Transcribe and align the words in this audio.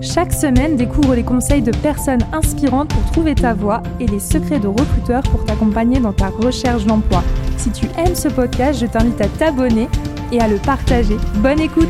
Chaque 0.00 0.32
semaine, 0.32 0.76
découvre 0.76 1.14
les 1.16 1.24
conseils 1.24 1.62
de 1.62 1.72
personnes 1.72 2.24
inspirantes 2.32 2.88
pour 2.88 3.04
trouver 3.10 3.34
ta 3.34 3.52
voie 3.52 3.82
et 3.98 4.06
les 4.06 4.20
secrets 4.20 4.60
de 4.60 4.68
recruteurs 4.68 5.22
pour 5.24 5.44
t'accompagner 5.44 5.98
dans 5.98 6.12
ta 6.12 6.28
recherche 6.28 6.84
d'emploi. 6.84 7.22
Si 7.56 7.70
tu 7.72 7.86
aimes 7.98 8.14
ce 8.14 8.28
podcast, 8.28 8.80
je 8.80 8.86
t'invite 8.86 9.20
à 9.20 9.26
t'abonner 9.26 9.88
et 10.30 10.40
à 10.40 10.46
le 10.46 10.56
partager. 10.58 11.16
Bonne 11.42 11.60
écoute 11.60 11.88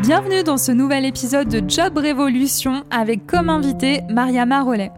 Bienvenue 0.00 0.42
dans 0.42 0.58
ce 0.58 0.72
nouvel 0.72 1.04
épisode 1.04 1.48
de 1.48 1.62
Job 1.68 1.96
Révolution 1.96 2.82
avec 2.90 3.28
comme 3.28 3.48
invité 3.48 4.00
Mariama 4.08 4.62
Rollet. 4.62 4.90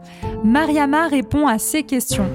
Mariama 0.44 1.06
répond 1.06 1.46
à 1.46 1.58
ces 1.58 1.84
questions. 1.84 2.28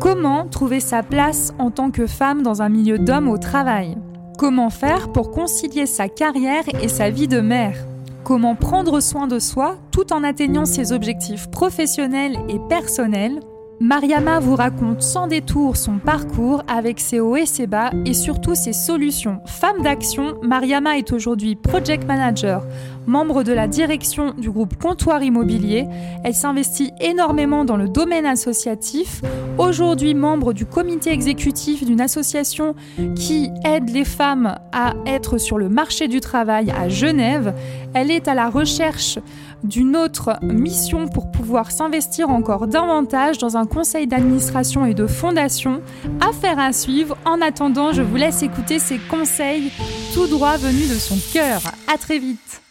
Comment 0.00 0.46
trouver 0.46 0.80
sa 0.80 1.04
place 1.04 1.54
en 1.58 1.70
tant 1.70 1.92
que 1.92 2.06
femme 2.06 2.42
dans 2.42 2.62
un 2.62 2.68
milieu 2.68 2.98
d'hommes 2.98 3.28
au 3.28 3.38
travail? 3.38 3.96
Comment 4.36 4.70
faire 4.70 5.12
pour 5.12 5.30
concilier 5.30 5.86
sa 5.86 6.08
carrière 6.08 6.64
et 6.82 6.88
sa 6.88 7.10
vie 7.10 7.28
de 7.28 7.40
mère? 7.40 7.76
Comment 8.24 8.56
prendre 8.56 8.98
soin 8.98 9.28
de 9.28 9.38
soi 9.38 9.76
tout 9.92 10.12
en 10.12 10.24
atteignant 10.24 10.64
ses 10.64 10.92
objectifs 10.92 11.48
professionnels 11.50 12.36
et 12.48 12.58
personnels? 12.68 13.38
Mariama 13.80 14.38
vous 14.38 14.54
raconte 14.54 15.02
sans 15.02 15.26
détour 15.26 15.76
son 15.76 15.98
parcours 15.98 16.62
avec 16.68 17.00
ses 17.00 17.20
hauts 17.20 17.36
et 17.36 17.46
ses 17.46 17.66
bas 17.66 17.90
et 18.06 18.14
surtout 18.14 18.54
ses 18.54 18.72
solutions. 18.72 19.40
Femme 19.46 19.82
d'action, 19.82 20.36
Mariama 20.42 20.96
est 20.96 21.12
aujourd'hui 21.12 21.56
project 21.56 22.06
manager, 22.06 22.64
membre 23.06 23.42
de 23.42 23.52
la 23.52 23.66
direction 23.66 24.32
du 24.38 24.50
groupe 24.50 24.80
Comptoir 24.80 25.22
Immobilier. 25.22 25.86
Elle 26.22 26.34
s'investit 26.34 26.92
énormément 27.00 27.64
dans 27.64 27.76
le 27.76 27.88
domaine 27.88 28.26
associatif. 28.26 29.22
Aujourd'hui 29.58 30.14
membre 30.14 30.52
du 30.52 30.66
comité 30.66 31.10
exécutif 31.10 31.84
d'une 31.84 32.00
association 32.00 32.74
qui 33.16 33.50
aide 33.64 33.90
les 33.90 34.04
femmes 34.04 34.56
à 34.72 34.94
être 35.06 35.38
sur 35.38 35.58
le 35.58 35.68
marché 35.68 36.06
du 36.06 36.20
travail 36.20 36.70
à 36.70 36.88
Genève. 36.88 37.54
Elle 37.92 38.10
est 38.10 38.28
à 38.28 38.34
la 38.34 38.48
recherche 38.48 39.18
d'une 39.64 39.96
autre 39.96 40.38
mission 40.42 41.08
pour 41.08 41.30
pouvoir 41.30 41.70
s'investir 41.70 42.30
encore 42.30 42.68
davantage 42.68 43.38
dans 43.38 43.56
un 43.56 43.66
conseil 43.66 44.06
d'administration 44.06 44.84
et 44.86 44.94
de 44.94 45.06
fondation. 45.06 45.82
Affaire 46.20 46.58
à 46.58 46.72
suivre. 46.72 47.16
En 47.24 47.40
attendant, 47.40 47.92
je 47.92 48.02
vous 48.02 48.16
laisse 48.16 48.42
écouter 48.42 48.78
ces 48.78 48.98
conseils 48.98 49.72
tout 50.12 50.26
droit 50.26 50.56
venus 50.56 50.88
de 50.88 50.94
son 50.94 51.16
cœur. 51.32 51.62
À 51.92 51.98
très 51.98 52.18
vite. 52.18 52.62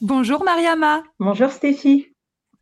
Bonjour 0.00 0.44
Mariama. 0.44 1.02
Bonjour 1.18 1.50
Stéphie. 1.50 2.13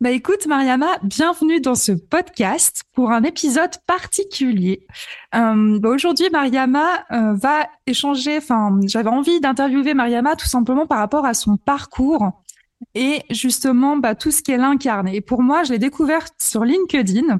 Bah 0.03 0.11
écoute 0.11 0.49
Mariama, 0.49 0.99
bienvenue 1.05 1.61
dans 1.61 1.77
ce 1.77 1.93
podcast 1.93 2.83
pour 2.93 3.13
un 3.13 3.23
épisode 3.23 3.71
particulier. 3.87 4.85
Euh, 5.33 5.79
bah 5.79 5.91
aujourd'hui 5.91 6.29
Mariama 6.29 7.05
euh, 7.13 7.35
va 7.35 7.69
échanger, 7.87 8.39
enfin 8.39 8.81
j'avais 8.85 9.11
envie 9.11 9.39
d'interviewer 9.39 9.95
Mariama 9.95 10.35
tout 10.35 10.49
simplement 10.49 10.89
par 10.89 10.99
rapport 10.99 11.25
à 11.25 11.35
son 11.35 11.57
parcours 11.57 12.33
et 12.97 13.23
justement 13.31 13.97
bah, 13.97 14.17
tout 14.17 14.33
ce 14.33 14.43
qu'elle 14.43 14.63
incarne. 14.63 15.07
Et 15.07 15.21
pour 15.21 15.41
moi, 15.41 15.63
je 15.63 15.71
l'ai 15.71 15.79
découverte 15.79 16.35
sur 16.43 16.65
LinkedIn. 16.65 17.39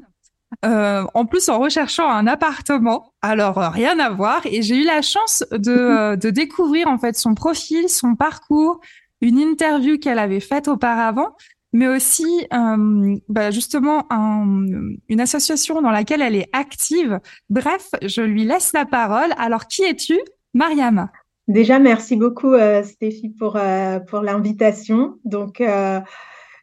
Euh, 0.63 1.03
en 1.13 1.25
plus, 1.25 1.49
en 1.49 1.59
recherchant 1.59 2.09
un 2.09 2.27
appartement, 2.27 3.11
alors 3.21 3.57
rien 3.57 3.99
à 3.99 4.09
voir, 4.09 4.39
et 4.45 4.61
j'ai 4.61 4.77
eu 4.77 4.85
la 4.85 5.01
chance 5.01 5.43
de, 5.51 6.15
de 6.15 6.29
découvrir 6.29 6.87
en 6.87 6.97
fait 6.97 7.17
son 7.17 7.35
profil, 7.35 7.89
son 7.89 8.15
parcours, 8.15 8.79
une 9.19 9.37
interview 9.37 9.97
qu'elle 9.97 10.19
avait 10.19 10.39
faite 10.39 10.69
auparavant, 10.69 11.35
mais 11.73 11.87
aussi 11.87 12.47
euh, 12.53 13.15
bah 13.27 13.51
justement 13.51 14.07
une 14.11 15.19
association 15.19 15.81
dans 15.81 15.91
laquelle 15.91 16.21
elle 16.21 16.35
est 16.35 16.49
active. 16.53 17.19
Bref, 17.49 17.89
je 18.03 18.21
lui 18.21 18.45
laisse 18.45 18.71
la 18.73 18.85
parole. 18.85 19.31
Alors, 19.37 19.67
qui 19.67 19.83
es-tu, 19.83 20.17
Mariama 20.53 21.11
Déjà, 21.47 21.79
merci 21.79 22.15
beaucoup, 22.15 22.53
euh, 22.53 22.83
Stéphie, 22.83 23.29
pour, 23.29 23.57
euh, 23.57 23.99
pour 23.99 24.21
l'invitation. 24.21 25.17
Donc, 25.25 25.61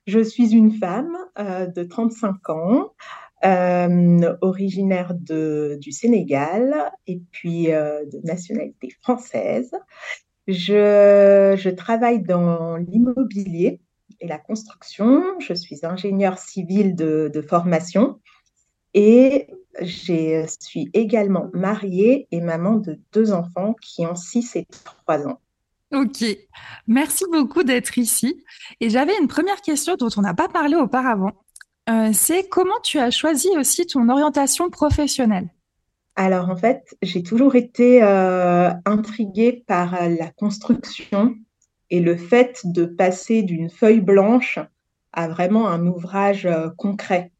je 0.06 0.20
suis 0.20 0.52
une 0.54 0.72
femme 0.72 1.16
de 1.36 1.82
35 1.82 2.48
ans, 2.50 2.94
originaire 4.40 5.12
de, 5.14 5.76
du 5.80 5.92
Sénégal 5.92 6.92
et 7.06 7.20
puis 7.32 7.66
de 7.66 8.26
nationalité 8.26 8.90
française. 9.02 9.70
Je, 10.46 11.54
je 11.56 11.70
travaille 11.70 12.22
dans 12.22 12.76
l'immobilier 12.76 13.80
et 14.20 14.26
la 14.26 14.38
construction. 14.38 15.22
Je 15.40 15.54
suis 15.54 15.84
ingénieure 15.84 16.38
civile 16.38 16.94
de, 16.94 17.30
de 17.32 17.42
formation 17.42 18.20
et 18.94 19.48
je 19.80 20.46
suis 20.60 20.90
également 20.94 21.50
mariée 21.52 22.26
et 22.30 22.40
maman 22.40 22.76
de 22.76 22.98
deux 23.12 23.32
enfants 23.32 23.74
qui 23.80 24.06
ont 24.06 24.16
6 24.16 24.56
et 24.56 24.66
3 25.06 25.28
ans. 25.28 25.40
Ok, 25.92 26.24
merci 26.86 27.24
beaucoup 27.32 27.64
d'être 27.64 27.98
ici. 27.98 28.44
Et 28.80 28.90
j'avais 28.90 29.18
une 29.20 29.26
première 29.26 29.60
question 29.60 29.96
dont 29.96 30.08
on 30.16 30.20
n'a 30.20 30.34
pas 30.34 30.48
parlé 30.48 30.76
auparavant. 30.76 31.32
Euh, 31.88 32.10
c'est 32.12 32.48
comment 32.48 32.78
tu 32.82 32.98
as 32.98 33.10
choisi 33.10 33.48
aussi 33.56 33.86
ton 33.86 34.08
orientation 34.08 34.70
professionnelle? 34.70 35.48
Alors 36.14 36.48
en 36.48 36.56
fait, 36.56 36.84
j'ai 37.02 37.22
toujours 37.22 37.56
été 37.56 38.02
euh, 38.02 38.70
intriguée 38.84 39.64
par 39.66 40.08
la 40.08 40.30
construction 40.30 41.34
et 41.90 42.00
le 42.00 42.16
fait 42.16 42.62
de 42.64 42.84
passer 42.84 43.42
d'une 43.42 43.70
feuille 43.70 44.00
blanche 44.00 44.58
à 45.12 45.28
vraiment 45.28 45.68
un 45.68 45.86
ouvrage 45.86 46.46
euh, 46.46 46.68
concret. 46.76 47.32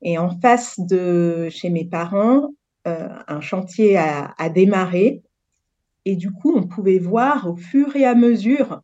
Et 0.00 0.18
en 0.18 0.30
face 0.40 0.80
de 0.80 1.48
chez 1.50 1.70
mes 1.70 1.84
parents, 1.84 2.54
euh, 2.86 3.08
un 3.28 3.40
chantier 3.40 3.96
a, 3.96 4.34
a, 4.38 4.48
démarré. 4.48 5.22
Et 6.04 6.16
du 6.16 6.32
coup, 6.32 6.52
on 6.56 6.66
pouvait 6.66 6.98
voir 6.98 7.48
au 7.48 7.56
fur 7.56 7.94
et 7.94 8.04
à 8.04 8.14
mesure 8.14 8.80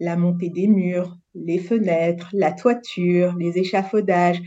la 0.00 0.16
montée 0.16 0.48
des 0.48 0.68
murs, 0.68 1.18
les 1.34 1.58
fenêtres, 1.58 2.30
la 2.32 2.52
toiture, 2.52 3.34
les 3.36 3.58
échafaudages. 3.58 4.42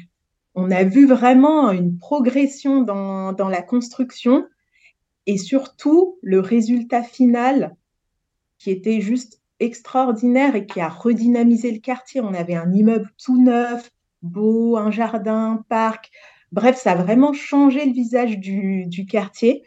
On 0.55 0.71
a 0.71 0.83
vu 0.83 1.05
vraiment 1.05 1.71
une 1.71 1.97
progression 1.97 2.81
dans, 2.81 3.33
dans 3.33 3.49
la 3.49 3.61
construction 3.61 4.45
et 5.27 5.37
surtout 5.37 6.17
le 6.21 6.39
résultat 6.39 7.03
final 7.03 7.75
qui 8.57 8.71
était 8.71 9.01
juste 9.01 9.41
extraordinaire 9.59 10.55
et 10.55 10.65
qui 10.65 10.81
a 10.81 10.89
redynamisé 10.89 11.71
le 11.71 11.79
quartier. 11.79 12.21
On 12.21 12.33
avait 12.33 12.55
un 12.55 12.71
immeuble 12.71 13.09
tout 13.23 13.41
neuf, 13.41 13.91
beau, 14.21 14.77
un 14.77 14.91
jardin, 14.91 15.53
un 15.53 15.63
parc. 15.69 16.11
Bref, 16.51 16.77
ça 16.77 16.91
a 16.91 16.95
vraiment 16.95 17.33
changé 17.33 17.85
le 17.85 17.93
visage 17.93 18.37
du, 18.39 18.85
du 18.87 19.05
quartier. 19.05 19.63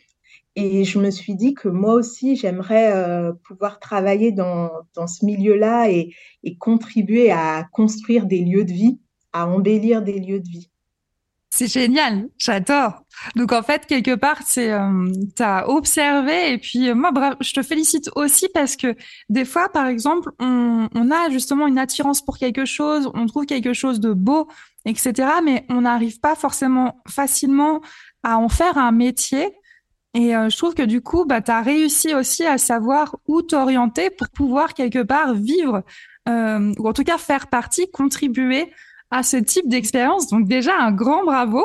Et 0.57 0.85
je 0.85 0.99
me 0.99 1.11
suis 1.11 1.37
dit 1.37 1.55
que 1.55 1.69
moi 1.69 1.95
aussi, 1.95 2.35
j'aimerais 2.35 2.93
euh, 2.93 3.33
pouvoir 3.45 3.79
travailler 3.79 4.33
dans, 4.33 4.71
dans 4.95 5.07
ce 5.07 5.25
milieu-là 5.25 5.89
et, 5.91 6.15
et 6.43 6.57
contribuer 6.57 7.31
à 7.31 7.69
construire 7.73 8.27
des 8.27 8.41
lieux 8.41 8.65
de 8.65 8.73
vie, 8.73 8.99
à 9.33 9.47
embellir 9.47 10.03
des 10.03 10.19
lieux 10.19 10.41
de 10.41 10.49
vie. 10.49 10.71
C'est 11.59 11.67
génial, 11.67 12.29
j'adore. 12.39 13.03
Donc 13.35 13.53
en 13.53 13.63
fait, 13.65 13.85
quelque 13.87 14.15
part, 14.15 14.43
c'est 14.47 14.71
euh, 14.71 15.11
tu 15.35 15.43
as 15.43 15.69
observé 15.69 16.53
et 16.53 16.59
puis 16.59 16.89
euh, 16.89 16.95
moi, 16.95 17.11
bref, 17.11 17.35
je 17.41 17.53
te 17.53 17.63
félicite 17.63 18.11
aussi 18.15 18.47
parce 18.55 18.77
que 18.77 18.95
des 19.29 19.45
fois, 19.45 19.69
par 19.69 19.89
exemple, 19.89 20.31
on, 20.39 20.89
on 20.95 21.11
a 21.11 21.31
justement 21.31 21.67
une 21.67 21.79
attirance 21.79 22.25
pour 22.25 22.39
quelque 22.39 22.65
chose, 22.65 23.11
on 23.13 23.27
trouve 23.27 23.45
quelque 23.45 23.73
chose 23.73 23.99
de 23.99 24.13
beau, 24.13 24.47
etc. 24.85 25.13
Mais 25.43 25.67
on 25.69 25.81
n'arrive 25.81 26.21
pas 26.21 26.37
forcément 26.37 27.03
facilement 27.09 27.81
à 28.23 28.39
en 28.39 28.49
faire 28.49 28.79
un 28.79 28.93
métier. 28.93 29.53
Et 30.15 30.37
euh, 30.37 30.51
je 30.51 30.57
trouve 30.57 30.75
que 30.75 30.85
du 30.85 31.01
coup, 31.01 31.25
bah, 31.25 31.41
tu 31.41 31.51
as 31.51 31.61
réussi 31.61 32.15
aussi 32.15 32.47
à 32.47 32.57
savoir 32.57 33.17
où 33.27 33.43
t'orienter 33.43 34.11
pour 34.11 34.29
pouvoir 34.29 34.75
quelque 34.75 35.03
part 35.03 35.35
vivre, 35.35 35.83
euh, 36.29 36.73
ou 36.79 36.89
en 36.89 36.93
tout 36.93 37.03
cas 37.03 37.19
faire 37.19 37.49
partie, 37.49 37.91
contribuer 37.91 38.73
à 39.11 39.23
ce 39.23 39.37
type 39.37 39.69
d'expérience. 39.69 40.29
Donc 40.29 40.47
déjà, 40.47 40.77
un 40.79 40.93
grand 40.93 41.25
bravo. 41.25 41.63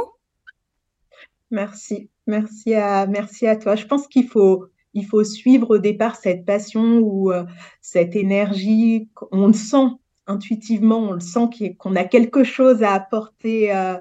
Merci, 1.51 2.09
merci 2.25 2.73
à, 2.73 3.05
merci 3.05 3.47
à 3.47 3.55
toi. 3.55 3.75
Je 3.75 3.85
pense 3.85 4.07
qu'il 4.07 4.27
faut, 4.27 4.65
il 4.93 5.05
faut 5.05 5.23
suivre 5.23 5.75
au 5.75 5.77
départ 5.77 6.15
cette 6.15 6.45
passion 6.45 6.99
ou 6.99 7.31
euh, 7.31 7.43
cette 7.81 8.15
énergie. 8.15 9.09
On 9.31 9.47
le 9.47 9.53
sent 9.53 9.87
intuitivement, 10.25 10.99
on 10.99 11.13
le 11.13 11.19
sent 11.19 11.49
qu'on 11.77 11.95
a 11.95 12.05
quelque 12.05 12.43
chose 12.43 12.81
à 12.81 12.93
apporter 12.93 13.75
euh, 13.75 13.97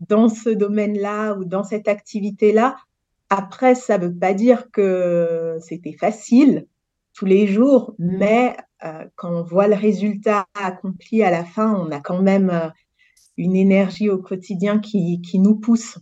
dans 0.00 0.28
ce 0.28 0.50
domaine-là 0.50 1.34
ou 1.34 1.44
dans 1.44 1.62
cette 1.64 1.88
activité-là. 1.88 2.76
Après, 3.28 3.74
ça 3.74 3.96
ne 3.96 4.06
veut 4.06 4.14
pas 4.14 4.34
dire 4.34 4.70
que 4.72 5.56
c'était 5.60 5.92
facile 5.92 6.66
tous 7.14 7.26
les 7.26 7.46
jours, 7.46 7.94
mais 7.98 8.56
euh, 8.58 8.62
quand 9.16 9.30
on 9.30 9.42
voit 9.42 9.68
le 9.68 9.74
résultat 9.74 10.46
accompli 10.54 11.22
à 11.22 11.30
la 11.30 11.44
fin, 11.44 11.74
on 11.74 11.90
a 11.90 12.00
quand 12.00 12.22
même 12.22 12.50
euh, 12.50 12.68
une 13.36 13.56
énergie 13.56 14.08
au 14.08 14.18
quotidien 14.18 14.78
qui, 14.78 15.20
qui 15.22 15.38
nous 15.38 15.56
pousse. 15.56 15.98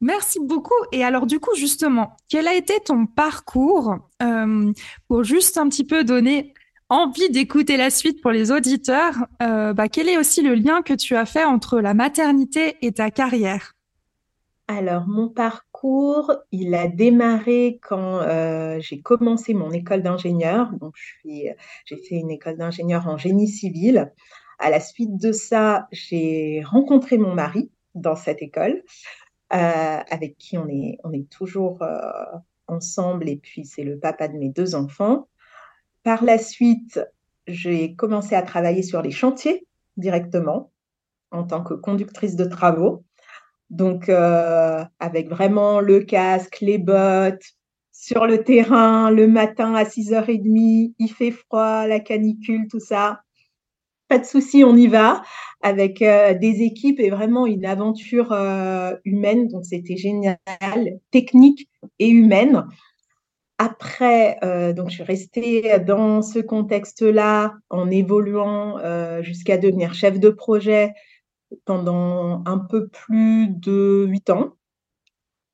Merci 0.00 0.38
beaucoup. 0.40 0.74
Et 0.92 1.04
alors 1.04 1.26
du 1.26 1.40
coup, 1.40 1.54
justement, 1.56 2.16
quel 2.28 2.46
a 2.46 2.54
été 2.54 2.74
ton 2.84 3.06
parcours 3.06 3.96
euh, 4.22 4.72
pour 5.08 5.24
juste 5.24 5.58
un 5.58 5.68
petit 5.68 5.84
peu 5.84 6.04
donner 6.04 6.54
envie 6.88 7.30
d'écouter 7.30 7.76
la 7.76 7.90
suite 7.90 8.22
pour 8.22 8.30
les 8.30 8.50
auditeurs 8.50 9.26
bah, 9.40 9.88
Quel 9.92 10.08
est 10.08 10.16
aussi 10.16 10.40
le 10.40 10.54
lien 10.54 10.80
que 10.80 10.94
tu 10.94 11.16
as 11.16 11.26
fait 11.26 11.44
entre 11.44 11.80
la 11.80 11.92
maternité 11.92 12.76
et 12.80 12.92
ta 12.92 13.10
carrière? 13.10 13.74
Alors, 14.68 15.06
mon 15.06 15.30
parcours, 15.30 15.67
il 16.50 16.74
a 16.74 16.88
démarré 16.88 17.78
quand 17.82 18.20
j'ai 18.80 19.00
commencé 19.00 19.54
mon 19.54 19.70
école 19.70 20.02
d'ingénieur. 20.02 20.72
Donc, 20.80 20.94
j'ai 21.24 21.56
fait 21.96 22.16
une 22.16 22.30
école 22.30 22.56
d'ingénieur 22.56 23.06
en 23.08 23.16
génie 23.16 23.48
civil. 23.48 24.12
À 24.58 24.70
la 24.70 24.80
suite 24.80 25.16
de 25.16 25.32
ça, 25.32 25.86
j'ai 25.92 26.62
rencontré 26.64 27.16
mon 27.18 27.34
mari 27.34 27.70
dans 27.94 28.16
cette 28.16 28.42
école, 28.42 28.82
avec 29.50 30.36
qui 30.38 30.58
on 30.58 30.68
est, 30.68 30.98
on 31.04 31.12
est 31.12 31.30
toujours 31.30 31.82
ensemble. 32.66 33.28
Et 33.28 33.36
puis, 33.36 33.64
c'est 33.64 33.84
le 33.84 33.98
papa 33.98 34.28
de 34.28 34.36
mes 34.36 34.50
deux 34.50 34.74
enfants. 34.74 35.28
Par 36.02 36.24
la 36.24 36.38
suite, 36.38 37.00
j'ai 37.46 37.94
commencé 37.94 38.34
à 38.34 38.42
travailler 38.42 38.82
sur 38.82 39.00
les 39.00 39.10
chantiers 39.10 39.66
directement 39.96 40.72
en 41.30 41.44
tant 41.44 41.62
que 41.62 41.74
conductrice 41.74 42.36
de 42.36 42.44
travaux. 42.44 43.04
Donc, 43.70 44.08
euh, 44.08 44.82
avec 44.98 45.28
vraiment 45.28 45.80
le 45.80 46.00
casque, 46.00 46.58
les 46.60 46.78
bottes, 46.78 47.44
sur 47.92 48.26
le 48.26 48.42
terrain, 48.42 49.10
le 49.10 49.26
matin 49.26 49.74
à 49.74 49.84
6h30, 49.84 50.94
il 50.98 51.12
fait 51.12 51.32
froid, 51.32 51.86
la 51.86 52.00
canicule, 52.00 52.66
tout 52.70 52.80
ça. 52.80 53.20
Pas 54.08 54.18
de 54.18 54.24
souci, 54.24 54.64
on 54.64 54.74
y 54.74 54.86
va 54.86 55.22
avec 55.60 56.00
euh, 56.00 56.32
des 56.32 56.62
équipes 56.62 57.00
et 57.00 57.10
vraiment 57.10 57.44
une 57.44 57.66
aventure 57.66 58.32
euh, 58.32 58.94
humaine. 59.04 59.48
Donc, 59.48 59.66
c'était 59.66 59.96
génial, 59.96 60.38
technique 61.10 61.68
et 61.98 62.08
humaine. 62.08 62.64
Après, 63.60 64.38
donc 64.76 64.88
je 64.88 64.94
suis 64.94 65.02
restée 65.02 65.80
dans 65.80 66.22
ce 66.22 66.38
contexte-là 66.38 67.54
en 67.70 67.90
évoluant 67.90 68.76
jusqu'à 69.20 69.58
devenir 69.58 69.94
chef 69.94 70.20
de 70.20 70.30
projet 70.30 70.94
pendant 71.64 72.42
un 72.46 72.58
peu 72.58 72.88
plus 72.88 73.48
de 73.48 74.06
huit 74.08 74.30
ans. 74.30 74.54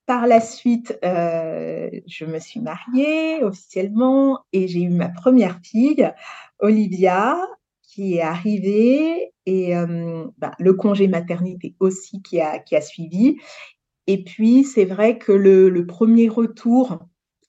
Par 0.07 0.27
la 0.27 0.41
suite, 0.41 0.99
euh, 1.05 1.89
je 2.07 2.27
me 2.27 2.39
suis 2.39 2.61
mariée 2.61 3.43
officiellement 3.43 4.45
et 4.53 4.69
j'ai 4.69 4.83
eu 4.83 4.91
ma 4.91 5.09
première 5.09 5.61
fille, 5.63 6.13
Olivia, 6.59 7.39
qui 7.83 8.17
est 8.17 8.23
arrivée 8.23 9.33
et 9.47 9.77
euh, 9.77 10.27
bah, 10.37 10.53
le 10.59 10.75
congé 10.75 11.09
maternité 11.09 11.75
aussi 11.81 12.21
qui 12.23 12.41
a, 12.41 12.59
qui 12.59 12.77
a 12.77 12.83
suivi. 12.83 13.39
Et 14.07 14.23
puis, 14.23 14.65
c'est 14.65 14.85
vrai 14.85 15.19
que 15.19 15.33
le, 15.33 15.87
premier 15.87 16.29
retour 16.29 16.99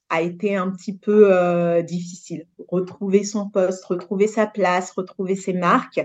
a 0.09 0.21
été 0.21 0.55
un 0.55 0.71
petit 0.71 0.97
peu 0.97 1.33
euh, 1.33 1.81
difficile. 1.81 2.47
Retrouver 2.69 3.23
son 3.23 3.49
poste, 3.49 3.83
retrouver 3.85 4.27
sa 4.27 4.47
place, 4.47 4.91
retrouver 4.91 5.35
ses 5.35 5.53
marques. 5.53 6.01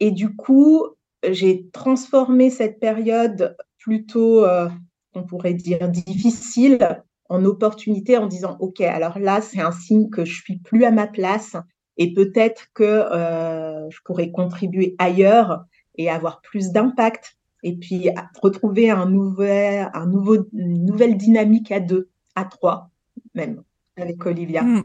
Et 0.00 0.10
du 0.10 0.34
coup, 0.34 0.86
j'ai 1.28 1.68
transformé 1.72 2.50
cette 2.50 2.80
période 2.80 3.56
plutôt, 3.78 4.44
euh, 4.44 4.68
on 5.14 5.22
pourrait 5.22 5.54
dire, 5.54 5.88
difficile 5.88 7.02
en 7.28 7.44
opportunité 7.44 8.16
en 8.16 8.26
disant, 8.26 8.56
OK, 8.60 8.80
alors 8.80 9.18
là, 9.18 9.40
c'est 9.40 9.60
un 9.60 9.72
signe 9.72 10.10
que 10.10 10.24
je 10.24 10.34
suis 10.34 10.58
plus 10.58 10.84
à 10.84 10.90
ma 10.90 11.06
place 11.06 11.56
et 11.96 12.12
peut-être 12.12 12.66
que 12.74 12.84
euh, 12.84 13.88
je 13.90 13.98
pourrais 14.04 14.30
contribuer 14.30 14.96
ailleurs 14.98 15.64
et 15.96 16.10
avoir 16.10 16.40
plus 16.40 16.70
d'impact 16.70 17.36
et 17.62 17.76
puis 17.76 18.08
retrouver 18.42 18.90
un 18.90 19.06
nouvel, 19.06 19.90
un 19.92 20.06
nouveau, 20.06 20.46
une 20.52 20.86
nouvelle 20.86 21.16
dynamique 21.16 21.70
à 21.70 21.80
deux, 21.80 22.08
à 22.34 22.44
trois 22.44 22.90
même, 23.34 23.62
avec 23.96 24.24
Olivia. 24.26 24.62
Mm. 24.62 24.84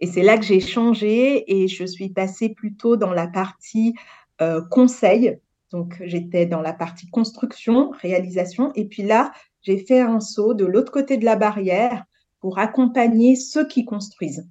Et 0.00 0.06
c'est 0.06 0.22
là 0.22 0.36
que 0.38 0.44
j'ai 0.44 0.60
changé 0.60 1.44
et 1.60 1.68
je 1.68 1.84
suis 1.84 2.10
passée 2.10 2.50
plutôt 2.50 2.96
dans 2.96 3.12
la 3.12 3.26
partie 3.26 3.94
euh, 4.40 4.60
conseil. 4.70 5.38
Donc, 5.72 5.96
j'étais 6.00 6.46
dans 6.46 6.60
la 6.60 6.72
partie 6.72 7.08
construction, 7.10 7.90
réalisation. 7.90 8.72
Et 8.74 8.86
puis 8.86 9.02
là, 9.02 9.32
j'ai 9.62 9.78
fait 9.78 10.00
un 10.00 10.20
saut 10.20 10.54
de 10.54 10.64
l'autre 10.64 10.92
côté 10.92 11.16
de 11.16 11.24
la 11.24 11.36
barrière 11.36 12.04
pour 12.40 12.58
accompagner 12.58 13.36
ceux 13.36 13.66
qui 13.66 13.84
construisent. 13.84 14.48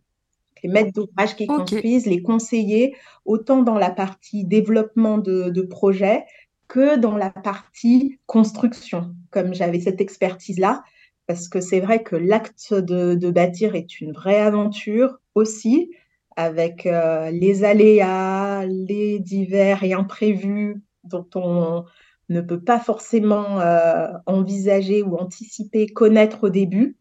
Les 0.63 0.69
maîtres 0.69 0.93
d'ouvrage 0.93 1.35
qui 1.35 1.47
construisent, 1.47 2.05
les 2.05 2.21
conseillers, 2.21 2.95
autant 3.25 3.61
dans 3.61 3.77
la 3.77 3.91
partie 3.91 4.43
développement 4.43 5.17
de, 5.17 5.49
de 5.49 5.61
projet 5.61 6.25
que 6.67 6.97
dans 6.97 7.15
la 7.15 7.29
partie 7.29 8.19
construction, 8.25 9.15
comme 9.31 9.53
j'avais 9.53 9.79
cette 9.79 10.01
expertise-là, 10.01 10.83
parce 11.27 11.47
que 11.47 11.61
c'est 11.61 11.79
vrai 11.79 12.03
que 12.03 12.15
l'acte 12.15 12.73
de, 12.73 13.15
de, 13.15 13.31
bâtir 13.31 13.75
est 13.75 13.99
une 13.99 14.13
vraie 14.13 14.39
aventure 14.39 15.19
aussi, 15.35 15.91
avec 16.37 16.85
euh, 16.85 17.31
les 17.31 17.63
aléas, 17.63 18.63
les 18.67 19.19
divers 19.19 19.83
et 19.83 19.93
imprévus 19.93 20.81
dont 21.03 21.27
on 21.33 21.83
ne 22.29 22.41
peut 22.41 22.61
pas 22.61 22.79
forcément 22.79 23.59
euh, 23.59 24.07
envisager 24.27 25.01
ou 25.01 25.17
anticiper, 25.17 25.87
connaître 25.87 26.45
au 26.45 26.49
début. 26.49 26.95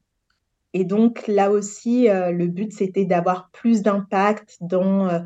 Et 0.72 0.84
donc 0.84 1.26
là 1.28 1.50
aussi, 1.50 2.08
euh, 2.08 2.32
le 2.32 2.46
but, 2.46 2.72
c'était 2.72 3.04
d'avoir 3.04 3.50
plus 3.50 3.82
d'impact 3.82 4.56
dans 4.62 5.22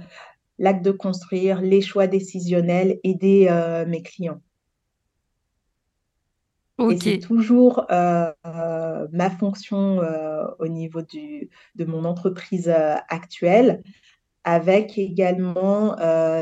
l'acte 0.58 0.84
de 0.84 0.90
construire, 0.90 1.62
les 1.62 1.80
choix 1.80 2.08
décisionnels, 2.08 2.98
aider 3.04 3.48
mes 3.86 4.02
clients. 4.02 4.40
Et 6.88 6.98
c'est 6.98 7.18
toujours 7.18 7.84
ma 7.88 9.30
fonction 9.38 10.00
au 10.58 10.68
niveau 10.68 11.02
du, 11.02 11.50
de 11.74 11.84
mon 11.84 12.04
entreprise 12.04 12.72
actuelle, 13.08 13.82
avec 14.44 14.96
également 14.98 15.96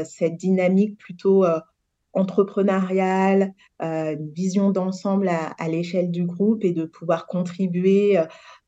cette 0.04 0.36
dynamique 0.36 0.98
plutôt 0.98 1.44
entrepreneuriale, 2.12 3.54
une 3.80 4.30
vision 4.32 4.70
d'ensemble 4.70 5.28
à, 5.28 5.68
l'échelle 5.68 6.10
du 6.10 6.24
groupe 6.24 6.64
et 6.64 6.72
de 6.72 6.84
pouvoir 6.84 7.26
contribuer 7.26 8.20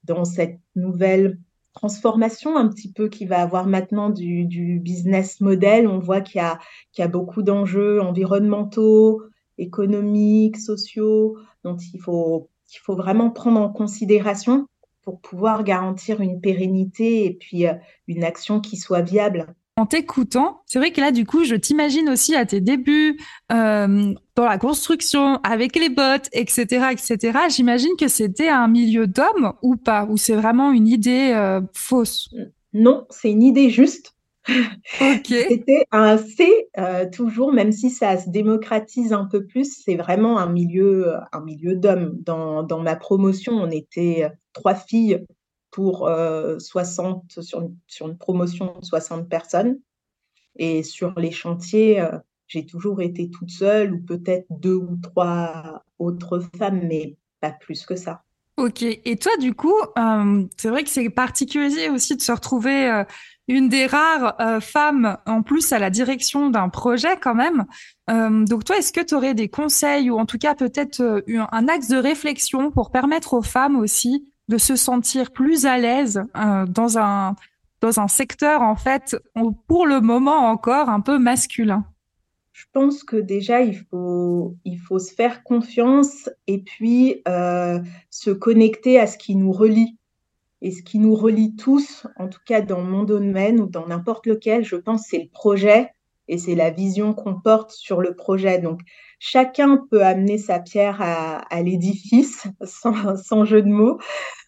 dans 0.05 0.25
cette 0.25 0.59
nouvelle 0.75 1.39
transformation 1.73 2.57
un 2.57 2.69
petit 2.69 2.93
peu 2.93 3.09
qui 3.09 3.27
va 3.27 3.43
avoir 3.43 3.67
maintenant 3.67 4.11
du, 4.11 4.81
business 4.83 5.41
model. 5.41 5.87
On 5.87 5.99
voit 5.99 6.21
qu'il 6.21 6.43
y 6.99 7.03
a 7.03 7.09
beaucoup 7.09 7.43
d'enjeux 7.43 8.01
environnementaux, 8.01 9.23
économiques, 9.59 10.57
sociaux, 10.57 11.37
dont 11.65 11.77
il 11.77 12.01
faut, 12.01 12.49
faut 12.83 12.97
vraiment 12.97 13.31
prendre 13.31 13.61
en 13.61 13.69
considération 13.69 14.67
pour 15.03 15.21
pouvoir 15.21 15.65
garantir 15.65 16.21
une 16.21 16.41
pérennité 16.41 17.25
et 17.25 17.35
puis 17.35 17.67
euh, 17.67 17.75
une 18.07 18.25
action 18.25 18.61
qui 18.61 18.77
soit 18.77 19.03
viable. 19.03 19.55
En 19.77 19.87
t'écoutant, 19.87 20.61
c'est 20.67 20.79
vrai 20.79 20.91
que 20.91 21.01
là, 21.01 21.11
du 21.11 21.25
coup, 21.25 21.45
je 21.45 21.55
t'imagine 21.55 22.11
aussi 22.11 22.35
à 22.35 22.45
tes 22.45 22.61
débuts 22.61 23.19
euh, 23.51 24.13
dans 24.37 24.45
la 24.45 24.59
construction, 24.59 25.37
avec 25.43 25.75
les 25.75 25.89
bottes, 25.89 26.29
etc., 26.33 26.89
etc. 26.91 27.39
J'imagine 27.49 27.93
que 27.99 28.09
c'était 28.09 28.49
un 28.51 28.69
milieu 28.69 29.07
d'hommes 29.07 29.55
ou 29.63 29.77
pas, 29.77 30.05
ou 30.05 30.19
c'est 30.19 30.35
vraiment 30.35 30.73
une 30.73 30.87
idée 30.87 31.33
euh, 31.35 31.63
fausse? 31.73 32.29
Non, 32.75 33.07
c'est 33.09 33.31
une 33.31 33.43
idée 33.43 33.71
juste. 33.71 34.15
C'était 35.25 35.87
un 35.91 36.19
C 36.19 36.69
euh, 36.79 37.09
toujours, 37.11 37.53
même 37.53 37.73
si 37.73 37.91
ça 37.91 38.17
se 38.19 38.31
démocratise 38.31 39.13
un 39.13 39.25
peu 39.25 39.45
plus, 39.47 39.83
c'est 39.85 39.97
vraiment 39.97 40.39
un 40.39 40.51
milieu, 40.51 41.15
un 41.33 41.41
milieu 41.41 41.75
d'hommes. 41.75 42.17
Dans, 42.23 42.63
dans, 42.63 42.81
ma 42.81 42.97
promotion, 42.97 43.53
on 43.53 43.71
était 43.71 44.25
euh, 44.25 44.29
trois 44.53 44.75
filles 44.75 45.25
pour 45.71 46.11
60 46.59 47.25
euh, 47.39 47.43
sur 47.43 47.61
une, 47.61 47.77
sur 47.87 48.09
une, 48.09 48.19
promotion 48.19 48.75
de 48.79 48.85
60 48.85 49.29
personnes. 49.29 49.79
Et 50.57 50.83
sur 50.83 51.19
les 51.19 51.31
chantiers, 51.31 52.05
j'ai 52.49 52.67
toujours 52.67 53.01
été 53.01 53.31
toute 53.31 53.51
seule 53.51 53.95
ou 53.95 54.01
peut-être 54.01 54.47
deux 54.51 54.75
ou 54.75 54.97
trois 55.01 55.85
autres 55.99 56.41
femmes, 56.59 56.81
mais 56.89 57.17
pas 57.41 57.53
plus 57.53 57.87
que 57.87 57.95
ça. 57.95 58.25
Ok. 58.57 58.83
Et 58.83 59.17
toi, 59.17 59.33
du 59.39 59.55
coup, 59.55 59.77
c'est 60.57 60.69
vrai 60.69 60.83
que 60.83 60.91
c'est 60.91 61.09
particulier 61.09 61.89
aussi 61.89 62.17
de 62.17 62.21
se 62.21 62.33
retrouver 62.33 63.05
une 63.51 63.69
des 63.69 63.87
rares 63.87 64.41
euh, 64.41 64.61
femmes 64.61 65.17
en 65.27 65.43
plus 65.43 65.73
à 65.73 65.81
la 65.81 65.91
direction 65.91 66.51
d'un 66.51 66.69
projet 66.69 67.17
quand 67.21 67.35
même. 67.35 67.67
Euh, 68.09 68.45
donc 68.45 68.65
toi, 68.65 68.79
est-ce 68.79 68.93
que 68.93 69.01
tu 69.01 69.15
aurais 69.15 69.35
des 69.35 69.49
conseils 69.49 70.09
ou 70.09 70.19
en 70.19 70.25
tout 70.25 70.39
cas 70.39 70.55
peut-être 70.55 71.01
euh, 71.01 71.45
un 71.51 71.69
axe 71.69 71.89
de 71.89 71.97
réflexion 71.97 72.71
pour 72.71 72.93
permettre 72.93 73.35
aux 73.35 73.43
femmes 73.43 73.77
aussi 73.77 74.33
de 74.49 74.57
se 74.57 74.77
sentir 74.77 75.33
plus 75.33 75.67
à 75.67 75.79
l'aise 75.79 76.23
dans 76.69 76.99
un 76.99 77.37
dans 77.81 78.01
un 78.01 78.09
secteur 78.09 78.63
en 78.63 78.75
fait 78.75 79.17
pour 79.69 79.87
le 79.87 80.01
moment 80.01 80.51
encore 80.51 80.89
un 80.89 81.01
peu 81.01 81.19
masculin? 81.19 81.85
Je 82.53 82.65
pense 82.73 83.05
que 83.05 83.17
déjà, 83.17 83.63
il 83.63 83.79
faut, 83.91 84.57
il 84.65 84.79
faut 84.79 84.99
se 84.99 85.15
faire 85.15 85.43
confiance 85.45 86.29
et 86.47 86.59
puis 86.59 87.23
se 87.25 88.31
connecter 88.31 88.99
à 88.99 89.07
ce 89.07 89.17
qui 89.17 89.35
nous 89.35 89.53
relie. 89.53 90.00
Et 90.63 90.71
ce 90.73 90.83
qui 90.83 90.99
nous 90.99 91.15
relie 91.15 91.57
tous, 91.57 92.07
en 92.17 92.29
tout 92.29 92.41
cas 92.45 92.61
dans 92.61 92.83
mon 92.83 93.03
domaine 93.03 93.61
ou 93.61 93.67
dans 93.67 93.87
n'importe 93.87 94.27
lequel, 94.27 94.65
je 94.65 94.77
pense, 94.77 95.07
c'est 95.09 95.19
le 95.19 95.29
projet 95.29 95.91
et 96.29 96.39
c'est 96.39 96.55
la 96.55 96.71
vision 96.71 97.13
qu'on 97.13 97.41
porte 97.41 97.73
sur 97.73 98.01
le 98.01 98.15
projet. 98.15 98.59
Donc, 98.59 98.81
chacun 99.19 99.79
peut 99.91 100.05
amener 100.05 100.39
sa 100.39 100.61
pierre 100.61 101.01
à, 101.01 101.63
l'édifice, 101.63 102.47
sans, 102.63 103.45
jeu 103.45 103.63
de 103.63 103.69
mots, 103.69 103.99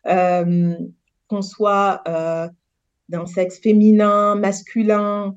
euh, 0.07 0.75
qu'on 1.29 1.43
soit 1.43 2.03
euh, 2.07 2.49
d'un 3.09 3.27
sexe 3.27 3.59
féminin, 3.59 4.37
masculin, 4.37 5.35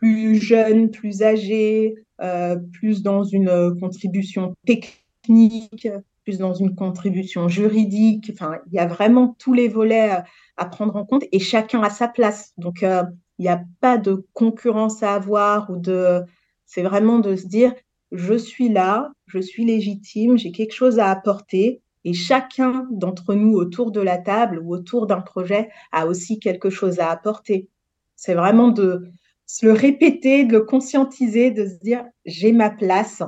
plus 0.00 0.36
jeune, 0.36 0.90
plus 0.90 1.22
âgé, 1.22 1.94
euh, 2.20 2.56
plus 2.72 3.02
dans 3.02 3.22
une 3.22 3.78
contribution 3.78 4.54
technique, 4.66 5.88
plus 6.24 6.38
dans 6.38 6.54
une 6.54 6.74
contribution 6.74 7.48
juridique. 7.48 8.30
Enfin, 8.32 8.58
il 8.66 8.74
y 8.74 8.78
a 8.78 8.86
vraiment 8.86 9.36
tous 9.38 9.52
les 9.52 9.68
volets 9.68 10.10
à, 10.56 10.64
prendre 10.66 10.96
en 10.96 11.04
compte 11.04 11.24
et 11.32 11.38
chacun 11.38 11.82
a 11.82 11.90
sa 11.90 12.08
place. 12.08 12.52
Donc, 12.58 12.82
euh, 12.82 13.02
il 13.38 13.42
n'y 13.42 13.48
a 13.48 13.62
pas 13.80 13.98
de 13.98 14.26
concurrence 14.32 15.02
à 15.02 15.14
avoir 15.14 15.70
ou 15.70 15.76
de. 15.76 16.22
C'est 16.66 16.82
vraiment 16.82 17.18
de 17.18 17.36
se 17.36 17.46
dire 17.46 17.74
je 18.12 18.34
suis 18.34 18.68
là, 18.68 19.12
je 19.26 19.38
suis 19.38 19.64
légitime, 19.64 20.38
j'ai 20.38 20.52
quelque 20.52 20.74
chose 20.74 20.98
à 20.98 21.10
apporter. 21.10 21.82
Et 22.06 22.12
chacun 22.12 22.86
d'entre 22.90 23.34
nous 23.34 23.54
autour 23.54 23.90
de 23.90 24.00
la 24.00 24.18
table 24.18 24.60
ou 24.62 24.74
autour 24.74 25.06
d'un 25.06 25.22
projet 25.22 25.70
a 25.90 26.06
aussi 26.06 26.38
quelque 26.38 26.68
chose 26.68 27.00
à 27.00 27.10
apporter. 27.10 27.68
C'est 28.14 28.34
vraiment 28.34 28.68
de, 28.68 29.10
se 29.46 29.66
le 29.66 29.72
répéter, 29.72 30.44
de 30.44 30.52
le 30.52 30.64
conscientiser, 30.64 31.50
de 31.50 31.66
se 31.66 31.74
dire 31.74 32.04
j'ai 32.24 32.52
ma 32.52 32.70
place 32.70 33.22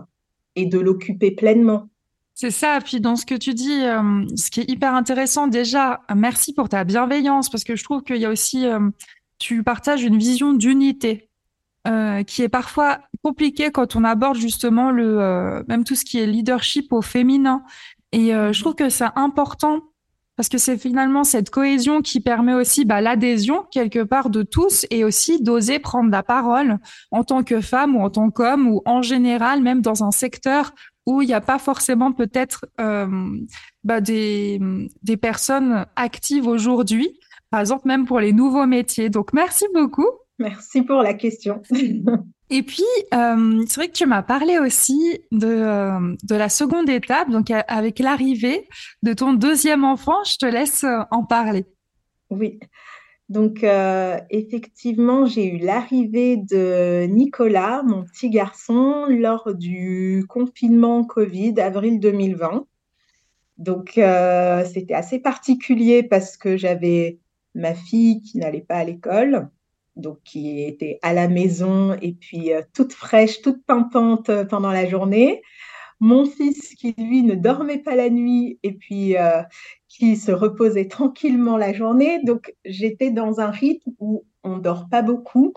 et 0.54 0.66
de 0.66 0.78
l'occuper 0.78 1.30
pleinement. 1.30 1.88
C'est 2.38 2.50
ça. 2.50 2.78
Puis 2.84 3.00
dans 3.00 3.16
ce 3.16 3.24
que 3.24 3.34
tu 3.34 3.54
dis, 3.54 3.82
euh, 3.82 4.26
ce 4.36 4.50
qui 4.50 4.60
est 4.60 4.70
hyper 4.70 4.94
intéressant, 4.94 5.46
déjà, 5.46 6.02
merci 6.14 6.52
pour 6.52 6.68
ta 6.68 6.84
bienveillance 6.84 7.48
parce 7.48 7.64
que 7.64 7.76
je 7.76 7.82
trouve 7.82 8.02
qu'il 8.02 8.18
y 8.18 8.26
a 8.26 8.30
aussi, 8.30 8.66
euh, 8.66 8.90
tu 9.38 9.62
partages 9.62 10.04
une 10.04 10.18
vision 10.18 10.52
d'unité 10.52 11.30
euh, 11.88 12.22
qui 12.24 12.42
est 12.42 12.50
parfois 12.50 12.98
compliquée 13.24 13.70
quand 13.70 13.96
on 13.96 14.04
aborde 14.04 14.36
justement 14.36 14.90
le, 14.90 15.64
même 15.66 15.84
tout 15.84 15.94
ce 15.94 16.04
qui 16.04 16.18
est 16.18 16.26
leadership 16.26 16.92
au 16.92 17.00
féminin. 17.00 17.62
Et 18.12 18.28
je 18.28 18.60
trouve 18.60 18.74
que 18.74 18.90
c'est 18.90 19.06
important 19.16 19.80
parce 20.36 20.48
que 20.50 20.58
c'est 20.58 20.76
finalement 20.76 21.24
cette 21.24 21.48
cohésion 21.48 22.02
qui 22.02 22.20
permet 22.20 22.54
aussi 22.54 22.84
bah, 22.84 23.00
l'adhésion 23.00 23.64
quelque 23.70 24.02
part 24.02 24.28
de 24.28 24.42
tous 24.42 24.86
et 24.90 25.04
aussi 25.04 25.42
d'oser 25.42 25.78
prendre 25.78 26.10
la 26.10 26.22
parole 26.22 26.78
en 27.10 27.24
tant 27.24 27.42
que 27.42 27.62
femme 27.62 27.96
ou 27.96 28.02
en 28.02 28.10
tant 28.10 28.30
qu'homme 28.30 28.68
ou 28.68 28.82
en 28.84 29.00
général 29.00 29.62
même 29.62 29.80
dans 29.80 30.04
un 30.04 30.10
secteur 30.10 30.72
où 31.06 31.22
il 31.22 31.26
n'y 31.26 31.34
a 31.34 31.40
pas 31.40 31.58
forcément 31.58 32.12
peut-être 32.12 32.66
euh, 32.80 33.38
bah, 33.84 34.00
des, 34.00 34.60
des 35.02 35.16
personnes 35.16 35.86
actives 35.96 36.46
aujourd'hui, 36.46 37.18
par 37.50 37.60
exemple 37.60 37.86
même 37.86 38.06
pour 38.06 38.20
les 38.20 38.32
nouveaux 38.32 38.66
métiers. 38.66 39.08
Donc 39.08 39.32
merci 39.32 39.64
beaucoup. 39.72 40.10
Merci 40.38 40.82
pour 40.82 41.02
la 41.02 41.14
question. 41.14 41.62
Et 42.48 42.62
puis, 42.62 42.84
euh, 43.12 43.64
c'est 43.66 43.80
vrai 43.80 43.88
que 43.88 43.92
tu 43.92 44.06
m'as 44.06 44.22
parlé 44.22 44.58
aussi 44.58 45.18
de, 45.32 45.48
euh, 45.48 46.14
de 46.22 46.34
la 46.36 46.48
seconde 46.48 46.88
étape, 46.88 47.28
donc 47.28 47.50
avec 47.50 47.98
l'arrivée 47.98 48.68
de 49.02 49.12
ton 49.14 49.32
deuxième 49.32 49.84
enfant. 49.84 50.22
Je 50.24 50.36
te 50.36 50.46
laisse 50.46 50.84
euh, 50.84 51.00
en 51.10 51.24
parler. 51.24 51.64
Oui. 52.30 52.60
Donc, 53.28 53.66
effectivement, 54.30 55.26
j'ai 55.26 55.46
eu 55.46 55.58
l'arrivée 55.58 56.36
de 56.36 57.06
Nicolas, 57.06 57.82
mon 57.82 58.04
petit 58.04 58.30
garçon, 58.30 59.06
lors 59.08 59.52
du 59.54 60.24
confinement 60.28 61.04
Covid, 61.04 61.54
avril 61.58 61.98
2020. 61.98 62.66
Donc, 63.58 63.90
c'était 63.94 64.94
assez 64.94 65.18
particulier 65.18 66.04
parce 66.04 66.36
que 66.36 66.56
j'avais 66.56 67.18
ma 67.56 67.74
fille 67.74 68.22
qui 68.22 68.38
n'allait 68.38 68.60
pas 68.60 68.76
à 68.76 68.84
l'école 68.84 69.50
donc 69.96 70.18
qui 70.24 70.62
était 70.62 70.98
à 71.02 71.12
la 71.12 71.28
maison 71.28 71.96
et 72.00 72.12
puis 72.12 72.52
euh, 72.52 72.62
toute 72.74 72.92
fraîche, 72.92 73.40
toute 73.40 73.64
pimpante 73.64 74.28
euh, 74.28 74.44
pendant 74.44 74.70
la 74.70 74.86
journée. 74.86 75.42
Mon 76.00 76.26
fils 76.26 76.74
qui, 76.74 76.94
lui, 76.98 77.22
ne 77.22 77.34
dormait 77.34 77.78
pas 77.78 77.94
la 77.94 78.10
nuit 78.10 78.58
et 78.62 78.72
puis 78.72 79.16
euh, 79.16 79.42
qui 79.88 80.16
se 80.16 80.30
reposait 80.32 80.88
tranquillement 80.88 81.56
la 81.56 81.72
journée. 81.72 82.20
Donc, 82.24 82.54
j'étais 82.64 83.10
dans 83.10 83.40
un 83.40 83.50
rythme 83.50 83.92
où 83.98 84.24
on 84.44 84.56
ne 84.56 84.60
dort 84.60 84.88
pas 84.90 85.02
beaucoup. 85.02 85.54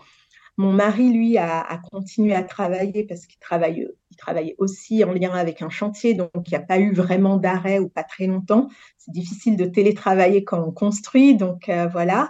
Mon 0.58 0.74
mari, 0.74 1.12
lui, 1.12 1.38
a, 1.38 1.80
continué 1.92 2.34
à 2.36 2.44
travailler 2.44 3.06
parce 3.06 3.26
qu'il 3.26 3.40
travaille, 3.40 3.88
il 4.12 4.18
travaillait 4.18 4.56
aussi 4.58 5.04
en 5.06 5.14
lien 5.14 5.32
avec 5.32 5.62
un 5.62 5.70
chantier, 5.70 6.14
donc 6.16 6.32
il 6.36 6.50
n'y 6.50 6.58
a 6.58 6.62
pas 6.62 6.80
eu 6.80 6.94
vraiment 6.94 7.38
d'arrêt 7.38 7.80
ou 7.80 7.88
pas 7.88 8.04
très 8.04 8.28
longtemps. 8.28 8.68
C'est 8.98 9.14
difficile 9.14 9.56
de 9.56 9.66
télétravailler 9.66 10.44
quand 10.44 10.62
on 10.62 10.72
construit, 10.72 11.36
donc 11.36 11.72
voilà. 11.92 12.30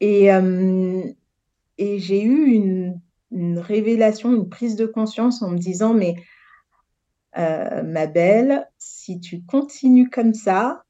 Et, 0.00 0.30
et 1.80 1.98
j'ai 1.98 2.22
eu 2.22 2.52
une, 2.52 3.00
révélation, 3.58 4.34
une 4.34 4.48
prise 4.48 4.76
de 4.76 4.86
conscience 4.86 5.42
en 5.42 5.50
me 5.50 5.56
disant, 5.56 5.94
mais 5.94 6.16
euh, 7.38 7.82
ma 7.82 8.06
belle, 8.06 8.68
si 8.78 9.20
tu 9.20 9.42
continues 9.42 10.10
comme 10.10 10.34
ça, 10.34 10.84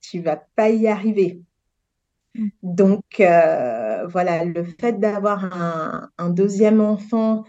tu 0.00 0.20
vas 0.20 0.36
pas 0.36 0.70
y 0.70 0.86
arriver. 0.86 1.40
Mm. 2.34 2.48
Donc 2.62 3.20
euh, 3.20 4.06
voilà, 4.06 4.44
le 4.44 4.64
fait 4.64 5.00
d'avoir 5.00 6.10
un, 6.18 6.30
deuxième 6.30 6.80
enfant, 6.80 7.44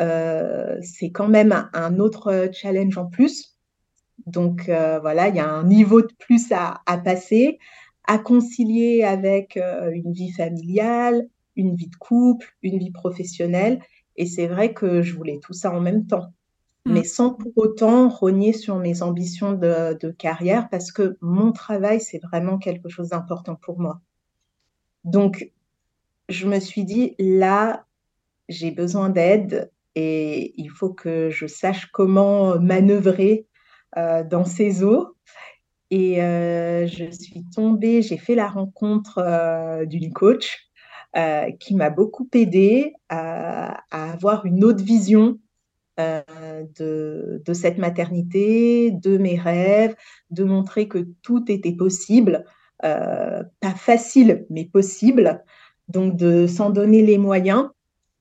euh, 0.00 0.78
c'est 0.82 1.10
quand 1.10 1.28
même 1.28 1.68
un, 1.72 1.98
autre 1.98 2.48
challenge 2.52 2.96
en 2.96 3.06
plus. 3.06 3.58
Donc 4.26 4.66
voilà, 4.66 5.28
il 5.28 5.36
y 5.36 5.40
a 5.40 5.48
un 5.48 5.64
niveau 5.64 6.00
de 6.00 6.12
plus 6.18 6.52
à, 6.52 6.80
à 6.86 6.96
passer, 6.96 7.58
à 8.04 8.18
concilier 8.18 9.02
avec 9.04 9.56
une 9.56 10.12
vie 10.12 10.32
familiale, 10.32 11.26
une 11.56 11.74
vie 11.74 11.88
de 11.88 11.96
couple, 11.96 12.54
une 12.62 12.78
vie 12.78 12.92
professionnelle. 12.92 13.80
Et 14.16 14.26
c'est 14.26 14.46
vrai 14.46 14.72
que 14.72 15.02
je 15.02 15.14
voulais 15.14 15.38
tout 15.42 15.52
ça 15.52 15.72
en 15.72 15.80
même 15.80 16.06
temps, 16.06 16.32
mais 16.84 17.04
sans 17.04 17.32
pour 17.32 17.52
autant 17.56 18.08
rogner 18.08 18.52
sur 18.52 18.76
mes 18.76 19.02
ambitions 19.02 19.52
de, 19.52 20.10
carrière, 20.10 20.68
parce 20.68 20.92
que 20.92 21.16
mon 21.20 21.52
travail, 21.52 22.00
c'est 22.00 22.18
vraiment 22.18 22.58
quelque 22.58 22.88
chose 22.88 23.10
d'important 23.10 23.54
pour 23.54 23.78
moi. 23.78 24.00
Donc, 25.04 25.50
je 26.28 26.46
me 26.46 26.60
suis 26.60 26.84
dit, 26.84 27.14
là, 27.18 27.86
j'ai 28.48 28.70
besoin 28.70 29.10
d'aide 29.10 29.70
et 29.94 30.54
il 30.60 30.70
faut 30.70 30.92
que 30.92 31.30
je 31.30 31.46
sache 31.46 31.86
comment 31.86 32.58
manœuvrer 32.58 33.46
euh, 33.98 34.24
dans 34.24 34.44
ces 34.44 34.82
eaux. 34.82 35.16
Et 35.90 36.22
euh, 36.22 36.86
je 36.86 37.10
suis 37.10 37.44
tombée, 37.54 38.00
j'ai 38.00 38.16
fait 38.16 38.34
la 38.34 38.48
rencontre 38.48 39.18
euh, 39.18 39.84
d'une 39.84 40.12
coach 40.12 40.68
qui 41.60 41.74
m'a 41.74 41.90
beaucoup 41.90 42.26
aidé 42.32 42.94
à, 43.10 43.82
avoir 43.90 44.46
une 44.46 44.64
autre 44.64 44.82
vision 44.82 45.38
euh, 46.00 46.22
de, 46.78 47.52
cette 47.52 47.78
maternité, 47.78 48.92
de 48.92 49.18
mes 49.18 49.38
rêves, 49.38 49.94
de 50.30 50.44
montrer 50.44 50.88
que 50.88 51.06
tout 51.22 51.44
était 51.48 51.74
possible, 51.76 52.44
euh, 52.84 53.42
pas 53.60 53.74
facile, 53.74 54.46
mais 54.48 54.64
possible. 54.64 55.44
Donc 55.88 56.16
de 56.16 56.46
s'en 56.46 56.70
donner 56.70 57.02
les 57.02 57.18
moyens 57.18 57.68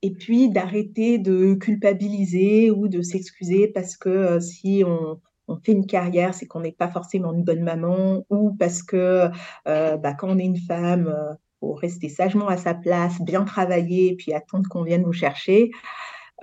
et 0.01 0.11
puis 0.11 0.49
d'arrêter 0.49 1.17
de 1.17 1.53
culpabiliser 1.53 2.71
ou 2.71 2.87
de 2.89 3.01
s'excuser 3.01 3.67
parce 3.67 3.95
que 3.95 4.39
si 4.39 4.83
on, 4.85 5.19
fait 5.63 5.73
une 5.73 5.85
carrière, 5.85 6.33
c'est 6.33 6.47
qu'on 6.47 6.61
n'est 6.61 6.71
pas 6.71 6.87
forcément 6.89 7.33
une 7.33 7.43
bonne 7.43 7.61
maman, 7.61 8.25
ou 8.29 8.53
parce 8.57 8.81
que 8.83 9.29
bah, 9.65 10.13
quand 10.13 10.29
on 10.29 10.39
est 10.39 10.45
une 10.45 10.57
femme, 10.57 11.13
faut 11.61 11.73
rester 11.73 12.09
sagement 12.09 12.47
à 12.47 12.57
sa 12.57 12.73
place, 12.73 13.21
bien 13.21 13.43
travailler, 13.43 14.15
puis 14.15 14.33
attendre 14.33 14.67
qu'on 14.69 14.83
vienne 14.83 15.03
vous 15.03 15.13
chercher, 15.13 15.71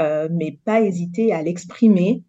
euh, 0.00 0.28
mais 0.31 0.59
pas 0.64 0.81
hésiter 0.81 1.33
à 1.33 1.43
l'exprimer 1.43 2.23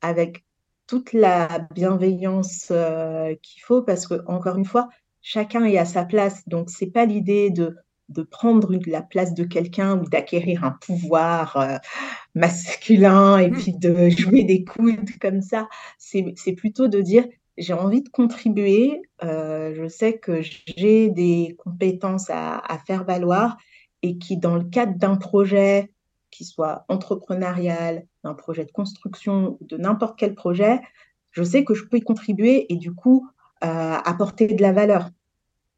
avec 0.00 0.44
toute 0.86 1.12
la 1.12 1.66
bienveillance 1.74 2.68
euh, 2.70 3.34
qu'il 3.42 3.62
faut, 3.62 3.82
parce 3.82 4.06
que 4.06 4.22
encore 4.26 4.56
une 4.56 4.64
fois, 4.64 4.88
chacun 5.22 5.64
est 5.64 5.78
à 5.78 5.84
sa 5.84 6.04
place. 6.04 6.46
Donc 6.48 6.70
c'est 6.70 6.90
pas 6.90 7.06
l'idée 7.06 7.50
de 7.50 7.76
de 8.10 8.22
prendre 8.22 8.70
la 8.86 9.02
place 9.02 9.34
de 9.34 9.44
quelqu'un 9.44 9.98
ou 9.98 10.08
d'acquérir 10.08 10.64
un 10.64 10.72
pouvoir 10.72 11.56
euh, 11.56 11.76
masculin 12.34 13.38
et 13.38 13.50
puis 13.50 13.72
de 13.72 14.10
jouer 14.10 14.44
des 14.44 14.64
coudes 14.64 15.10
comme 15.20 15.40
ça. 15.40 15.68
C'est 15.98 16.52
plutôt 16.52 16.88
de 16.88 17.00
dire 17.00 17.26
j'ai 17.56 17.72
envie 17.72 18.02
de 18.02 18.08
contribuer. 18.08 19.00
Euh, 19.22 19.74
je 19.76 19.88
sais 19.88 20.18
que 20.18 20.40
j'ai 20.42 21.08
des 21.10 21.56
compétences 21.64 22.28
à, 22.30 22.62
faire 22.86 23.04
valoir 23.04 23.56
et 24.02 24.18
qui, 24.18 24.36
dans 24.36 24.56
le 24.56 24.64
cadre 24.64 24.98
d'un 24.98 25.16
projet 25.16 25.90
qui 26.34 26.44
soit 26.44 26.84
entrepreneurial, 26.88 28.06
d'un 28.24 28.34
projet 28.34 28.64
de 28.64 28.72
construction 28.72 29.56
de 29.60 29.76
n'importe 29.76 30.18
quel 30.18 30.34
projet, 30.34 30.80
je 31.30 31.44
sais 31.44 31.64
que 31.64 31.74
je 31.74 31.84
peux 31.84 31.98
y 31.98 32.00
contribuer 32.02 32.72
et 32.72 32.76
du 32.76 32.92
coup 32.92 33.28
euh, 33.62 33.66
apporter 34.04 34.48
de 34.48 34.60
la 34.60 34.72
valeur. 34.72 35.10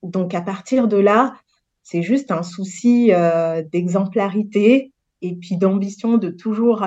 Donc 0.02 0.34
à 0.34 0.40
partir 0.40 0.88
de 0.88 0.96
là, 0.96 1.36
c'est 1.82 2.02
juste 2.02 2.30
un 2.30 2.42
souci 2.42 3.12
euh, 3.12 3.62
d'exemplarité 3.70 4.92
et 5.20 5.34
puis 5.34 5.58
d'ambition 5.58 6.16
de 6.16 6.30
toujours 6.30 6.86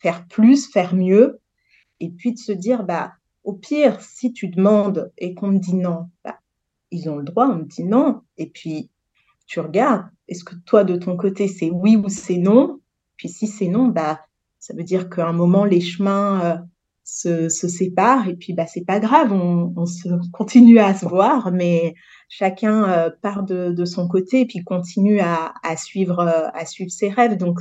faire 0.00 0.26
plus, 0.26 0.68
faire 0.70 0.94
mieux, 0.94 1.40
et 2.00 2.10
puis 2.10 2.32
de 2.32 2.38
se 2.38 2.52
dire, 2.52 2.84
bah, 2.84 3.12
au 3.44 3.52
pire, 3.52 4.00
si 4.00 4.32
tu 4.32 4.48
demandes 4.48 5.12
et 5.18 5.34
qu'on 5.34 5.48
me 5.48 5.58
dit 5.58 5.74
non, 5.74 6.08
bah, 6.24 6.38
ils 6.90 7.08
ont 7.08 7.16
le 7.16 7.24
droit, 7.24 7.46
on 7.46 7.58
me 7.58 7.64
dit 7.64 7.84
non, 7.84 8.22
et 8.36 8.48
puis 8.50 8.90
tu 9.46 9.60
regardes, 9.60 10.06
est-ce 10.28 10.44
que 10.44 10.54
toi, 10.66 10.84
de 10.84 10.96
ton 10.96 11.16
côté, 11.16 11.48
c'est 11.48 11.70
oui 11.70 11.96
ou 11.96 12.08
c'est 12.08 12.38
non? 12.38 12.80
Puis 13.16 13.28
si 13.28 13.46
c'est 13.46 13.68
non, 13.68 13.88
bah, 13.88 14.20
ça 14.64 14.74
veut 14.74 14.82
dire 14.82 15.10
qu'à 15.10 15.26
un 15.26 15.32
moment, 15.34 15.66
les 15.66 15.82
chemins 15.82 16.42
euh, 16.42 16.56
se, 17.04 17.48
se, 17.50 17.68
séparent, 17.68 18.28
et 18.28 18.34
puis 18.34 18.54
bah, 18.54 18.66
c'est 18.66 18.84
pas 18.84 18.98
grave, 18.98 19.30
on, 19.30 19.74
on, 19.76 19.84
se 19.84 20.08
continue 20.32 20.78
à 20.78 20.94
se 20.94 21.04
voir, 21.04 21.52
mais 21.52 21.94
chacun 22.30 22.88
euh, 22.88 23.10
part 23.20 23.42
de, 23.42 23.72
de, 23.72 23.84
son 23.84 24.08
côté 24.08 24.40
et 24.40 24.46
puis 24.46 24.64
continue 24.64 25.20
à, 25.20 25.52
à 25.62 25.76
suivre, 25.76 26.20
euh, 26.20 26.48
à 26.54 26.64
suivre 26.64 26.90
ses 26.90 27.10
rêves. 27.10 27.36
Donc, 27.36 27.60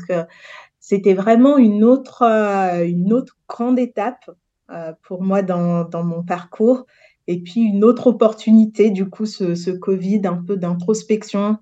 c'était 0.79 1.13
vraiment 1.13 1.57
une 1.57 1.83
autre, 1.83 2.24
une 2.24 3.12
autre 3.12 3.38
grande 3.48 3.79
étape 3.79 4.29
pour 5.03 5.24
moi 5.24 5.41
dans, 5.41 5.83
dans, 5.83 6.03
mon 6.03 6.24
parcours. 6.24 6.86
Et 7.27 7.41
puis 7.41 7.62
une 7.62 7.83
autre 7.83 8.07
opportunité, 8.07 8.89
du 8.89 9.10
coup, 9.10 9.25
ce, 9.25 9.55
ce 9.55 9.72
Covid, 9.72 10.22
un 10.25 10.41
peu 10.41 10.57
d'introspection, 10.57 11.57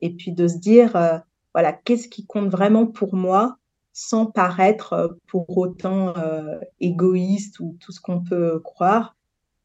et 0.00 0.10
puis 0.14 0.32
de 0.32 0.48
se 0.48 0.58
dire, 0.58 1.22
voilà, 1.54 1.72
qu'est-ce 1.72 2.08
qui 2.08 2.26
compte 2.26 2.50
vraiment 2.50 2.86
pour 2.86 3.14
moi 3.14 3.58
sans 3.92 4.26
paraître 4.26 4.92
euh, 4.94 5.08
pour 5.26 5.56
autant 5.58 6.16
euh, 6.16 6.58
égoïste 6.80 7.60
ou 7.60 7.76
tout 7.80 7.92
ce 7.92 8.00
qu'on 8.00 8.22
peut 8.22 8.58
croire. 8.60 9.16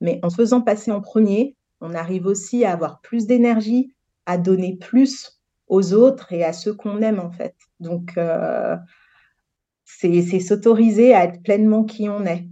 Mais 0.01 0.19
en 0.23 0.29
se 0.29 0.35
faisant 0.35 0.61
passer 0.61 0.91
en 0.91 1.01
premier, 1.01 1.55
on 1.81 1.93
arrive 1.93 2.25
aussi 2.25 2.65
à 2.65 2.73
avoir 2.73 2.99
plus 3.01 3.25
d'énergie, 3.25 3.93
à 4.25 4.37
donner 4.37 4.75
plus 4.75 5.41
aux 5.67 5.93
autres 5.93 6.33
et 6.33 6.43
à 6.43 6.53
ceux 6.53 6.73
qu'on 6.73 7.01
aime 7.01 7.19
en 7.19 7.31
fait. 7.31 7.55
Donc, 7.79 8.17
euh, 8.17 8.75
c'est 9.85 10.39
s'autoriser 10.39 11.13
à 11.13 11.23
être 11.23 11.41
pleinement 11.41 11.83
qui 11.83 12.09
on 12.09 12.25
est. 12.25 12.47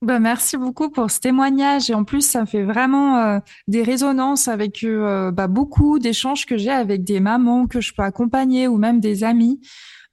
Bah, 0.00 0.20
merci 0.20 0.56
beaucoup 0.56 0.90
pour 0.90 1.10
ce 1.10 1.18
témoignage 1.18 1.90
et 1.90 1.94
en 1.94 2.04
plus 2.04 2.20
ça 2.20 2.42
me 2.42 2.46
fait 2.46 2.62
vraiment 2.62 3.18
euh, 3.18 3.40
des 3.66 3.82
résonances 3.82 4.46
avec 4.46 4.84
euh, 4.84 5.32
bah, 5.32 5.48
beaucoup 5.48 5.98
d'échanges 5.98 6.46
que 6.46 6.56
j'ai 6.56 6.70
avec 6.70 7.02
des 7.02 7.18
mamans 7.18 7.66
que 7.66 7.80
je 7.80 7.92
peux 7.92 8.02
accompagner 8.02 8.68
ou 8.68 8.76
même 8.76 9.00
des 9.00 9.24
amis. 9.24 9.60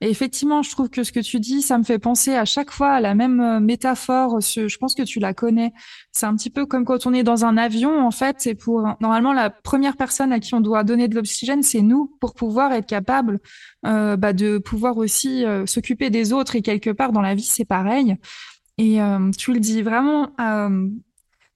Et 0.01 0.09
effectivement, 0.09 0.61
je 0.61 0.71
trouve 0.71 0.89
que 0.89 1.03
ce 1.03 1.13
que 1.13 1.21
tu 1.21 1.39
dis, 1.39 1.61
ça 1.61 1.77
me 1.77 1.83
fait 1.83 1.99
penser 1.99 2.35
à 2.35 2.43
chaque 2.43 2.69
fois 2.69 2.91
à 2.91 2.99
la 2.99 3.15
même 3.15 3.39
euh, 3.39 3.59
métaphore. 3.61 4.41
Je 4.41 4.77
pense 4.77 4.93
que 4.93 5.03
tu 5.03 5.19
la 5.19 5.33
connais. 5.33 5.71
C'est 6.11 6.25
un 6.25 6.35
petit 6.35 6.49
peu 6.49 6.65
comme 6.65 6.83
quand 6.83 7.05
on 7.07 7.13
est 7.13 7.23
dans 7.23 7.45
un 7.45 7.55
avion, 7.55 8.05
en 8.05 8.11
fait. 8.11 8.35
C'est 8.39 8.55
pour 8.55 8.85
normalement 8.99 9.31
la 9.31 9.49
première 9.49 9.95
personne 9.95 10.33
à 10.33 10.39
qui 10.41 10.53
on 10.53 10.59
doit 10.59 10.83
donner 10.83 11.07
de 11.07 11.15
l'oxygène, 11.15 11.63
c'est 11.63 11.81
nous, 11.81 12.13
pour 12.19 12.33
pouvoir 12.33 12.73
être 12.73 12.87
capable 12.87 13.39
euh, 13.85 14.17
bah, 14.17 14.33
de 14.33 14.57
pouvoir 14.57 14.97
aussi 14.97 15.45
euh, 15.45 15.65
s'occuper 15.65 16.09
des 16.09 16.33
autres. 16.33 16.57
Et 16.57 16.61
quelque 16.61 16.89
part 16.89 17.13
dans 17.13 17.21
la 17.21 17.33
vie, 17.33 17.43
c'est 17.43 17.65
pareil. 17.65 18.17
Et 18.77 19.01
euh, 19.01 19.31
tu 19.31 19.53
le 19.53 19.59
dis 19.59 19.81
vraiment 19.81 20.31
euh, 20.39 20.89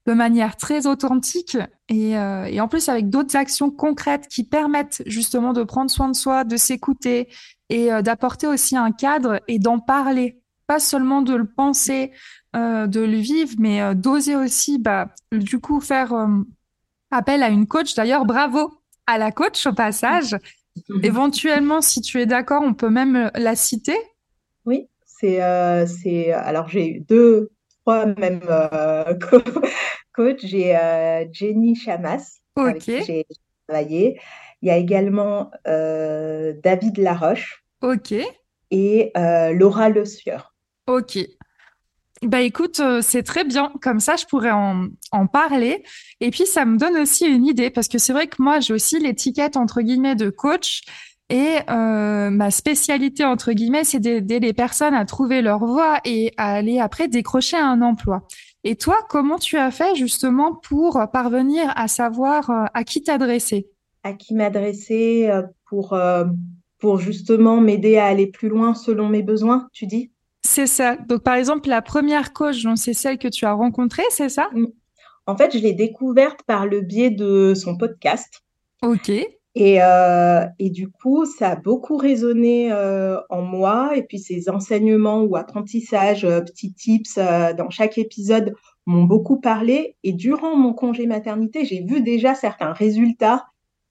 de 0.06 0.12
manière 0.12 0.56
très 0.56 0.86
authentique 0.86 1.58
et, 1.88 2.16
euh, 2.16 2.44
et 2.44 2.60
en 2.60 2.68
plus 2.68 2.88
avec 2.88 3.10
d'autres 3.10 3.36
actions 3.36 3.70
concrètes 3.70 4.26
qui 4.28 4.44
permettent 4.44 5.02
justement 5.06 5.52
de 5.52 5.62
prendre 5.62 5.90
soin 5.90 6.08
de 6.08 6.16
soi, 6.16 6.44
de 6.44 6.56
s'écouter 6.56 7.28
et 7.68 7.90
d'apporter 8.02 8.48
aussi 8.48 8.76
un 8.76 8.90
cadre 8.90 9.40
et 9.46 9.60
d'en 9.60 9.78
parler, 9.78 10.40
pas 10.66 10.80
seulement 10.80 11.22
de 11.22 11.36
le 11.36 11.46
penser, 11.46 12.10
de 12.52 13.00
le 13.00 13.16
vivre, 13.16 13.54
mais 13.60 13.94
d'oser 13.94 14.34
aussi, 14.34 14.80
bah, 14.80 15.14
du 15.30 15.60
coup, 15.60 15.80
faire 15.80 16.12
appel 17.12 17.44
à 17.44 17.48
une 17.48 17.68
coach. 17.68 17.94
D'ailleurs, 17.94 18.24
bravo 18.24 18.82
à 19.06 19.18
la 19.18 19.30
coach 19.30 19.66
au 19.66 19.72
passage. 19.72 20.36
Éventuellement, 21.04 21.80
si 21.80 22.00
tu 22.00 22.20
es 22.20 22.26
d'accord, 22.26 22.62
on 22.64 22.74
peut 22.74 22.90
même 22.90 23.30
la 23.36 23.54
citer. 23.54 23.96
Oui, 24.66 24.88
c'est, 25.20 25.42
euh, 25.42 25.86
c'est 25.86 26.32
alors 26.32 26.68
j'ai 26.68 26.88
eu 26.88 27.00
deux, 27.00 27.50
trois 27.84 28.06
même 28.06 28.40
euh, 28.48 29.14
coachs. 30.14 30.40
J'ai 30.44 30.76
euh, 30.76 31.24
Jenny 31.32 31.76
Chamas 31.76 32.40
avec 32.56 32.78
qui 32.78 33.02
j'ai 33.04 33.26
travaillé. 33.68 34.20
Il 34.62 34.68
y 34.68 34.70
a 34.70 34.76
également 34.76 35.50
David 35.64 36.98
Laroche 36.98 37.64
Ok. 37.82 38.14
et 38.70 39.12
Laura 39.14 39.88
Le 39.88 40.04
Sueur. 40.04 40.54
Ok. 40.86 41.18
Bah 42.22 42.42
écoute, 42.42 42.80
euh, 42.80 43.00
c'est 43.00 43.22
très 43.22 43.44
bien. 43.44 43.72
Comme 43.80 43.98
ça, 43.98 44.16
je 44.16 44.26
pourrais 44.26 44.50
en, 44.50 44.88
en 45.10 45.26
parler. 45.26 45.82
Et 46.20 46.30
puis, 46.30 46.44
ça 46.44 46.66
me 46.66 46.76
donne 46.76 46.96
aussi 46.98 47.24
une 47.26 47.46
idée 47.46 47.70
parce 47.70 47.88
que 47.88 47.96
c'est 47.96 48.12
vrai 48.12 48.26
que 48.26 48.36
moi, 48.40 48.60
j'ai 48.60 48.74
aussi 48.74 48.98
l'étiquette 48.98 49.56
entre 49.56 49.80
guillemets 49.80 50.16
de 50.16 50.28
coach. 50.28 50.82
Et 51.30 51.58
euh, 51.70 52.30
ma 52.30 52.50
spécialité, 52.50 53.24
entre 53.24 53.52
guillemets, 53.52 53.84
c'est 53.84 54.00
d'aider 54.00 54.40
les 54.40 54.52
personnes 54.52 54.94
à 54.94 55.04
trouver 55.04 55.42
leur 55.42 55.64
voie 55.64 56.00
et 56.04 56.32
à 56.36 56.54
aller 56.54 56.80
après 56.80 57.06
décrocher 57.06 57.56
un 57.56 57.82
emploi. 57.82 58.26
Et 58.64 58.74
toi, 58.74 58.96
comment 59.08 59.38
tu 59.38 59.56
as 59.56 59.70
fait 59.70 59.94
justement 59.94 60.54
pour 60.54 61.00
parvenir 61.12 61.72
à 61.76 61.86
savoir 61.86 62.50
euh, 62.50 62.64
à 62.74 62.82
qui 62.82 63.02
t'adresser? 63.02 63.68
À 64.02 64.12
qui 64.12 64.34
m'adresser 64.34 65.28
euh, 65.30 65.42
pour, 65.68 65.96
pour 66.78 66.98
justement 66.98 67.60
m'aider 67.60 67.96
à 67.96 68.06
aller 68.06 68.26
plus 68.26 68.48
loin 68.48 68.74
selon 68.74 69.08
mes 69.08 69.22
besoins, 69.22 69.68
tu 69.72 69.86
dis? 69.86 70.10
C'est 70.42 70.66
ça. 70.66 70.96
Donc, 70.96 71.22
par 71.22 71.34
exemple, 71.34 71.68
la 71.68 71.80
première 71.80 72.32
coach, 72.32 72.66
c'est 72.74 72.94
celle 72.94 73.18
que 73.18 73.28
tu 73.28 73.44
as 73.44 73.52
rencontrée, 73.52 74.02
c'est 74.10 74.30
ça? 74.30 74.50
En 75.26 75.36
fait, 75.36 75.56
je 75.56 75.62
l'ai 75.62 75.74
découverte 75.74 76.42
par 76.42 76.66
le 76.66 76.80
biais 76.80 77.10
de 77.10 77.54
son 77.54 77.76
podcast. 77.76 78.42
Ok. 78.82 79.12
Et, 79.56 79.82
euh, 79.82 80.46
et 80.60 80.70
du 80.70 80.88
coup, 80.88 81.26
ça 81.26 81.50
a 81.50 81.56
beaucoup 81.56 81.96
résonné 81.96 82.70
euh, 82.72 83.18
en 83.30 83.42
moi. 83.42 83.96
Et 83.96 84.02
puis, 84.02 84.20
ces 84.20 84.48
enseignements 84.48 85.22
ou 85.22 85.36
apprentissages, 85.36 86.24
euh, 86.24 86.40
petits 86.40 86.72
tips 86.72 87.18
euh, 87.18 87.52
dans 87.52 87.68
chaque 87.68 87.98
épisode 87.98 88.54
m'ont 88.86 89.04
beaucoup 89.04 89.40
parlé. 89.40 89.96
Et 90.04 90.12
durant 90.12 90.54
mon 90.54 90.72
congé 90.72 91.06
maternité, 91.06 91.64
j'ai 91.64 91.82
vu 91.82 92.00
déjà 92.00 92.36
certains 92.36 92.72
résultats 92.72 93.46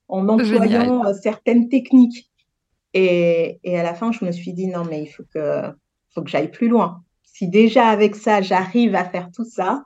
en 0.08 0.30
employant 0.30 1.06
euh, 1.06 1.14
certaines 1.14 1.68
techniques. 1.68 2.32
Et, 2.94 3.60
et 3.66 3.78
à 3.78 3.84
la 3.84 3.94
fin, 3.94 4.14
je 4.14 4.24
me 4.24 4.32
suis 4.32 4.54
dit, 4.54 4.68
non, 4.68 4.84
mais 4.90 5.04
il 5.04 5.08
faut 5.08 5.24
que, 5.34 5.64
faut 6.14 6.24
que 6.24 6.30
j'aille 6.30 6.52
plus 6.52 6.70
loin. 6.70 7.04
Si 7.22 7.50
déjà 7.50 7.88
avec 7.88 8.16
ça, 8.16 8.42
j'arrive 8.42 8.96
à 8.96 9.04
faire 9.04 9.30
tout 9.32 9.46
ça, 9.46 9.84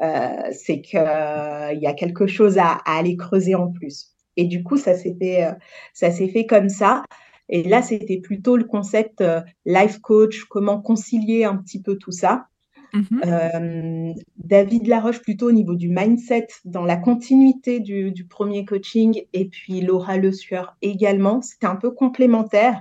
euh, 0.00 0.28
c'est 0.52 0.80
qu'il 0.80 1.00
y 1.00 1.86
a 1.86 1.92
quelque 1.94 2.28
chose 2.28 2.56
à, 2.56 2.78
à 2.84 2.98
aller 2.98 3.16
creuser 3.16 3.56
en 3.56 3.68
plus. 3.72 4.14
Et 4.38 4.44
du 4.44 4.62
coup, 4.62 4.76
ça 4.76 4.94
s'est 4.94 5.16
fait, 5.18 5.44
euh, 5.44 5.52
ça 5.92 6.12
s'est 6.12 6.28
fait 6.28 6.46
comme 6.46 6.68
ça. 6.68 7.02
Et 7.48 7.64
là, 7.64 7.82
c'était 7.82 8.18
plutôt 8.18 8.56
le 8.56 8.64
concept 8.64 9.20
euh, 9.20 9.40
life 9.66 9.98
coach, 9.98 10.44
comment 10.44 10.80
concilier 10.80 11.44
un 11.44 11.56
petit 11.56 11.82
peu 11.82 11.96
tout 11.96 12.12
ça. 12.12 12.46
Mhm. 12.94 13.22
Euh, 13.26 14.12
David 14.36 14.86
Laroche, 14.86 15.20
plutôt 15.20 15.48
au 15.48 15.52
niveau 15.52 15.74
du 15.74 15.88
mindset, 15.88 16.46
dans 16.64 16.84
la 16.84 16.96
continuité 16.96 17.80
du, 17.80 18.12
du 18.12 18.26
premier 18.26 18.64
coaching, 18.64 19.22
et 19.32 19.48
puis 19.48 19.80
Laura 19.80 20.16
Le 20.18 20.30
Sueur 20.30 20.76
également. 20.82 21.42
C'était 21.42 21.66
un 21.66 21.76
peu 21.76 21.90
complémentaire. 21.90 22.80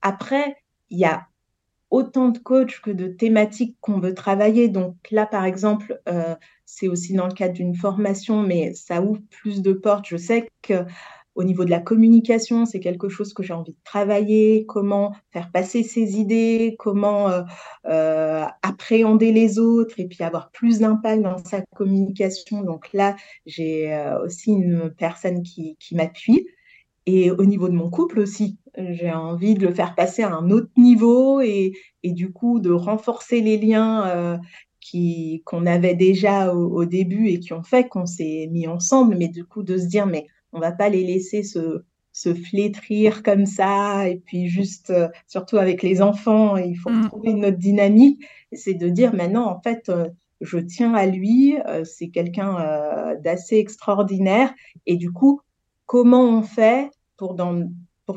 Après, 0.00 0.56
il 0.90 1.00
y 1.00 1.04
a 1.04 1.26
autant 1.94 2.30
de 2.30 2.38
coachs 2.38 2.80
que 2.80 2.90
de 2.90 3.06
thématiques 3.06 3.76
qu'on 3.80 4.00
veut 4.00 4.14
travailler. 4.14 4.68
Donc 4.68 4.96
là, 5.12 5.26
par 5.26 5.44
exemple, 5.44 6.00
euh, 6.08 6.34
c'est 6.64 6.88
aussi 6.88 7.14
dans 7.14 7.28
le 7.28 7.32
cadre 7.32 7.54
d'une 7.54 7.76
formation, 7.76 8.42
mais 8.42 8.74
ça 8.74 9.00
ouvre 9.00 9.20
plus 9.30 9.62
de 9.62 9.72
portes. 9.72 10.06
Je 10.08 10.16
sais 10.16 10.48
que 10.60 10.84
au 11.36 11.44
niveau 11.44 11.64
de 11.64 11.70
la 11.70 11.78
communication, 11.78 12.66
c'est 12.66 12.80
quelque 12.80 13.08
chose 13.08 13.32
que 13.32 13.44
j'ai 13.44 13.52
envie 13.52 13.72
de 13.72 13.78
travailler, 13.84 14.66
comment 14.66 15.14
faire 15.32 15.52
passer 15.52 15.84
ses 15.84 16.18
idées, 16.18 16.74
comment 16.80 17.28
euh, 17.28 17.42
euh, 17.86 18.44
appréhender 18.62 19.30
les 19.30 19.60
autres 19.60 20.00
et 20.00 20.06
puis 20.08 20.24
avoir 20.24 20.50
plus 20.50 20.80
d'impact 20.80 21.22
dans 21.22 21.38
sa 21.38 21.60
communication. 21.76 22.62
Donc 22.62 22.92
là, 22.92 23.14
j'ai 23.46 23.96
aussi 24.24 24.50
une 24.50 24.90
personne 24.90 25.42
qui 25.44 25.76
m'appuie. 25.92 26.48
Et 27.06 27.30
au 27.30 27.44
niveau 27.44 27.68
de 27.68 27.74
mon 27.74 27.90
couple 27.90 28.18
aussi, 28.20 28.58
j'ai 28.76 29.12
envie 29.12 29.54
de 29.54 29.66
le 29.66 29.74
faire 29.74 29.94
passer 29.94 30.22
à 30.22 30.32
un 30.34 30.50
autre 30.50 30.70
niveau 30.76 31.40
et, 31.40 31.72
et 32.02 32.12
du 32.12 32.32
coup 32.32 32.60
de 32.60 32.70
renforcer 32.70 33.40
les 33.40 33.58
liens 33.58 34.06
euh, 34.08 34.38
qui, 34.80 35.42
qu'on 35.44 35.66
avait 35.66 35.94
déjà 35.94 36.54
au, 36.54 36.80
au, 36.80 36.84
début 36.84 37.28
et 37.28 37.40
qui 37.40 37.52
ont 37.52 37.62
fait 37.62 37.88
qu'on 37.88 38.06
s'est 38.06 38.48
mis 38.50 38.66
ensemble, 38.66 39.16
mais 39.18 39.28
du 39.28 39.44
coup 39.44 39.62
de 39.62 39.76
se 39.78 39.86
dire, 39.86 40.06
mais 40.06 40.26
on 40.52 40.60
va 40.60 40.72
pas 40.72 40.88
les 40.88 41.04
laisser 41.04 41.42
se, 41.42 41.84
se 42.12 42.32
flétrir 42.34 43.22
comme 43.22 43.44
ça 43.46 44.08
et 44.08 44.16
puis 44.24 44.48
juste, 44.48 44.90
euh, 44.90 45.08
surtout 45.26 45.58
avec 45.58 45.82
les 45.82 46.00
enfants, 46.00 46.56
il 46.56 46.76
faut 46.76 46.90
Mm. 46.90 47.02
retrouver 47.04 47.34
notre 47.34 47.58
dynamique. 47.58 48.24
C'est 48.52 48.74
de 48.74 48.88
dire 48.88 49.14
maintenant, 49.14 49.46
en 49.50 49.60
fait, 49.60 49.88
euh, 49.88 50.08
je 50.40 50.58
tiens 50.58 50.94
à 50.94 51.06
lui, 51.06 51.56
c'est 51.84 52.08
quelqu'un 52.08 53.14
d'assez 53.22 53.56
extraordinaire 53.56 54.52
et 54.84 54.96
du 54.96 55.10
coup, 55.10 55.40
comment 55.86 56.22
on 56.22 56.42
fait 56.42 56.90
pour, 57.16 57.36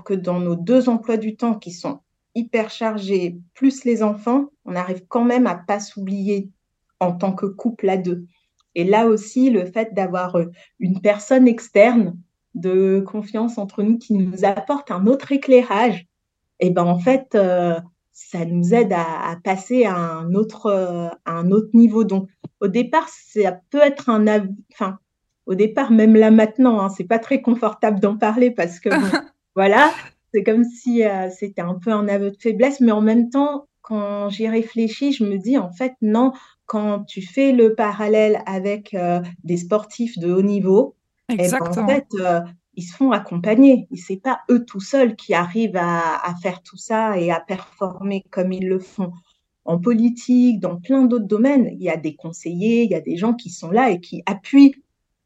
que 0.03 0.13
dans 0.13 0.39
nos 0.39 0.56
deux 0.56 0.89
emplois 0.89 1.17
du 1.17 1.36
temps 1.36 1.56
qui 1.56 1.71
sont 1.71 1.99
hyper 2.36 2.69
chargés, 2.69 3.39
plus 3.53 3.84
les 3.84 4.03
enfants, 4.03 4.49
on 4.65 4.75
arrive 4.75 5.06
quand 5.08 5.23
même 5.23 5.47
à 5.47 5.56
pas 5.56 5.80
s'oublier 5.80 6.49
en 6.99 7.13
tant 7.13 7.34
que 7.34 7.45
couple 7.45 7.89
à 7.89 7.97
deux. 7.97 8.25
Et 8.75 8.84
là 8.84 9.08
aussi, 9.08 9.49
le 9.49 9.65
fait 9.65 9.93
d'avoir 9.93 10.36
euh, 10.36 10.45
une 10.80 11.01
personne 11.01 11.47
externe 11.47 12.17
de 12.53 13.03
confiance 13.06 13.58
entre 13.58 13.84
nous 13.84 13.97
qui 13.97 14.13
nous 14.13 14.45
apporte 14.45 14.91
un 14.91 15.08
autre 15.08 15.32
éclairage, 15.32 16.08
et 16.60 16.69
ben 16.71 16.86
en 16.86 16.99
fait, 16.99 17.36
euh, 17.36 17.80
ça 18.13 18.45
nous 18.45 18.73
aide 18.73 18.93
à, 18.93 19.38
passer 19.43 19.86
à 19.86 19.95
un 19.95 20.34
autre, 20.34 21.12
un 21.25 21.51
autre 21.51 21.69
niveau. 21.75 22.03
Donc, 22.03 22.30
au 22.62 22.67
départ, 22.67 23.08
ça 23.10 23.60
peut 23.69 23.82
être 23.82 24.10
un, 24.10 24.25
enfin, 24.73 24.97
au 25.48 25.56
départ, 25.56 25.92
même 25.92 26.16
là 26.16 26.30
maintenant, 26.30 26.80
hein, 26.80 26.90
c'est 26.90 27.06
pas 27.06 27.20
très 27.20 27.42
confortable 27.42 28.00
d'en 28.00 28.18
parler 28.18 28.52
parce 28.52 28.80
que 28.80 28.90
voilà, 29.56 29.92
c'est 30.34 30.44
comme 30.44 30.66
si 30.66 31.04
euh, 31.04 31.30
c'était 31.30 31.62
un 31.62 31.76
peu 31.76 31.92
un 31.92 32.08
aveu 32.08 32.32
de 32.32 32.38
faiblesse, 32.38 32.82
mais 32.82 32.92
en 32.92 33.02
même 33.02 33.30
temps, 33.30 33.68
quand 33.82 34.30
j'y 34.30 34.48
réfléchis, 34.48 35.14
je 35.14 35.24
me 35.24 35.38
dis 35.38 35.58
en 35.58 35.72
fait 35.72 35.94
non, 36.02 36.34
quand 36.66 37.06
tu 37.06 37.22
fais 37.22 37.54
le 37.54 37.74
parallèle 37.74 38.44
avec 38.46 38.94
euh, 38.94 39.22
des 39.44 39.58
sportifs 39.58 40.20
de 40.20 40.32
haut 40.32 40.42
niveau, 40.42 40.96
eh 41.30 41.38
ben, 41.38 41.54
en 41.62 41.88
fait, 41.88 42.08
euh, 42.20 42.42
ils 42.76 42.84
se 42.84 42.96
font 42.96 43.12
accompagner. 43.12 43.88
C'est 43.96 44.22
pas 44.22 44.42
eux 44.52 44.64
tout 44.66 44.82
seuls 44.82 45.16
qui 45.16 45.34
arrivent 45.34 45.78
à, 45.78 46.34
faire 46.42 46.62
tout 46.62 46.78
ça 46.78 47.18
et 47.18 47.32
à 47.32 47.40
performer 47.40 48.24
comme 48.30 48.52
ils 48.52 48.68
le 48.68 48.80
font. 48.80 49.12
En 49.66 49.80
politique, 49.80 50.60
dans 50.60 50.78
plein 50.78 51.06
d'autres 51.06 51.26
domaines, 51.26 51.70
il 51.74 51.82
y 51.82 51.90
a 51.90 51.98
des 51.98 52.16
conseillers, 52.16 52.84
il 52.84 52.92
y 52.92 52.96
a 52.96 53.02
des 53.02 53.18
gens 53.18 53.34
qui 53.34 53.50
sont 53.50 53.72
là 53.72 53.90
et 53.90 54.00
qui 54.00 54.24
appuient 54.26 54.76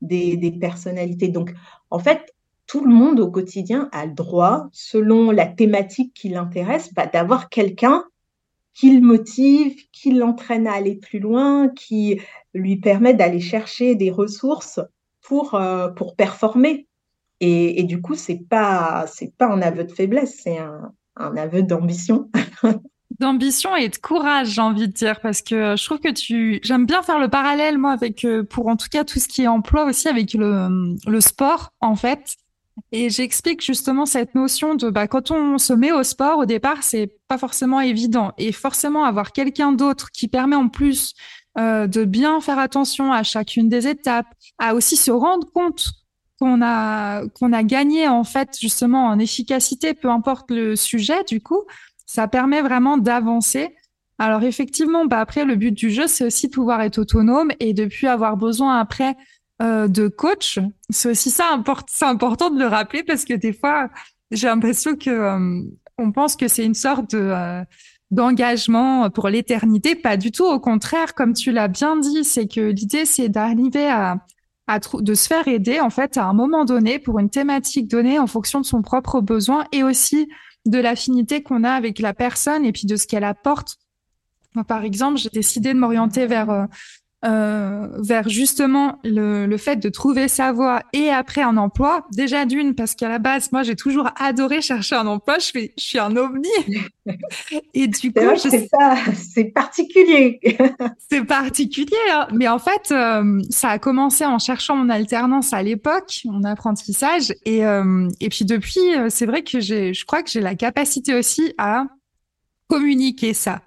des, 0.02 0.58
personnalités. 0.60 1.28
Donc, 1.28 1.54
en 1.90 2.00
fait, 2.00 2.34
tout 2.68 2.86
le 2.86 2.94
monde 2.94 3.20
au 3.20 3.30
quotidien 3.30 3.90
a 3.92 4.06
le 4.06 4.14
droit, 4.14 4.68
selon 4.72 5.32
la 5.32 5.46
thématique 5.46 6.14
qui 6.14 6.30
l'intéresse, 6.30 6.94
bah, 6.94 7.06
d'avoir 7.06 7.50
quelqu'un 7.50 8.06
qui 8.74 8.98
le 8.98 9.06
motive, 9.06 9.76
qui 9.92 10.12
l'entraîne 10.12 10.68
à 10.68 10.74
aller 10.74 10.96
plus 10.96 11.20
loin, 11.20 11.70
qui 11.70 12.22
lui 12.54 12.78
permet 12.78 13.14
d'aller 13.14 13.42
chercher 13.42 13.96
des 13.96 14.12
ressources 14.12 14.80
pour, 15.22 15.56
euh, 15.56 15.90
pour 15.90 16.16
performer. 16.16 16.88
Et, 17.44 17.84
du 17.84 18.02
coup, 18.02 18.14
c'est 18.14 18.48
pas 18.48 19.08
pas 19.38 19.48
un 19.48 19.64
aveu 19.64 19.84
de 19.84 19.92
faiblesse, 19.92 20.40
c'est 20.44 20.60
un, 20.60 20.94
un 21.16 21.36
aveu 21.38 21.64
d'ambition. 21.64 22.30
d'ambition 23.19 23.76
et 23.76 23.89
de 23.89 23.97
courage, 23.97 24.50
j'ai 24.50 24.62
envie 24.62 24.88
de 24.88 24.93
dire, 24.93 25.19
parce 25.21 25.41
que 25.41 25.76
je 25.76 25.86
trouve 25.86 26.00
que 26.00 26.12
tu, 26.12 26.60
j'aime 26.63 26.86
bien 26.86 27.02
faire 27.02 27.19
le 27.19 27.28
parallèle 27.28 27.78
moi 27.78 27.91
avec, 27.91 28.26
euh, 28.26 28.43
pour 28.43 28.67
en 28.67 28.78
tout 28.78 28.88
cas 28.89 29.04
tout 29.04 29.19
ce 29.19 29.28
qui 29.28 29.43
est 29.43 29.47
emploi 29.47 29.86
aussi 29.86 30.08
avec 30.08 30.34
le, 30.34 30.95
le 31.06 31.21
sport 31.21 31.71
en 31.82 31.95
fait. 31.95 32.38
Et 32.91 33.10
j'explique 33.10 33.63
justement 33.63 34.06
cette 34.06 34.36
notion 34.36 34.76
de 34.76 34.89
bah, 34.89 35.08
quand 35.08 35.32
on 35.32 35.58
se 35.58 35.74
met 35.74 35.91
au 35.91 36.04
sport, 36.04 36.39
au 36.39 36.45
départ, 36.45 36.84
c'est 36.84 37.08
pas 37.28 37.38
forcément 37.38 37.82
évident. 37.82 38.32
Et 38.38 38.52
forcément, 38.52 39.04
avoir 39.04 39.32
quelqu'un 39.34 39.71
d'autre 39.71 40.10
qui 40.12 40.28
permet 40.28 40.56
en 40.56 40.69
plus 40.69 41.13
euh, 41.58 41.88
de 41.88 42.06
bien 42.06 42.39
faire 42.41 42.60
attention 42.60 43.12
à 43.12 43.24
chacune 43.24 43.69
des 43.69 43.88
étapes, 43.88 44.28
à 44.58 44.74
aussi 44.74 44.95
se 44.95 45.12
rendre 45.12 45.52
compte 45.54 45.91
qu'on 46.39 46.62
a 46.63 47.28
qu'on 47.39 47.54
a 47.54 47.62
gagné 47.62 48.08
en 48.08 48.24
fait 48.24 48.58
justement 48.60 49.08
en 49.08 49.19
efficacité, 49.19 49.93
peu 49.93 50.10
importe 50.10 50.50
le 50.50 50.76
sujet. 50.76 51.24
Du 51.26 51.41
coup, 51.41 51.63
ça 52.13 52.28
permet 52.28 52.62
vraiment 52.62 52.97
d'avancer. 52.97 53.74
Alors 54.19 54.43
effectivement, 54.43 55.06
bah 55.06 55.21
après 55.21 55.45
le 55.45 55.56
but 55.56 55.71
du 55.71 55.89
jeu, 55.89 56.08
c'est 56.08 56.26
aussi 56.26 56.47
de 56.47 56.52
pouvoir 56.52 56.82
être 56.82 56.97
autonome 56.97 57.52
et 57.62 57.74
de 57.74 57.86
plus 57.86 58.08
avoir 58.08 58.36
besoin 58.36 58.80
après 58.80 59.15
euh, 59.62 59.88
de 59.88 60.10
coach. 60.10 60.60
C'est 60.89 61.12
aussi 61.12 61.30
ça 61.30 61.58
c'est 61.88 62.06
important 62.06 62.50
de 62.50 62.60
le 62.60 62.67
rappeler 62.67 63.04
parce 63.04 63.24
que 63.24 63.34
des 63.34 63.54
fois, 63.54 63.89
j'ai 64.30 64.47
l'impression 64.47 64.97
que 64.97 65.10
euh, 65.10 65.62
on 65.97 66.12
pense 66.12 66.36
que 66.36 66.50
c'est 66.50 66.65
une 66.65 66.74
sorte 66.74 67.12
de 67.12 67.17
euh, 67.17 67.63
d'engagement 68.12 69.10
pour 69.10 69.30
l'éternité. 69.30 69.95
Pas 69.95 70.17
du 70.17 70.34
tout. 70.34 70.45
Au 70.45 70.60
contraire, 70.60 71.15
comme 71.15 71.32
tu 71.32 71.54
l'as 71.54 71.69
bien 71.69 71.95
dit, 71.95 72.26
c'est 72.26 72.47
que 72.47 72.60
l'idée, 72.60 73.06
c'est 73.06 73.30
d'arriver 73.30 73.88
à, 73.88 74.17
à 74.67 74.80
de 74.80 75.13
se 75.13 75.28
faire 75.28 75.47
aider 75.47 75.80
en 75.80 75.89
fait 75.89 76.17
à 76.17 76.26
un 76.26 76.34
moment 76.34 76.65
donné 76.65 77.00
pour 77.00 77.19
une 77.19 77.30
thématique 77.30 77.88
donnée 77.88 78.19
en 78.19 78.28
fonction 78.28 78.60
de 78.60 78.65
son 78.65 78.82
propre 78.82 79.21
besoin 79.21 79.63
et 79.71 79.82
aussi 79.82 80.28
de 80.65 80.80
l'affinité 80.80 81.43
qu'on 81.43 81.63
a 81.63 81.71
avec 81.71 82.00
la 82.00 82.13
personne 82.13 82.65
et 82.65 82.71
puis 82.71 82.86
de 82.86 82.95
ce 82.95 83.08
qu'elle 83.08 83.24
apporte. 83.24 83.78
par 84.67 84.84
exemple, 84.84 85.17
j'ai 85.17 85.30
décidé 85.30 85.74
de 85.74 85.80
m'orienter 85.80 86.28
vers 86.28 86.67
euh, 87.24 87.88
vers 88.00 88.30
justement 88.30 89.00
le, 89.04 89.46
le, 89.46 89.58
fait 89.58 89.76
de 89.76 89.90
trouver 89.90 90.28
sa 90.28 90.52
voie 90.52 90.82
et 90.94 91.10
après 91.10 91.42
un 91.42 91.58
emploi. 91.58 92.06
Déjà 92.14 92.46
d'une, 92.46 92.74
parce 92.74 92.96
qu'à 92.96 93.10
la 93.10 93.20
base, 93.20 93.52
moi, 93.52 93.64
j'ai 93.64 93.76
toujours 93.76 94.10
adoré 94.20 94.62
chercher 94.62 94.96
un 94.96 95.08
emploi. 95.08 95.38
Je, 95.40 95.52
fais, 95.52 95.74
je 95.78 95.84
suis 95.84 96.00
un 96.00 96.16
ovni. 96.16 96.50
et 97.74 97.88
du 97.88 98.12
coup, 98.12 98.20
c'est 99.16 99.46
particulier. 99.54 100.40
c'est 101.10 101.24
particulier, 101.24 101.98
hein. 102.12 102.28
mais 102.34 102.48
en 102.48 102.60
fait, 102.60 102.92
euh, 102.92 103.42
ça 103.50 103.70
a 103.70 103.80
commencé 103.80 104.26
en 104.26 104.40
cherchant 104.40 104.76
mon 104.76 104.90
alternance 104.90 105.54
à 105.54 105.64
l'époque, 105.64 106.22
mon 106.26 106.44
apprentissage, 106.44 107.34
et 107.46 107.66
euh, 107.66 108.08
et 108.20 108.30
puis 108.30 108.46
depuis, 108.46 108.96
euh, 108.96 109.08
c'est 109.10 109.26
vrai 109.26 109.44
que 109.44 109.60
j'ai, 109.60 109.94
je 109.94 110.06
crois 110.06 110.24
que 110.24 110.30
j'ai 110.30 110.42
la 110.42 110.56
capacité 110.56 111.16
aussi 111.16 111.54
à 111.58 111.86
communiquer 112.68 113.34
ça. 113.34 113.62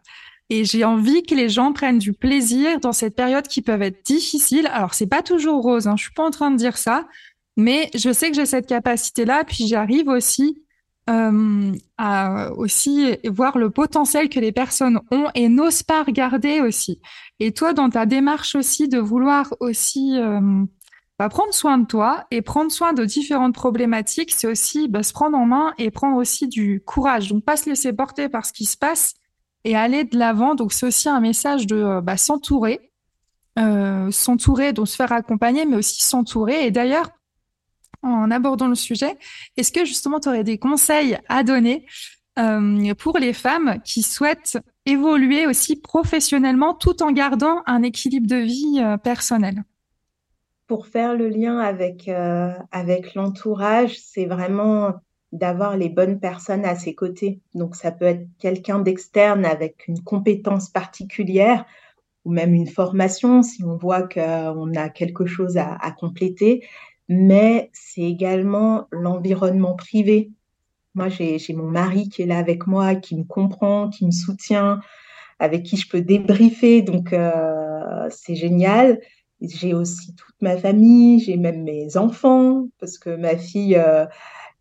Et 0.57 0.65
j'ai 0.65 0.85
envie 0.85 1.25
que 1.25 1.35
les 1.35 1.49
gens 1.49 1.73
prennent 1.73 1.99
du 1.99 2.13
plaisir 2.13 2.79
dans 2.79 2.93
cette 2.93 3.17
période 3.17 3.49
qui 3.49 3.61
peuvent 3.61 3.83
être 3.83 4.07
difficile. 4.07 4.69
Alors, 4.69 4.95
c'est 4.95 5.09
pas 5.09 5.21
toujours 5.21 5.61
rose, 5.61 5.89
hein, 5.89 5.97
je 5.97 6.05
suis 6.05 6.13
pas 6.13 6.23
en 6.23 6.31
train 6.31 6.53
de 6.53 6.57
dire 6.57 6.77
ça, 6.77 7.09
mais 7.57 7.91
je 7.93 8.13
sais 8.13 8.31
que 8.31 8.37
j'ai 8.37 8.47
cette 8.47 8.69
capacité-là, 8.69 9.43
puis 9.43 9.67
j'arrive 9.67 10.07
aussi 10.07 10.63
euh, 11.11 11.73
à 11.99 12.53
aussi 12.53 13.17
voir 13.29 13.59
le 13.59 13.71
potentiel 13.71 14.29
que 14.29 14.39
les 14.39 14.53
personnes 14.53 15.01
ont 15.11 15.27
et 15.35 15.49
n'osent 15.49 15.83
pas 15.83 16.05
regarder 16.05 16.61
aussi. 16.61 17.01
Et 17.41 17.51
toi, 17.51 17.73
dans 17.73 17.91
ta 17.91 18.07
démarche 18.07 18.55
aussi 18.55 18.87
de 18.87 19.01
vouloir 19.01 19.53
aussi 19.59 20.17
euh, 20.17 20.41
bah, 21.19 21.29
prendre 21.31 21.53
soin 21.53 21.79
de 21.79 21.87
toi 21.87 22.27
et 22.31 22.43
prendre 22.43 22.71
soin 22.71 22.93
de 22.93 23.05
différentes 23.05 23.57
problématiques, 23.57 24.31
c'est 24.33 24.47
aussi 24.47 24.87
bah, 24.87 25.03
se 25.03 25.13
prendre 25.13 25.37
en 25.37 25.47
main 25.47 25.75
et 25.79 25.91
prendre 25.91 26.17
aussi 26.17 26.47
du 26.47 26.81
courage. 26.87 27.31
Donc, 27.31 27.45
pas 27.45 27.57
se 27.57 27.69
laisser 27.69 27.93
porter 27.93 28.29
par 28.29 28.47
ce 28.47 28.53
qui 28.53 28.67
se 28.67 28.77
passe, 28.77 29.15
et 29.65 29.77
aller 29.77 30.05
de 30.05 30.19
l'avant. 30.19 30.55
Donc 30.55 30.73
c'est 30.73 30.87
aussi 30.87 31.09
un 31.09 31.21
message 31.21 31.67
de 31.67 31.77
euh, 31.77 32.01
bah, 32.01 32.17
s'entourer, 32.17 32.91
euh, 33.59 34.11
s'entourer, 34.11 34.73
donc 34.73 34.89
se 34.89 34.97
faire 34.97 35.13
accompagner, 35.13 35.65
mais 35.65 35.77
aussi 35.77 36.03
s'entourer. 36.03 36.67
Et 36.67 36.71
d'ailleurs, 36.71 37.11
en 38.03 38.31
abordant 38.31 38.69
le 38.69 38.75
sujet, 38.75 39.17
est-ce 39.57 39.73
que 39.73 39.85
justement 39.85 40.21
tu 40.21 40.29
aurais 40.29 40.45
des 40.45 40.59
conseils 40.59 41.19
à 41.29 41.43
donner 41.43 41.87
euh, 42.39 42.95
pour 42.95 43.19
les 43.19 43.33
femmes 43.33 43.81
qui 43.85 44.03
souhaitent 44.03 44.59
évoluer 44.85 45.47
aussi 45.47 45.77
professionnellement 45.77 46.75
tout 46.75 47.03
en 47.03 47.13
gardant 47.13 47.63
un 47.67 47.83
équilibre 47.83 48.27
de 48.27 48.37
vie 48.37 48.85
personnel? 49.03 49.65
Pour 50.67 50.87
faire 50.87 51.15
le 51.15 51.29
lien 51.29 51.59
avec, 51.59 52.11
avec 52.71 53.15
l'entourage, 53.15 53.99
c'est 53.99 54.27
vraiment 54.27 54.93
d'avoir 55.35 55.77
les 55.77 55.89
bonnes 55.89 56.21
personnes 56.21 56.65
à 56.65 56.77
ses 56.77 56.95
côtés. 56.95 57.41
Donc 57.55 57.75
ça 57.75 57.91
peut 57.91 58.05
être 58.05 58.27
quelqu'un 58.39 58.79
d'externe 58.79 59.45
avec 59.45 59.89
une 59.89 60.01
compétence 60.01 60.71
particulière 60.71 61.67
ou 62.25 62.33
même 62.33 62.55
une 62.55 62.69
formation 62.69 63.43
si 63.43 63.65
on 63.65 63.77
voit 63.77 64.03
qu'on 64.03 64.75
a 64.77 64.89
quelque 64.89 65.27
chose 65.27 65.59
à, 65.59 65.91
compléter, 65.99 66.65
mais 67.09 67.69
c'est 67.73 68.03
également 68.03 68.87
l'environnement 68.93 69.75
privé. 69.75 70.31
Moi, 70.95 71.09
j'ai 71.09 71.41
mon 71.53 71.69
mari 71.69 72.09
qui 72.09 72.23
est 72.23 72.27
là 72.27 72.39
avec 72.39 72.67
moi, 72.67 72.95
qui 72.95 73.17
me 73.17 73.25
comprend, 73.25 73.91
qui 73.91 74.07
me 74.07 74.13
soutient, 74.13 74.81
avec 75.41 75.65
qui 75.65 75.77
je 75.77 75.89
peux 75.89 76.01
débriefer, 76.01 76.81
donc 76.81 77.13
euh, 77.13 78.07
c'est 78.09 78.37
génial. 78.37 79.01
J'ai 79.43 79.75
aussi 79.75 80.15
toute 80.15 80.37
ma 80.41 80.57
famille, 80.57 81.19
j'ai 81.19 81.37
même 81.37 81.65
mes 81.65 81.97
enfants, 81.97 82.69
parce 82.79 82.99
que 82.99 83.17
ma 83.17 83.37
fille... 83.37 83.75
Euh, 83.75 84.07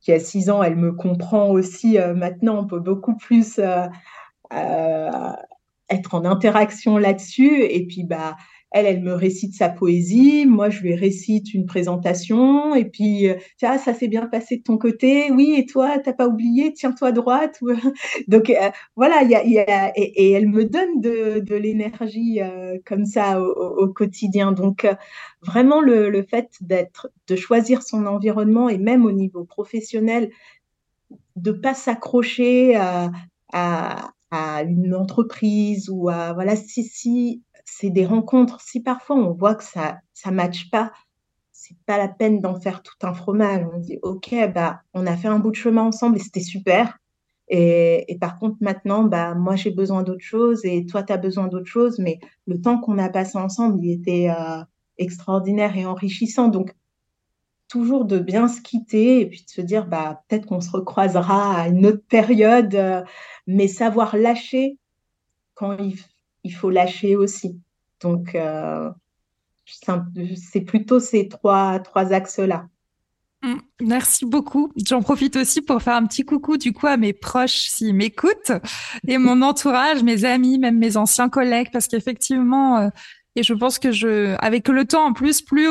qui 0.04 0.12
a 0.12 0.20
six 0.20 0.50
ans, 0.50 0.62
elle 0.62 0.76
me 0.76 0.92
comprend 0.92 1.50
aussi 1.50 1.98
euh, 1.98 2.14
maintenant. 2.14 2.60
On 2.60 2.68
peut 2.68 2.80
beaucoup 2.80 3.16
plus 3.16 3.58
euh, 3.58 3.88
euh, 4.54 5.32
être 5.90 6.14
en 6.14 6.26
interaction 6.26 6.98
là-dessus. 6.98 7.64
Et 7.64 7.88
puis, 7.88 8.04
bah, 8.04 8.36
elle, 8.74 9.02
me 9.02 9.14
récite 9.14 9.54
sa 9.54 9.70
poésie, 9.70 10.46
moi 10.46 10.70
je 10.70 10.82
lui 10.82 10.96
récite 10.96 11.54
une 11.54 11.66
présentation, 11.66 12.76
et 12.76 12.86
puis 12.86 13.28
tiens, 13.58 13.78
ça 13.78 13.94
s'est 13.94 14.08
bien 14.08 14.26
passé 14.26 14.58
de 14.58 14.64
ton 14.64 14.78
côté, 14.78 15.32
oui, 15.32 15.56
et 15.58 15.66
toi, 15.66 16.00
t'as 16.00 16.14
pas 16.14 16.28
oublié, 16.28 16.74
tiens-toi 16.74 17.12
droite. 17.12 17.60
Donc 18.28 18.52
voilà, 18.96 19.24
y 19.24 19.36
a, 19.36 19.92
et, 19.96 20.32
elle 20.32 20.50
me 20.50 20.66
donne 20.66 21.02
de, 21.02 21.56
l'énergie 21.56 22.40
comme 22.86 23.06
ça 23.06 23.42
au, 23.42 23.88
quotidien. 23.90 24.52
Donc 24.52 24.88
vraiment 25.42 25.82
le, 25.82 26.24
fait 26.24 26.50
d'être, 26.62 27.12
de 27.28 27.36
choisir 27.36 27.84
son 27.84 28.06
environnement 28.06 28.70
et 28.70 28.78
même 28.78 29.06
au 29.06 29.12
niveau 29.12 29.44
professionnel, 29.46 30.32
de 31.36 31.52
pas 31.52 31.74
s'accrocher 31.74 32.76
à, 32.76 33.12
à, 33.52 34.12
une 34.64 34.96
entreprise 34.96 35.90
ou 35.92 36.10
à 36.10 36.34
voilà 36.34 36.56
si 36.56 36.84
si 36.84 37.44
c'est 37.66 37.90
des 37.90 38.06
rencontres. 38.06 38.62
Si 38.62 38.82
parfois 38.82 39.16
on 39.16 39.34
voit 39.34 39.56
que 39.56 39.64
ça 39.64 40.00
ça 40.14 40.32
matche 40.32 40.70
pas, 40.72 40.92
c'est 41.52 41.78
pas 41.86 41.98
la 41.98 42.08
peine 42.08 42.42
d'en 42.42 42.60
faire 42.60 42.84
tout 42.84 42.96
un 43.04 43.14
fromage. 43.14 43.66
On 43.74 43.80
dit 43.80 44.00
ok 44.04 44.36
bah 44.54 44.82
on 44.94 45.08
a 45.08 45.18
fait 45.18 45.28
un 45.28 45.40
bout 45.40 45.52
de 45.52 45.56
chemin 45.56 45.84
ensemble 45.84 46.18
et 46.18 46.22
c'était 46.22 46.42
super. 46.42 46.98
Et, 47.50 48.06
et, 48.12 48.18
par 48.18 48.40
contre, 48.40 48.56
maintenant, 48.62 49.04
bah, 49.04 49.36
moi, 49.36 49.58
j'ai 49.58 49.70
besoin 49.70 50.02
d'autre 50.02 50.24
chose 50.24 50.62
et 50.64 50.86
toi, 50.86 51.04
tu 51.04 51.12
as 51.12 51.18
besoin 51.18 51.48
d'autre 51.50 51.68
chose. 51.68 52.00
Mais 52.00 52.20
le 52.48 52.60
temps 52.62 52.80
qu'on 52.80 52.98
a 52.98 53.10
passé 53.10 53.38
ensemble, 53.38 53.84
il 53.84 53.92
était, 53.92 54.30
euh, 54.30 54.64
extraordinaire 54.98 55.78
et 55.78 55.86
enrichissant. 55.86 56.48
Donc, 56.48 56.74
toujours 57.68 58.06
de 58.06 58.20
bien 58.20 58.48
se 58.48 58.62
quitter 58.62 59.22
et 59.22 59.26
puis 59.26 59.44
de 59.44 59.50
se 59.50 59.62
dire 59.62 59.88
bah 59.88 60.24
peut-être 60.28 60.46
qu'on 60.46 60.62
se 60.62 60.70
recroisera 60.70 61.60
à 61.60 61.68
une 61.70 61.86
autre 61.88 62.04
période, 62.08 62.76
euh, 62.76 63.04
mais 63.48 63.68
savoir 63.68 64.16
lâcher 64.16 64.78
quand 65.56 65.78
il, 65.80 65.96
faut 66.52 66.70
lâcher 66.70 67.16
aussi. 67.16 67.60
Donc 68.02 68.36
euh, 68.36 68.90
c'est 69.66 70.62
plutôt 70.62 71.00
ces 71.00 71.28
trois, 71.28 71.80
trois 71.80 72.12
axes-là. 72.12 72.68
Mm, 73.44 73.58
merci 73.82 74.26
beaucoup. 74.26 74.72
J'en 74.76 75.02
profite 75.02 75.36
aussi 75.36 75.62
pour 75.62 75.82
faire 75.82 75.96
un 75.96 76.06
petit 76.06 76.24
coucou 76.24 76.58
du 76.58 76.74
coup 76.74 76.88
à 76.88 76.98
mes 76.98 77.14
proches 77.14 77.70
s'ils 77.70 77.94
m'écoutent 77.94 78.52
et 79.08 79.18
mon 79.18 79.42
entourage, 79.44 80.04
mes 80.04 80.26
amis, 80.26 80.60
même 80.60 80.78
mes 80.78 80.98
anciens 80.98 81.30
collègues, 81.30 81.70
parce 81.72 81.88
qu'effectivement, 81.88 82.78
euh, 82.78 82.90
et 83.36 83.44
je 83.44 83.54
pense 83.54 83.80
que 83.80 83.92
je, 83.92 84.36
avec 84.40 84.68
le 84.68 84.86
temps 84.86 85.06
en 85.06 85.14
plus, 85.14 85.42
plus 85.42 85.68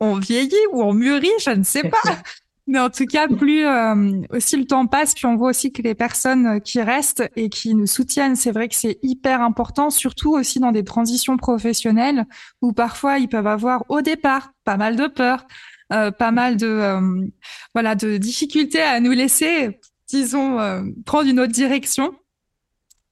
on 0.00 0.14
vieillit 0.16 0.54
ou 0.72 0.82
on 0.82 0.92
mûrit, 0.92 1.30
je 1.44 1.50
ne 1.50 1.64
sais 1.64 1.88
pas. 1.88 2.22
Mais 2.66 2.78
en 2.78 2.88
tout 2.88 3.04
cas, 3.04 3.28
plus 3.28 3.66
euh, 3.66 4.22
aussi 4.30 4.56
le 4.56 4.64
temps 4.64 4.86
passe, 4.86 5.12
puis 5.12 5.26
on 5.26 5.36
voit 5.36 5.50
aussi 5.50 5.70
que 5.70 5.82
les 5.82 5.94
personnes 5.94 6.62
qui 6.62 6.80
restent 6.80 7.22
et 7.36 7.50
qui 7.50 7.74
nous 7.74 7.86
soutiennent, 7.86 8.36
c'est 8.36 8.52
vrai 8.52 8.68
que 8.68 8.74
c'est 8.74 8.98
hyper 9.02 9.42
important, 9.42 9.90
surtout 9.90 10.32
aussi 10.32 10.60
dans 10.60 10.72
des 10.72 10.84
transitions 10.84 11.36
professionnelles 11.36 12.24
où 12.62 12.72
parfois 12.72 13.18
ils 13.18 13.28
peuvent 13.28 13.46
avoir 13.46 13.84
au 13.90 14.00
départ 14.00 14.52
pas 14.64 14.78
mal 14.78 14.96
de 14.96 15.08
peur, 15.08 15.46
euh, 15.92 16.10
pas 16.10 16.30
mal 16.30 16.56
de 16.56 16.66
euh, 16.66 17.26
voilà 17.74 17.94
de 17.94 18.16
difficultés 18.16 18.80
à 18.80 18.98
nous 18.98 19.12
laisser, 19.12 19.78
disons, 20.08 20.56
prendre 21.04 21.28
une 21.28 21.40
autre 21.40 21.52
direction. 21.52 22.14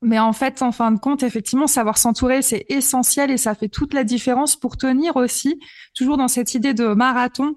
Mais 0.01 0.19
en 0.19 0.33
fait, 0.33 0.63
en 0.63 0.73
fin 0.73 0.91
de 0.91 0.99
compte, 0.99 1.23
effectivement, 1.23 1.69
savoir 1.69 1.97
s'entourer, 1.97 2.43
c'est 2.43 2.65
essentiel 2.69 3.31
et 3.31 3.37
ça 3.37 3.55
fait 3.55 3.69
toute 3.69 3.95
la 3.95 4.03
différence 4.03 4.57
pour 4.57 4.77
tenir 4.77 5.15
aussi, 5.17 5.61
toujours 5.95 6.17
dans 6.17 6.27
cette 6.27 6.55
idée 6.55 6.75
de 6.75 6.89
marathon, 6.89 7.55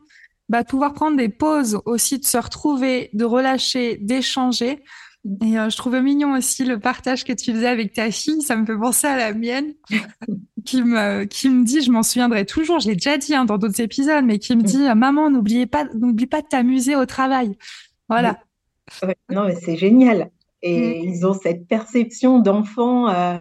bah, 0.49 0.63
pouvoir 0.63 0.93
prendre 0.93 1.17
des 1.17 1.29
pauses 1.29 1.79
aussi, 1.85 2.19
de 2.19 2.25
se 2.25 2.37
retrouver, 2.37 3.09
de 3.13 3.25
relâcher, 3.25 3.97
d'échanger. 3.97 4.83
Et 5.41 5.57
euh, 5.57 5.69
je 5.69 5.77
trouvais 5.77 6.01
mignon 6.01 6.33
aussi 6.37 6.65
le 6.65 6.79
partage 6.79 7.23
que 7.23 7.33
tu 7.33 7.51
faisais 7.51 7.67
avec 7.67 7.93
ta 7.93 8.11
fille. 8.11 8.41
Ça 8.41 8.55
me 8.55 8.65
fait 8.65 8.77
penser 8.77 9.07
à 9.07 9.17
la 9.17 9.33
mienne, 9.33 9.73
qui 10.65 10.83
me 10.83 11.23
qui 11.23 11.49
me 11.49 11.63
dit, 11.63 11.81
je 11.81 11.91
m'en 11.91 12.03
souviendrai 12.03 12.45
toujours. 12.45 12.79
Je 12.79 12.89
l'ai 12.89 12.95
déjà 12.95 13.17
dit 13.17 13.33
hein, 13.33 13.45
dans 13.45 13.57
d'autres 13.57 13.81
épisodes, 13.81 14.23
mais 14.23 14.37
qui 14.37 14.55
me 14.55 14.61
dit, 14.61 14.83
maman, 14.95 15.31
n'oubliez 15.31 15.65
pas, 15.65 15.85
n'oublie 15.95 16.27
pas 16.27 16.41
de 16.41 16.47
t'amuser 16.47 16.95
au 16.95 17.07
travail. 17.07 17.57
Voilà. 18.07 18.39
non, 19.31 19.45
mais 19.45 19.55
c'est 19.55 19.77
génial. 19.77 20.29
Et 20.61 21.01
mmh. 21.01 21.09
ils 21.09 21.25
ont 21.25 21.33
cette 21.33 21.67
perception 21.67 22.39
d'enfant 22.39 23.09
euh, 23.09 23.37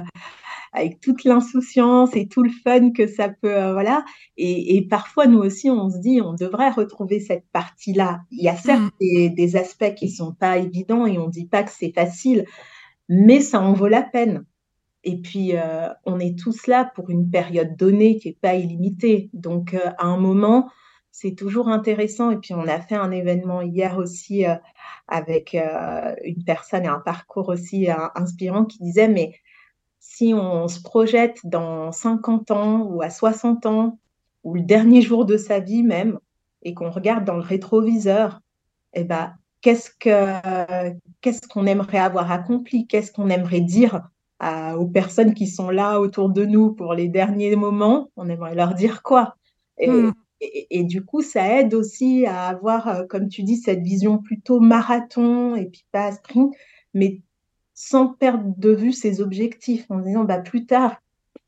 avec 0.75 1.01
toute 1.01 1.25
l'insouciance 1.25 2.15
et 2.15 2.27
tout 2.27 2.43
le 2.43 2.51
fun 2.51 2.91
que 2.91 3.07
ça 3.07 3.29
peut, 3.29 3.55
euh, 3.55 3.73
voilà. 3.73 4.05
Et, 4.37 4.87
parfois, 4.89 5.27
nous 5.27 5.39
aussi, 5.39 5.71
on 5.71 5.89
se 5.89 5.99
dit, 5.99 6.21
on 6.21 6.35
devrait 6.35 6.71
retrouver 6.71 7.21
cette 7.21 7.47
partie-là. 7.53 8.21
Il 8.31 8.45
y 8.45 8.49
a 8.49 8.57
certes 8.57 8.83
mmh. 9.01 9.35
des, 9.35 9.57
aspects 9.57 9.95
qui 9.95 10.11
sont 10.11 10.33
pas 10.33 10.59
évidents 10.59 11.07
et 11.07 11.19
on 11.19 11.29
dit 11.29 11.47
pas 11.47 11.63
que 11.63 11.71
c'est 11.71 11.93
facile, 11.93 12.45
mais 13.09 13.41
ça 13.41 13.61
en 13.61 13.73
vaut 13.73 13.89
la 13.89 14.03
peine. 14.03 14.45
Et 15.05 15.19
puis, 15.21 15.57
euh, 15.57 15.89
on 16.05 16.19
est 16.19 16.39
tous 16.39 16.67
là 16.67 16.91
pour 16.95 17.11
une 17.11 17.31
période 17.31 17.77
donnée 17.77 18.17
qui 18.17 18.29
n'est 18.29 18.39
pas 18.41 18.55
illimitée. 18.55 19.31
Donc, 19.33 19.75
à 19.75 20.07
un 20.07 20.17
moment, 20.17 20.71
c'est 21.11 21.35
toujours 21.35 21.69
intéressant. 21.69 22.31
Et 22.31 22.39
puis, 22.39 22.55
on 22.55 22.67
a 22.67 22.81
fait 22.81 22.97
un 22.97 23.11
événement 23.11 23.63
hier 23.63 23.99
aussi 23.99 24.45
avec 25.09 25.55
euh, 25.55 26.15
une 26.25 26.45
personne 26.45 26.85
et 26.85 26.89
un 26.89 27.01
parcours 27.01 27.49
aussi 27.49 27.91
euh, 27.91 27.95
inspirant 28.15 28.65
qui 28.65 28.79
disait, 28.79 29.09
mais 29.09 29.35
si 30.17 30.33
on 30.33 30.69
se 30.69 30.81
projette 30.81 31.41
dans 31.45 31.91
50 31.91 32.51
ans 32.53 32.83
ou 32.83 33.03
à 33.03 33.11
60 33.11 33.67
ans, 33.67 33.99
ou 34.45 34.55
le 34.55 34.63
dernier 34.63 35.03
jour 35.03 35.25
de 35.25 35.37
sa 35.37 35.59
vie 35.59 35.83
même, 35.83 36.21
et 36.63 36.73
qu'on 36.73 36.91
regarde 36.91 37.25
dans 37.25 37.35
le 37.35 37.43
rétroviseur, 37.43 38.41
eh 38.93 39.03
ben, 39.03 39.35
qu'est-ce 39.61 39.91
que 39.99 40.39
qu'est-ce 41.21 41.49
qu'on 41.49 41.67
aimerait 41.67 41.99
avoir 41.99 42.31
accompli, 42.31 42.87
qu'est-ce 42.87 43.11
qu'on 43.11 43.29
aimerait 43.29 43.61
dire 43.61 44.09
aux 44.77 44.87
personnes 44.87 45.35
qui 45.35 45.47
sont 45.47 45.71
là 45.71 46.01
autour 46.01 46.29
de 46.29 46.45
nous 46.45 46.73
pour 46.73 46.95
les 46.95 47.09
derniers 47.09 47.57
moments, 47.57 48.11
on 48.17 48.29
aimerait 48.29 48.55
leur 48.55 48.75
dire 48.75 49.03
quoi? 49.03 49.37
Et, 49.79 49.89
hmm. 49.91 50.13
et, 50.41 50.85
du 50.85 51.05
coup, 51.05 51.23
ça 51.23 51.59
aide 51.59 51.75
aussi 51.75 52.27
à 52.27 52.47
avoir, 52.47 52.87
euh, 52.89 53.05
comme 53.07 53.29
tu 53.29 53.43
dis, 53.43 53.57
cette 53.57 53.81
vision 53.81 54.19
plutôt 54.19 54.61
marathon 54.61 55.57
et 55.57 55.67
puis 55.67 55.85
pas 55.91 56.13
sprint, 56.13 56.55
mais 56.93 57.21
sans 57.75 58.09
perdre 58.09 58.55
de 58.57 58.71
vue 58.71 58.93
ses 58.93 59.21
objectifs, 59.21 59.87
en 59.91 59.99
disant 59.99 60.25
bah, 60.25 60.39
plus 60.39 60.67
tard, 60.67 60.97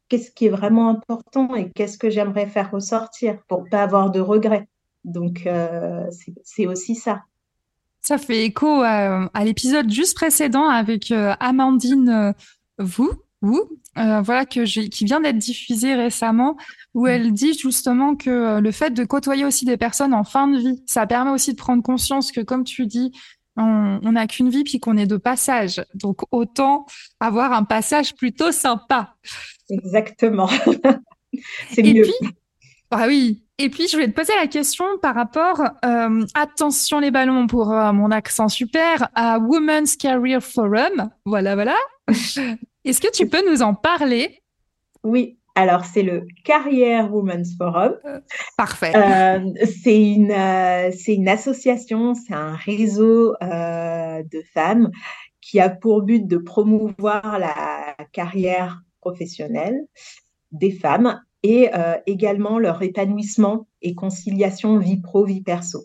qu'est-ce 0.08 0.30
qui 0.30 0.46
est 0.46 0.50
vraiment 0.50 0.88
important 0.88 1.54
et 1.54 1.70
qu'est-ce 1.70 1.98
que 1.98 2.10
j'aimerais 2.10 2.46
faire 2.46 2.70
ressortir 2.70 3.38
pour 3.48 3.64
pas 3.68 3.82
avoir 3.82 4.10
de 4.10 4.20
regrets. 4.20 4.68
Donc, 5.04 5.46
euh, 5.46 6.04
c'est 6.44 6.66
aussi 6.66 6.94
ça. 6.94 7.22
Ça 8.02 8.18
fait 8.18 8.44
écho 8.44 8.82
à, 8.82 9.28
l'épisode 9.44 9.90
juste 9.90 10.16
précédent 10.16 10.68
avec 10.68 11.10
euh, 11.10 11.34
Amandine 11.40 12.34
Vous, 12.78 13.10
vous 13.40 13.62
voilà 13.94 14.44
que 14.44 14.64
qui 14.88 15.04
vient 15.04 15.20
d'être 15.20 15.38
diffusé 15.38 15.94
récemment 15.94 16.56
où 16.96 17.04
mm. 17.04 17.08
elle 17.08 17.32
dit 17.32 17.54
justement 17.54 18.16
que 18.16 18.30
euh, 18.30 18.60
le 18.60 18.72
fait 18.72 18.90
de 18.90 19.04
côtoyer 19.04 19.44
aussi 19.44 19.64
des 19.64 19.76
personnes 19.76 20.14
en 20.14 20.24
fin 20.24 20.48
de 20.48 20.58
vie, 20.58 20.82
ça 20.86 21.06
permet 21.06 21.30
aussi 21.30 21.52
de 21.52 21.58
prendre 21.58 21.82
conscience 21.82 22.32
que, 22.32 22.40
comme 22.40 22.64
tu 22.64 22.86
dis, 22.86 23.12
on 23.56 24.12
n'a 24.12 24.26
qu'une 24.26 24.50
vie 24.50 24.64
puis 24.64 24.80
qu'on 24.80 24.96
est 24.96 25.06
de 25.06 25.16
passage. 25.16 25.84
Donc 25.94 26.20
autant 26.30 26.86
avoir 27.20 27.52
un 27.52 27.64
passage 27.64 28.14
plutôt 28.14 28.52
sympa. 28.52 29.14
Exactement. 29.70 30.48
C'est 31.70 31.82
mieux. 31.82 32.02
Puis, 32.02 32.30
ah 32.90 33.06
oui. 33.06 33.42
Et 33.58 33.70
puis 33.70 33.88
je 33.88 33.96
vais 33.96 34.06
te 34.06 34.12
poser 34.12 34.34
la 34.36 34.46
question 34.46 34.84
par 35.00 35.14
rapport, 35.14 35.62
euh, 35.84 36.24
attention 36.34 37.00
les 37.00 37.10
ballons 37.10 37.46
pour 37.46 37.72
euh, 37.72 37.92
mon 37.92 38.10
accent 38.10 38.48
super, 38.48 39.08
à 39.14 39.38
Women's 39.38 39.96
Career 39.96 40.42
Forum. 40.42 41.10
Voilà, 41.24 41.54
voilà. 41.54 41.76
Est-ce 42.84 43.00
que 43.00 43.10
tu 43.10 43.28
peux 43.28 43.50
nous 43.50 43.62
en 43.62 43.74
parler? 43.74 44.42
Oui, 45.02 45.38
alors, 45.56 45.86
c'est 45.86 46.02
le 46.02 46.26
Carrière 46.44 47.12
Women's 47.12 47.56
Forum. 47.56 47.94
Euh, 48.04 48.20
parfait. 48.58 48.92
Euh, 48.94 49.40
c'est 49.64 50.12
une, 50.12 50.30
euh, 50.30 50.90
une 51.08 51.28
association, 51.28 52.14
c'est 52.14 52.34
un 52.34 52.54
réseau 52.54 53.34
de 53.40 54.42
femmes 54.52 54.90
qui 55.40 55.58
a 55.58 55.70
pour 55.70 56.02
but 56.02 56.26
de 56.26 56.36
promouvoir 56.36 57.38
la 57.38 57.96
carrière 58.12 58.82
professionnelle 59.00 59.80
des 60.52 60.72
femmes 60.72 61.22
et 61.42 61.70
également 62.06 62.58
leur 62.58 62.82
épanouissement 62.82 63.68
et 63.80 63.94
conciliation 63.94 64.78
vie 64.78 65.00
pro, 65.00 65.24
vie 65.24 65.42
perso. 65.42 65.84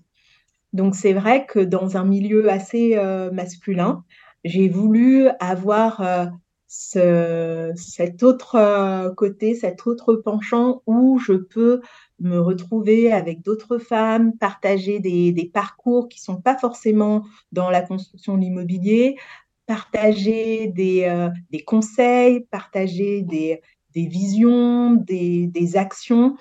Donc, 0.73 0.95
c'est 0.95 1.13
vrai 1.13 1.45
que 1.45 1.59
dans 1.59 1.97
un 1.97 2.03
milieu 2.03 2.49
assez 2.49 2.99
masculin, 3.31 4.03
j'ai 4.43 4.67
voulu 4.67 5.27
avoir 5.39 6.31
ce, 6.73 7.73
cet 7.75 8.23
autre 8.23 8.55
euh, 8.55 9.13
côté, 9.13 9.55
cet 9.55 9.85
autre 9.87 10.15
penchant 10.15 10.81
où 10.87 11.19
je 11.19 11.33
peux 11.33 11.81
me 12.21 12.39
retrouver 12.39 13.11
avec 13.11 13.41
d'autres 13.41 13.77
femmes, 13.77 14.37
partager 14.37 15.01
des, 15.01 15.51
parcours 15.53 16.07
qui 16.07 16.21
sont 16.21 16.39
pas 16.39 16.57
forcément 16.57 17.25
dans 17.51 17.69
la 17.69 17.81
construction 17.81 18.37
de 18.37 18.43
l'immobilier, 18.43 19.17
partager 19.65 20.67
des, 20.67 21.03
euh, 21.03 21.29
conseils, 21.67 22.45
partager 22.51 23.21
des, 23.21 23.59
visions, 23.93 24.93
des, 24.93 25.75
actions, 25.75 26.37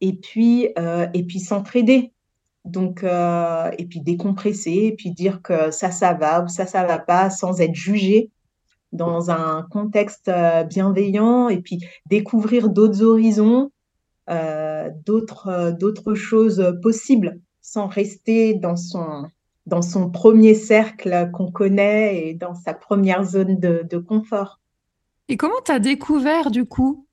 et 0.00 0.14
puis, 0.14 0.70
euh, 0.76 1.06
et 1.14 1.22
puis 1.22 1.38
s'entraider. 1.38 2.12
Donc, 2.64 3.04
et 3.04 3.84
puis 3.86 4.00
décompresser, 4.00 4.88
et 4.88 4.96
puis 4.96 5.12
dire 5.12 5.40
que 5.40 5.70
ça, 5.70 5.92
ça 5.92 6.14
va 6.14 6.42
ou 6.42 6.48
ça, 6.48 6.66
ça 6.66 6.84
va 6.84 6.98
pas, 6.98 7.30
sans 7.30 7.60
être 7.60 7.76
jugé 7.76 8.32
dans 8.92 9.30
un 9.30 9.66
contexte 9.70 10.28
euh, 10.28 10.64
bienveillant 10.64 11.48
et 11.48 11.58
puis 11.58 11.84
découvrir 12.06 12.68
d'autres 12.70 13.02
horizons, 13.02 13.70
euh, 14.30 14.90
d'autres, 15.04 15.48
euh, 15.48 15.72
d'autres 15.72 16.14
choses 16.14 16.74
possibles 16.82 17.40
sans 17.60 17.86
rester 17.86 18.54
dans 18.54 18.76
son, 18.76 19.26
dans 19.66 19.82
son 19.82 20.10
premier 20.10 20.54
cercle 20.54 21.30
qu'on 21.32 21.50
connaît 21.50 22.28
et 22.28 22.34
dans 22.34 22.54
sa 22.54 22.72
première 22.72 23.24
zone 23.24 23.58
de, 23.58 23.86
de 23.88 23.98
confort. 23.98 24.60
Et 25.28 25.36
comment 25.36 25.60
tu 25.64 25.72
as 25.72 25.78
découvert 25.78 26.50
du 26.50 26.64
coup? 26.64 27.06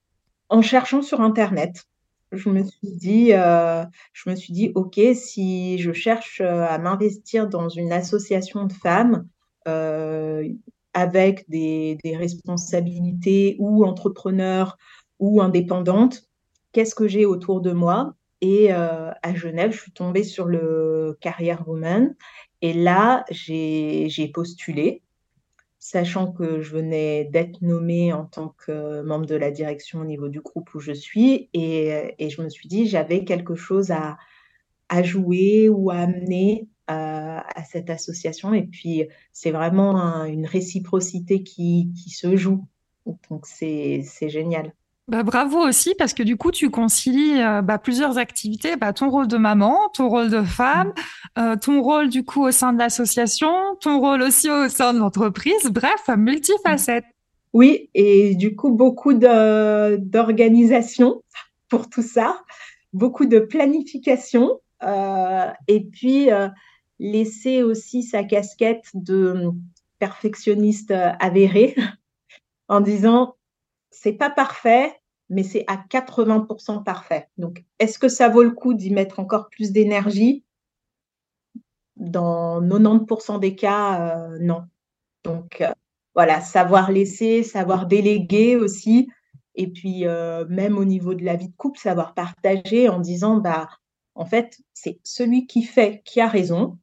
En 0.49 0.61
cherchant 0.61 1.01
sur 1.01 1.21
Internet. 1.21 1.83
Je 2.31 2.49
me 2.49 2.63
suis 2.63 2.91
dit, 2.91 3.33
euh, 3.33 3.83
je 4.13 4.29
me 4.29 4.35
suis 4.35 4.51
dit, 4.51 4.71
ok, 4.75 4.99
si 5.13 5.77
je 5.77 5.93
cherche 5.93 6.41
à 6.41 6.77
m'investir 6.79 7.47
dans 7.47 7.69
une 7.69 7.91
association 7.91 8.65
de 8.65 8.73
femmes, 8.73 9.27
euh, 9.67 10.47
avec 10.95 11.47
des, 11.49 11.99
responsabilités 12.17 13.58
ou 13.60 13.86
entrepreneurs 13.86 14.77
ou 15.19 15.41
indépendantes, 15.41 16.23
qu'est-ce 16.71 16.95
que 16.95 17.08
j'ai 17.08 17.25
autour 17.25 17.62
de 17.62 17.73
moi? 17.73 18.15
Et 18.41 18.73
euh, 18.73 19.12
à 19.21 19.36
Genève, 19.36 19.71
je 19.71 19.81
suis 19.81 19.91
tombée 19.91 20.23
sur 20.23 20.45
le 20.45 21.17
Carrière 21.19 21.67
Woman. 21.67 22.15
Et 22.62 22.73
là, 22.73 23.25
j'ai 23.29 24.31
postulé, 24.34 25.03
sachant 25.79 26.31
que 26.31 26.62
je 26.62 26.71
venais 26.71 27.25
d'être 27.25 27.62
nommée 27.62 28.13
en 28.13 28.25
tant 28.25 28.55
que 28.65 29.01
membre 29.01 29.25
de 29.25 29.36
la 29.36 29.51
direction 29.51 29.99
au 29.99 30.05
niveau 30.05 30.29
du 30.29 30.39
groupe 30.39 30.73
où 30.75 30.79
je 30.79 30.93
suis. 30.93 31.49
Et, 31.53 32.15
et 32.17 32.29
je 32.29 32.41
me 32.41 32.49
suis 32.49 32.69
dit, 32.69 32.88
j'avais 32.88 33.25
quelque 33.25 33.55
chose 33.55 33.91
à, 33.91 34.17
à 34.88 35.03
jouer 35.03 35.67
ou 35.67 35.91
à 35.91 35.97
amener 35.97 36.69
à 36.88 37.63
cette 37.69 37.89
association. 37.89 38.54
Et 38.54 38.63
puis, 38.63 39.08
c'est 39.34 39.52
vraiment 39.52 40.26
une 40.26 40.45
réciprocité 40.45 41.43
qui, 41.43 41.91
qui, 41.95 42.10
se 42.10 42.36
joue. 42.36 42.65
Donc, 43.30 43.45
c'est 43.45 44.04
génial. 44.21 44.74
Bah, 45.08 45.21
bravo 45.21 45.60
aussi, 45.60 45.93
parce 45.93 46.15
que 46.15 46.24
du 46.24 46.36
coup, 46.36 46.50
tu 46.50 46.71
concilies 46.71 47.39
euh, 47.39 47.62
bah, 47.62 47.78
plusieurs 47.78 48.17
activités, 48.17 48.76
bah, 48.76 48.91
ton 48.91 49.12
rôle 49.12 49.28
de 49.28 49.38
maman, 49.38 49.78
ton 49.93 50.10
rôle 50.10 50.32
de 50.32 50.41
femme, 50.41 50.88
mmh. 50.88 50.93
euh, 51.39 51.56
ton 51.58 51.84
rôle 51.84 52.10
du 52.10 52.26
coup 52.26 52.43
au 52.43 52.50
sein 52.50 52.74
de 52.74 52.80
l'association, 52.80 53.54
ton 53.82 54.00
rôle 54.00 54.24
aussi 54.24 54.50
au 54.50 54.67
sein 54.67 54.95
de 54.95 55.00
l'entreprise, 55.00 55.69
bref, 55.69 56.10
multifacette. 56.17 57.06
Oui, 57.54 57.91
et 57.93 58.34
du 58.34 58.56
coup, 58.56 58.71
beaucoup 58.71 59.13
d'organisation 59.13 61.21
pour 61.69 61.88
tout 61.88 62.02
ça, 62.02 62.41
beaucoup 62.91 63.28
de 63.28 63.38
planification, 63.38 64.60
euh, 64.84 65.45
et 65.67 65.82
puis 65.82 66.30
laisser 66.99 67.63
aussi 67.63 68.03
sa 68.03 68.23
casquette 68.23 68.89
de 68.93 69.51
perfectionniste 69.99 70.93
avéré 71.19 71.75
en 72.67 72.81
disant 72.81 73.36
c'est 73.95 74.13
pas 74.13 74.29
parfait, 74.29 74.93
mais 75.29 75.43
c'est 75.43 75.63
à 75.67 75.77
80% 75.77 76.84
parfait. 76.84 77.29
Donc, 77.38 77.63
est-ce 77.79 77.97
que 77.97 78.10
ça 78.10 78.29
vaut 78.29 78.43
le 78.43 78.51
coup 78.51 78.73
d'y 78.73 78.91
mettre 78.91 79.19
encore 79.19 79.49
plus 79.49 79.71
d'énergie? 79.71 80.43
Dans 81.95 82.62
90% 82.62 83.39
des 83.39 83.55
cas, 83.55 84.17
euh, 84.17 84.38
non. 84.39 84.65
Donc, 85.23 85.62
euh, 85.62 85.71
voilà, 86.13 86.41
savoir 86.41 86.91
laisser, 86.91 87.43
savoir 87.43 87.88
déléguer 87.88 88.58
aussi. 88.58 89.10
Et 89.55 89.67
puis, 89.67 90.05
euh, 90.05 90.45
même 90.49 90.77
au 90.77 90.86
niveau 90.86 91.13
de 91.13 91.23
la 91.23 91.36
vie 91.36 91.49
de 91.49 91.55
couple, 91.55 91.79
savoir 91.79 92.13
partager 92.13 92.89
en 92.89 92.99
disant, 92.99 93.38
bah, 93.38 93.69
en 94.13 94.25
fait, 94.25 94.60
c'est 94.73 94.99
celui 95.03 95.47
qui 95.47 95.63
fait 95.63 96.01
qui 96.03 96.19
a 96.19 96.27
raison. 96.27 96.77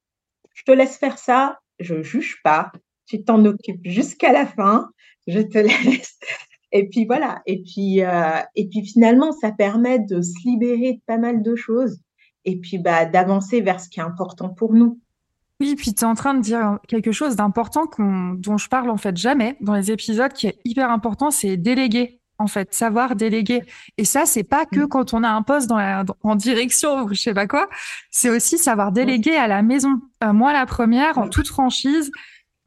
Je 0.54 0.62
te 0.64 0.72
laisse 0.72 0.96
faire 0.96 1.18
ça, 1.18 1.58
je 1.78 2.02
juge 2.02 2.40
pas. 2.42 2.72
Tu 3.06 3.24
t'en 3.24 3.44
occupes 3.44 3.80
jusqu'à 3.84 4.32
la 4.32 4.46
fin. 4.46 4.88
Je 5.26 5.40
te 5.40 5.58
laisse 5.58 6.18
et 6.72 6.88
puis 6.88 7.04
voilà. 7.04 7.42
Et 7.46 7.62
puis, 7.62 8.02
euh, 8.02 8.40
et 8.56 8.66
puis 8.68 8.84
finalement, 8.84 9.32
ça 9.32 9.52
permet 9.52 9.98
de 9.98 10.20
se 10.20 10.32
libérer 10.44 10.94
de 10.94 11.00
pas 11.06 11.18
mal 11.18 11.42
de 11.42 11.54
choses 11.54 12.00
et 12.44 12.58
puis 12.58 12.78
bah, 12.78 13.04
d'avancer 13.04 13.60
vers 13.60 13.78
ce 13.78 13.88
qui 13.88 14.00
est 14.00 14.02
important 14.02 14.48
pour 14.48 14.72
nous. 14.72 14.98
Oui, 15.60 15.76
puis 15.76 15.94
tu 15.94 16.00
es 16.00 16.06
en 16.06 16.14
train 16.14 16.34
de 16.34 16.40
dire 16.40 16.80
quelque 16.88 17.12
chose 17.12 17.36
d'important 17.36 17.84
dont 17.98 18.56
je 18.56 18.68
parle 18.68 18.90
en 18.90 18.96
fait 18.96 19.16
jamais 19.16 19.56
dans 19.60 19.74
les 19.74 19.92
épisodes 19.92 20.32
qui 20.32 20.48
est 20.48 20.58
hyper 20.64 20.90
important, 20.90 21.30
c'est 21.30 21.56
déléguer 21.56 22.20
en 22.42 22.46
fait, 22.46 22.74
savoir 22.74 23.16
déléguer. 23.16 23.62
Et 23.96 24.04
ça, 24.04 24.26
c'est 24.26 24.42
pas 24.42 24.66
que 24.66 24.80
mmh. 24.80 24.88
quand 24.88 25.14
on 25.14 25.22
a 25.22 25.28
un 25.28 25.42
poste 25.42 25.68
dans 25.68 25.78
la, 25.78 26.04
en 26.22 26.34
direction 26.34 27.04
ou 27.04 27.14
je 27.14 27.20
sais 27.20 27.34
pas 27.34 27.46
quoi, 27.46 27.68
c'est 28.10 28.30
aussi 28.30 28.58
savoir 28.58 28.92
déléguer 28.92 29.36
à 29.36 29.46
la 29.48 29.62
maison. 29.62 30.00
Euh, 30.22 30.32
moi, 30.32 30.52
la 30.52 30.66
première, 30.66 31.18
en 31.18 31.28
toute 31.28 31.48
franchise, 31.48 32.10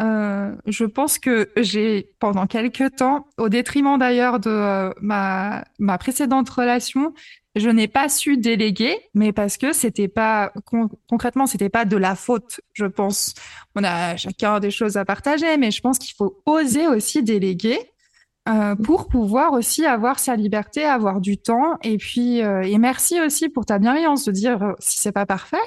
euh, 0.02 0.54
je 0.66 0.86
pense 0.86 1.20
que 1.20 1.50
j'ai, 1.58 2.10
pendant 2.20 2.48
quelques 2.48 2.96
temps, 2.96 3.28
au 3.38 3.50
détriment 3.50 3.98
d'ailleurs 3.98 4.40
de 4.40 4.50
euh, 4.50 4.90
ma, 5.02 5.64
ma 5.80 5.98
précédente 5.98 6.50
relation, 6.50 7.14
je 7.56 7.70
n'ai 7.70 7.88
pas 7.88 8.10
su 8.10 8.36
déléguer, 8.38 9.00
mais 9.14 9.32
parce 9.32 9.56
que 9.56 9.72
c'était 9.72 10.10
pas 10.10 10.52
concrètement, 11.08 11.46
c'était 11.46 11.70
pas 11.70 11.86
de 11.86 11.96
la 11.96 12.16
faute. 12.16 12.60
Je 12.74 12.86
pense, 12.86 13.34
on 13.76 13.84
a 13.86 14.18
chacun 14.18 14.60
des 14.60 14.72
choses 14.72 14.98
à 14.98 15.06
partager, 15.06 15.56
mais 15.56 15.72
je 15.72 15.80
pense 15.80 15.98
qu'il 15.98 16.14
faut 16.16 16.42
oser 16.46 16.88
aussi 16.88 17.24
déléguer 17.24 17.80
euh, 18.48 18.76
pour 18.76 19.08
pouvoir 19.08 19.54
aussi 19.54 19.86
avoir 19.86 20.20
sa 20.20 20.36
liberté, 20.36 20.84
avoir 20.84 21.20
du 21.20 21.38
temps. 21.38 21.78
Et 21.84 21.98
puis, 21.98 22.44
euh, 22.44 22.62
et 22.62 22.78
merci 22.78 23.20
aussi 23.20 23.50
pour 23.50 23.66
ta 23.66 23.80
bienveillance 23.80 24.26
de 24.26 24.32
dire 24.32 24.62
euh, 24.62 24.74
si 24.80 25.00
c'est 25.00 25.12
pas 25.12 25.26
parfait, 25.26 25.58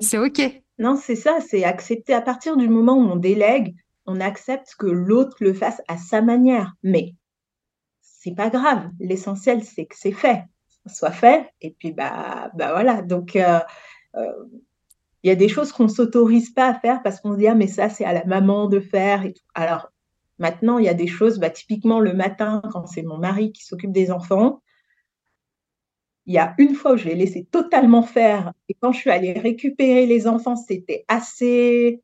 c'est 0.00 0.18
ok. 0.18 0.40
Non, 0.78 0.96
c'est 0.96 1.16
ça, 1.16 1.38
c'est 1.40 1.64
accepter 1.64 2.12
à 2.12 2.20
partir 2.20 2.56
du 2.56 2.68
moment 2.68 2.94
où 2.96 3.10
on 3.10 3.16
délègue, 3.16 3.74
on 4.06 4.20
accepte 4.20 4.74
que 4.78 4.86
l'autre 4.86 5.36
le 5.40 5.54
fasse 5.54 5.80
à 5.88 5.96
sa 5.96 6.20
manière. 6.20 6.74
Mais 6.82 7.14
c'est 8.02 8.34
pas 8.34 8.50
grave. 8.50 8.90
L'essentiel, 9.00 9.64
c'est 9.64 9.86
que 9.86 9.96
c'est 9.96 10.12
fait, 10.12 10.44
soit 10.86 11.10
fait. 11.10 11.50
Et 11.60 11.74
puis, 11.78 11.92
bah, 11.92 12.50
bah 12.54 12.72
voilà. 12.72 13.00
Donc, 13.00 13.36
euh, 13.36 13.58
il 15.22 15.28
y 15.28 15.32
a 15.32 15.36
des 15.36 15.48
choses 15.48 15.72
qu'on 15.72 15.88
s'autorise 15.88 16.50
pas 16.50 16.68
à 16.68 16.74
faire 16.74 17.02
parce 17.02 17.20
qu'on 17.20 17.32
se 17.32 17.38
dit 17.38 17.48
ah 17.48 17.54
mais 17.54 17.66
ça 17.66 17.88
c'est 17.88 18.04
à 18.04 18.12
la 18.12 18.24
maman 18.24 18.68
de 18.68 18.80
faire. 18.80 19.24
Et 19.24 19.34
Alors 19.54 19.90
maintenant, 20.38 20.78
il 20.78 20.84
y 20.84 20.88
a 20.88 20.94
des 20.94 21.06
choses, 21.06 21.38
bah, 21.38 21.50
typiquement 21.50 22.00
le 22.00 22.14
matin 22.14 22.62
quand 22.72 22.86
c'est 22.86 23.02
mon 23.02 23.18
mari 23.18 23.52
qui 23.52 23.64
s'occupe 23.64 23.92
des 23.92 24.10
enfants 24.10 24.60
il 26.28 26.34
y 26.34 26.38
a 26.38 26.54
une 26.58 26.74
fois 26.74 26.92
où 26.92 26.96
je 26.98 27.06
l'ai 27.06 27.14
laissé 27.14 27.48
totalement 27.50 28.02
faire. 28.02 28.52
Et 28.68 28.74
quand 28.74 28.92
je 28.92 28.98
suis 28.98 29.10
allée 29.10 29.32
récupérer 29.32 30.04
les 30.04 30.28
enfants, 30.28 30.56
c'était 30.56 31.06
assez, 31.08 32.02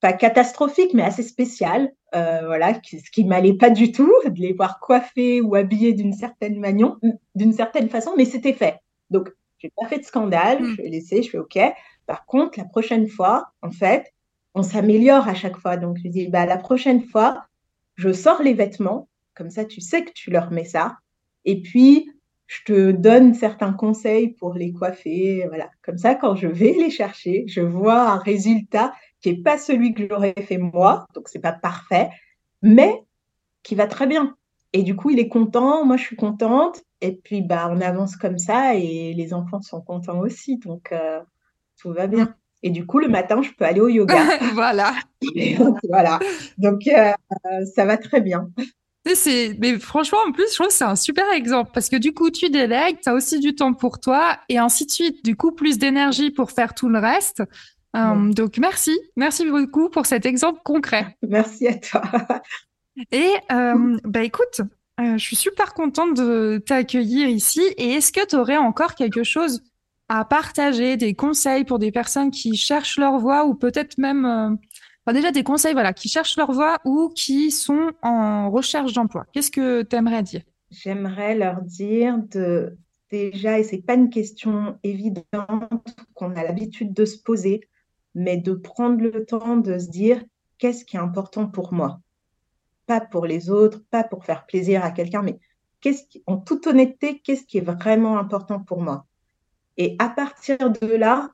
pas 0.00 0.12
catastrophique, 0.12 0.92
mais 0.92 1.02
assez 1.02 1.22
spécial. 1.22 1.90
Euh, 2.14 2.42
voilà, 2.44 2.74
ce 2.74 3.10
qui 3.10 3.24
m'allait 3.24 3.54
pas 3.54 3.70
du 3.70 3.90
tout, 3.90 4.12
de 4.26 4.38
les 4.38 4.52
voir 4.52 4.78
coiffés 4.80 5.40
ou 5.40 5.54
habillés 5.54 5.94
d'une 5.94 6.12
certaine 6.12 6.60
manière, 6.60 6.96
d'une 7.34 7.54
certaine 7.54 7.88
façon, 7.88 8.12
mais 8.18 8.26
c'était 8.26 8.52
fait. 8.52 8.80
Donc, 9.08 9.30
j'ai 9.56 9.72
pas 9.74 9.88
fait 9.88 9.98
de 9.98 10.04
scandale, 10.04 10.62
mm. 10.62 10.74
je 10.76 10.82
l'ai 10.82 10.90
laissé, 10.90 11.22
je 11.22 11.30
fais 11.30 11.38
OK. 11.38 11.58
Par 12.06 12.26
contre, 12.26 12.58
la 12.58 12.66
prochaine 12.66 13.08
fois, 13.08 13.46
en 13.62 13.70
fait, 13.70 14.12
on 14.54 14.62
s'améliore 14.62 15.26
à 15.26 15.34
chaque 15.34 15.56
fois. 15.56 15.78
Donc, 15.78 15.96
je 16.04 16.08
dis, 16.08 16.28
bah, 16.28 16.44
la 16.44 16.58
prochaine 16.58 17.02
fois, 17.02 17.46
je 17.98 18.12
sors 18.12 18.42
les 18.42 18.54
vêtements, 18.54 19.08
comme 19.34 19.50
ça, 19.50 19.64
tu 19.64 19.80
sais 19.80 20.04
que 20.04 20.12
tu 20.14 20.30
leur 20.30 20.50
mets 20.52 20.64
ça. 20.64 20.96
Et 21.44 21.60
puis, 21.60 22.10
je 22.46 22.62
te 22.64 22.90
donne 22.92 23.34
certains 23.34 23.72
conseils 23.72 24.28
pour 24.28 24.54
les 24.54 24.72
coiffer. 24.72 25.44
Voilà. 25.48 25.68
Comme 25.82 25.98
ça, 25.98 26.14
quand 26.14 26.36
je 26.36 26.46
vais 26.46 26.72
les 26.72 26.90
chercher, 26.90 27.44
je 27.48 27.60
vois 27.60 28.08
un 28.08 28.18
résultat 28.18 28.94
qui 29.20 29.32
n'est 29.32 29.42
pas 29.42 29.58
celui 29.58 29.94
que 29.94 30.08
j'aurais 30.08 30.34
fait 30.46 30.58
moi, 30.58 31.06
donc 31.12 31.28
c'est 31.28 31.40
pas 31.40 31.52
parfait, 31.52 32.08
mais 32.62 33.02
qui 33.64 33.74
va 33.74 33.88
très 33.88 34.06
bien. 34.06 34.36
Et 34.72 34.84
du 34.84 34.94
coup, 34.94 35.10
il 35.10 35.18
est 35.18 35.28
content, 35.28 35.84
moi 35.84 35.96
je 35.96 36.04
suis 36.04 36.16
contente, 36.16 36.82
et 37.00 37.16
puis 37.16 37.42
bah 37.42 37.68
on 37.70 37.80
avance 37.80 38.16
comme 38.16 38.38
ça, 38.38 38.76
et 38.76 39.12
les 39.12 39.34
enfants 39.34 39.60
sont 39.60 39.80
contents 39.80 40.20
aussi, 40.20 40.58
donc 40.58 40.92
euh, 40.92 41.20
tout 41.80 41.92
va 41.92 42.06
bien. 42.06 42.34
Et 42.62 42.70
du 42.70 42.86
coup, 42.86 42.98
le 42.98 43.08
matin, 43.08 43.40
je 43.42 43.50
peux 43.52 43.64
aller 43.64 43.80
au 43.80 43.88
yoga. 43.88 44.18
voilà. 44.54 44.94
voilà. 45.88 46.18
Donc, 46.56 46.86
euh, 46.86 47.12
ça 47.74 47.84
va 47.84 47.96
très 47.96 48.20
bien. 48.20 48.48
Mais 49.58 49.78
franchement, 49.78 50.18
en 50.26 50.32
plus, 50.32 50.50
je 50.50 50.54
trouve 50.54 50.68
que 50.68 50.72
c'est 50.72 50.84
un 50.84 50.96
super 50.96 51.30
exemple 51.32 51.70
parce 51.72 51.88
que 51.88 51.96
du 51.96 52.12
coup, 52.12 52.30
tu 52.30 52.50
délègues, 52.50 52.98
tu 53.02 53.08
as 53.08 53.14
aussi 53.14 53.38
du 53.40 53.54
temps 53.54 53.72
pour 53.72 54.00
toi 54.00 54.38
et 54.48 54.58
ainsi 54.58 54.86
de 54.86 54.90
suite. 54.90 55.24
Du 55.24 55.36
coup, 55.36 55.52
plus 55.52 55.78
d'énergie 55.78 56.30
pour 56.30 56.50
faire 56.50 56.74
tout 56.74 56.88
le 56.88 56.98
reste. 56.98 57.42
Euh, 57.96 58.32
donc, 58.32 58.58
merci. 58.58 58.98
Merci 59.16 59.48
beaucoup 59.48 59.88
pour 59.88 60.06
cet 60.06 60.26
exemple 60.26 60.60
concret. 60.64 61.16
Merci 61.26 61.68
à 61.68 61.74
toi. 61.74 62.02
Et 63.12 63.30
euh, 63.52 63.96
bah, 64.04 64.22
écoute, 64.22 64.60
euh, 65.00 65.16
je 65.16 65.22
suis 65.22 65.36
super 65.36 65.74
contente 65.74 66.14
de 66.14 66.62
t'accueillir 66.64 67.28
ici. 67.28 67.62
Et 67.76 67.92
est-ce 67.92 68.12
que 68.12 68.26
tu 68.26 68.36
aurais 68.36 68.56
encore 68.56 68.94
quelque 68.94 69.22
chose 69.22 69.62
à 70.08 70.24
partager, 70.24 70.96
des 70.96 71.14
conseils 71.14 71.64
pour 71.64 71.78
des 71.78 71.92
personnes 71.92 72.30
qui 72.30 72.56
cherchent 72.56 72.98
leur 72.98 73.18
voie 73.18 73.46
ou 73.46 73.54
peut-être 73.54 73.98
même 73.98 74.58
déjà 75.12 75.30
des 75.30 75.42
conseils 75.42 75.72
voilà, 75.72 75.92
qui 75.92 76.08
cherchent 76.08 76.36
leur 76.36 76.52
voie 76.52 76.78
ou 76.84 77.10
qui 77.14 77.50
sont 77.50 77.92
en 78.02 78.50
recherche 78.50 78.92
d'emploi. 78.92 79.26
Qu'est-ce 79.32 79.50
que 79.50 79.82
tu 79.82 79.96
aimerais 79.96 80.22
dire? 80.22 80.42
J'aimerais 80.70 81.34
leur 81.34 81.62
dire 81.62 82.18
de 82.30 82.76
déjà, 83.10 83.58
et 83.58 83.64
c'est 83.64 83.78
pas 83.78 83.94
une 83.94 84.10
question 84.10 84.78
évidente 84.82 85.24
qu'on 86.14 86.36
a 86.36 86.42
l'habitude 86.42 86.92
de 86.92 87.06
se 87.06 87.18
poser, 87.18 87.68
mais 88.14 88.36
de 88.36 88.52
prendre 88.52 89.00
le 89.00 89.24
temps 89.24 89.56
de 89.56 89.78
se 89.78 89.88
dire 89.88 90.22
qu'est-ce 90.58 90.84
qui 90.84 90.96
est 90.96 91.00
important 91.00 91.46
pour 91.46 91.72
moi? 91.72 92.00
Pas 92.86 93.00
pour 93.00 93.24
les 93.24 93.48
autres, 93.48 93.80
pas 93.90 94.04
pour 94.04 94.26
faire 94.26 94.44
plaisir 94.44 94.84
à 94.84 94.90
quelqu'un, 94.90 95.22
mais 95.22 95.38
qu'est-ce 95.80 96.04
qui, 96.06 96.22
en 96.26 96.36
toute 96.36 96.66
honnêteté, 96.66 97.20
qu'est-ce 97.20 97.44
qui 97.44 97.58
est 97.58 97.62
vraiment 97.62 98.18
important 98.18 98.60
pour 98.60 98.82
moi? 98.82 99.06
Et 99.78 99.96
à 99.98 100.08
partir 100.08 100.58
de 100.58 100.94
là, 100.94 101.30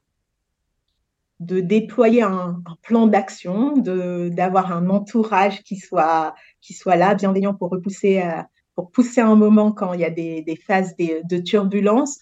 de 1.40 1.60
déployer 1.60 2.22
un, 2.22 2.62
plan 2.82 3.06
d'action, 3.06 3.76
d'avoir 3.76 4.72
un 4.72 4.88
entourage 4.88 5.62
qui 5.62 5.76
soit, 5.76 6.34
qui 6.60 6.74
soit 6.74 6.96
là, 6.96 7.14
bienveillant 7.14 7.54
pour 7.54 7.70
repousser, 7.70 8.22
euh, 8.22 8.42
pour 8.74 8.90
pousser 8.90 9.20
un 9.20 9.34
moment 9.34 9.72
quand 9.72 9.94
il 9.94 10.00
y 10.00 10.04
a 10.04 10.10
des, 10.10 10.60
phases 10.66 10.94
de 10.96 11.38
turbulence, 11.38 12.20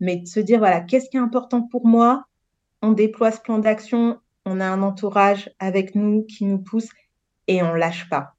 mais 0.00 0.16
de 0.16 0.26
se 0.26 0.40
dire, 0.40 0.58
voilà, 0.58 0.80
qu'est-ce 0.80 1.10
qui 1.10 1.16
est 1.16 1.20
important 1.20 1.62
pour 1.62 1.86
moi? 1.86 2.24
On 2.82 2.92
déploie 2.92 3.30
ce 3.30 3.40
plan 3.40 3.58
d'action, 3.58 4.18
on 4.44 4.60
a 4.60 4.66
un 4.66 4.82
entourage 4.82 5.50
avec 5.58 5.94
nous 5.94 6.24
qui 6.24 6.44
nous 6.44 6.58
pousse 6.58 6.88
et 7.46 7.62
on 7.62 7.74
lâche 7.74 8.08
pas. 8.08 8.37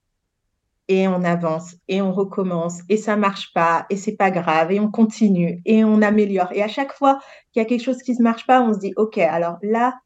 Et 0.91 1.07
on 1.07 1.23
avance 1.23 1.75
et 1.87 2.01
on 2.01 2.11
recommence 2.11 2.79
et 2.89 2.97
ça 2.97 3.15
marche 3.15 3.53
pas 3.53 3.85
et 3.91 3.95
c'est 3.95 4.15
pas 4.15 4.31
grave 4.31 4.71
et 4.71 4.79
on 4.79 4.89
continue 4.89 5.61
et 5.63 5.83
on 5.83 6.01
améliore. 6.01 6.49
Et 6.51 6.63
à 6.63 6.67
chaque 6.67 6.93
fois 6.93 7.19
qu'il 7.51 7.61
y 7.61 7.65
a 7.65 7.69
quelque 7.69 7.83
chose 7.83 8.01
qui 8.01 8.15
se 8.15 8.23
marche 8.23 8.47
pas, 8.47 8.61
on 8.61 8.73
se 8.73 8.79
dit, 8.79 8.93
OK, 8.97 9.19
alors 9.19 9.59
là, 9.61 9.99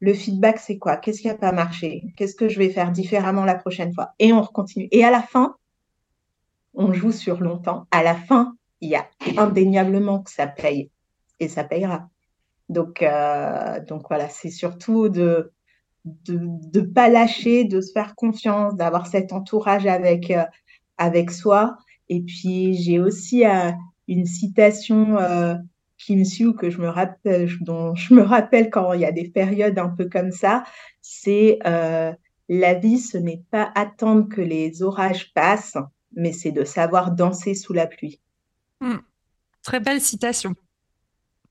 le 0.00 0.12
feedback, 0.12 0.58
c'est 0.58 0.76
quoi? 0.76 0.96
Qu'est-ce 0.96 1.22
qui 1.22 1.28
n'a 1.28 1.34
pas 1.34 1.52
marché? 1.52 2.02
Qu'est-ce 2.16 2.34
que 2.34 2.48
je 2.48 2.58
vais 2.58 2.68
faire 2.68 2.90
différemment 2.90 3.44
la 3.44 3.54
prochaine 3.54 3.94
fois? 3.94 4.10
Et 4.18 4.32
on 4.32 4.44
continue. 4.44 4.88
Et 4.90 5.04
à 5.04 5.10
la 5.10 5.22
fin, 5.22 5.56
on 6.74 6.92
joue 6.92 7.12
sur 7.12 7.40
longtemps. 7.40 7.86
À 7.92 8.02
la 8.02 8.14
fin, 8.14 8.56
il 8.80 8.90
y 8.90 8.96
a 8.96 9.06
indéniablement 9.38 10.20
que 10.20 10.30
ça 10.30 10.46
paye. 10.46 10.90
Et 11.40 11.48
ça 11.48 11.64
payera. 11.64 12.08
Donc, 12.68 13.02
euh, 13.02 13.80
donc 13.84 14.08
voilà, 14.08 14.28
c'est 14.28 14.50
surtout 14.50 15.08
de 15.08 15.52
de 16.04 16.38
ne 16.38 16.80
pas 16.80 17.08
lâcher, 17.08 17.64
de 17.64 17.80
se 17.80 17.92
faire 17.92 18.14
confiance, 18.14 18.74
d'avoir 18.76 19.06
cet 19.06 19.32
entourage 19.32 19.86
avec, 19.86 20.30
euh, 20.30 20.44
avec 20.98 21.30
soi. 21.30 21.76
Et 22.08 22.20
puis, 22.20 22.74
j'ai 22.74 23.00
aussi 23.00 23.46
euh, 23.46 23.70
une 24.08 24.26
citation 24.26 25.18
euh, 25.18 25.54
qui 25.96 26.16
me 26.16 26.24
suit, 26.24 26.54
que 26.54 26.70
je 26.70 26.78
me 26.78 26.88
rappelle, 26.88 27.50
dont 27.60 27.94
je 27.94 28.14
me 28.14 28.22
rappelle 28.22 28.70
quand 28.70 28.92
il 28.92 29.00
y 29.00 29.06
a 29.06 29.12
des 29.12 29.28
périodes 29.28 29.78
un 29.78 29.88
peu 29.88 30.08
comme 30.08 30.32
ça, 30.32 30.64
c'est 31.00 31.58
la 32.50 32.74
vie, 32.74 32.98
ce 32.98 33.16
n'est 33.16 33.42
pas 33.50 33.72
attendre 33.74 34.28
que 34.28 34.42
les 34.42 34.82
orages 34.82 35.32
passent, 35.32 35.78
mais 36.14 36.32
c'est 36.32 36.52
de 36.52 36.64
savoir 36.64 37.12
danser 37.12 37.54
sous 37.54 37.72
la 37.72 37.86
pluie. 37.86 38.20
Mmh. 38.82 38.96
Très 39.62 39.80
belle 39.80 40.02
citation. 40.02 40.54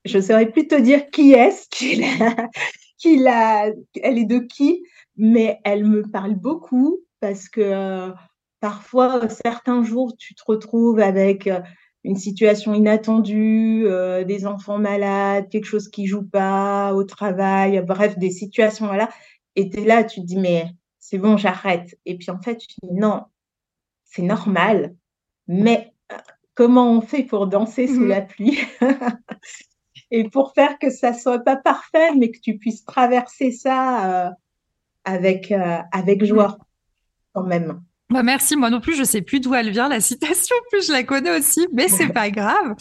Je 0.05 0.19
saurais 0.19 0.51
plus 0.51 0.67
te 0.67 0.79
dire 0.79 1.09
qui 1.09 1.31
est-ce 1.31 1.67
qui, 1.69 2.03
qui 3.03 3.25
elle 4.01 4.17
est 4.17 4.25
de 4.25 4.39
qui, 4.39 4.85
mais 5.17 5.59
elle 5.63 5.85
me 5.85 6.03
parle 6.03 6.35
beaucoup 6.35 6.99
parce 7.19 7.49
que 7.49 7.61
euh, 7.61 8.11
parfois, 8.59 9.27
certains 9.29 9.83
jours, 9.83 10.15
tu 10.17 10.35
te 10.35 10.43
retrouves 10.45 10.99
avec 10.99 11.47
euh, 11.47 11.59
une 12.03 12.15
situation 12.15 12.73
inattendue, 12.73 13.83
euh, 13.85 14.23
des 14.23 14.45
enfants 14.45 14.77
malades, 14.77 15.49
quelque 15.49 15.65
chose 15.65 15.89
qui 15.89 16.07
joue 16.07 16.23
pas 16.23 16.93
au 16.93 17.03
travail, 17.03 17.81
bref, 17.85 18.17
des 18.17 18.31
situations 18.31 18.91
là. 18.91 19.09
Et 19.55 19.69
tu 19.69 19.81
es 19.81 19.85
là, 19.85 20.03
tu 20.03 20.21
te 20.21 20.25
dis, 20.25 20.37
mais 20.37 20.67
c'est 20.99 21.17
bon, 21.17 21.37
j'arrête. 21.37 21.95
Et 22.05 22.17
puis 22.17 22.31
en 22.31 22.41
fait, 22.41 22.57
tu 22.57 22.67
dis, 22.83 22.93
non, 22.93 23.23
c'est 24.05 24.21
normal, 24.21 24.95
mais 25.47 25.93
comment 26.55 26.91
on 26.91 27.01
fait 27.01 27.23
pour 27.23 27.47
danser 27.47 27.87
sous 27.87 28.01
mmh 28.01 28.07
la 28.07 28.21
pluie? 28.21 28.59
et 30.13 30.29
pour 30.29 30.53
faire 30.53 30.77
que 30.77 30.91
ça 30.91 31.11
soit 31.11 31.39
pas 31.39 31.55
parfait, 31.57 32.13
mais 32.15 32.29
que 32.29 32.39
tu 32.39 32.57
puisses 32.57 32.85
traverser 32.85 33.51
ça 33.51 34.27
euh, 34.27 34.29
avec, 35.03 35.51
euh, 35.51 35.79
avec 35.91 36.23
joie 36.23 36.59
quand 37.33 37.43
même. 37.43 37.81
Bah 38.11 38.21
merci, 38.21 38.55
moi 38.55 38.69
non 38.69 38.79
plus, 38.79 38.95
je 38.95 39.03
sais 39.03 39.23
plus 39.23 39.39
d'où 39.39 39.55
elle 39.55 39.71
vient 39.71 39.89
la 39.89 39.99
citation, 39.99 40.55
plus 40.69 40.85
je 40.87 40.91
la 40.91 41.03
connais 41.03 41.35
aussi, 41.35 41.67
mais 41.73 41.87
c'est 41.87 42.07
pas 42.13 42.29
grave. 42.29 42.75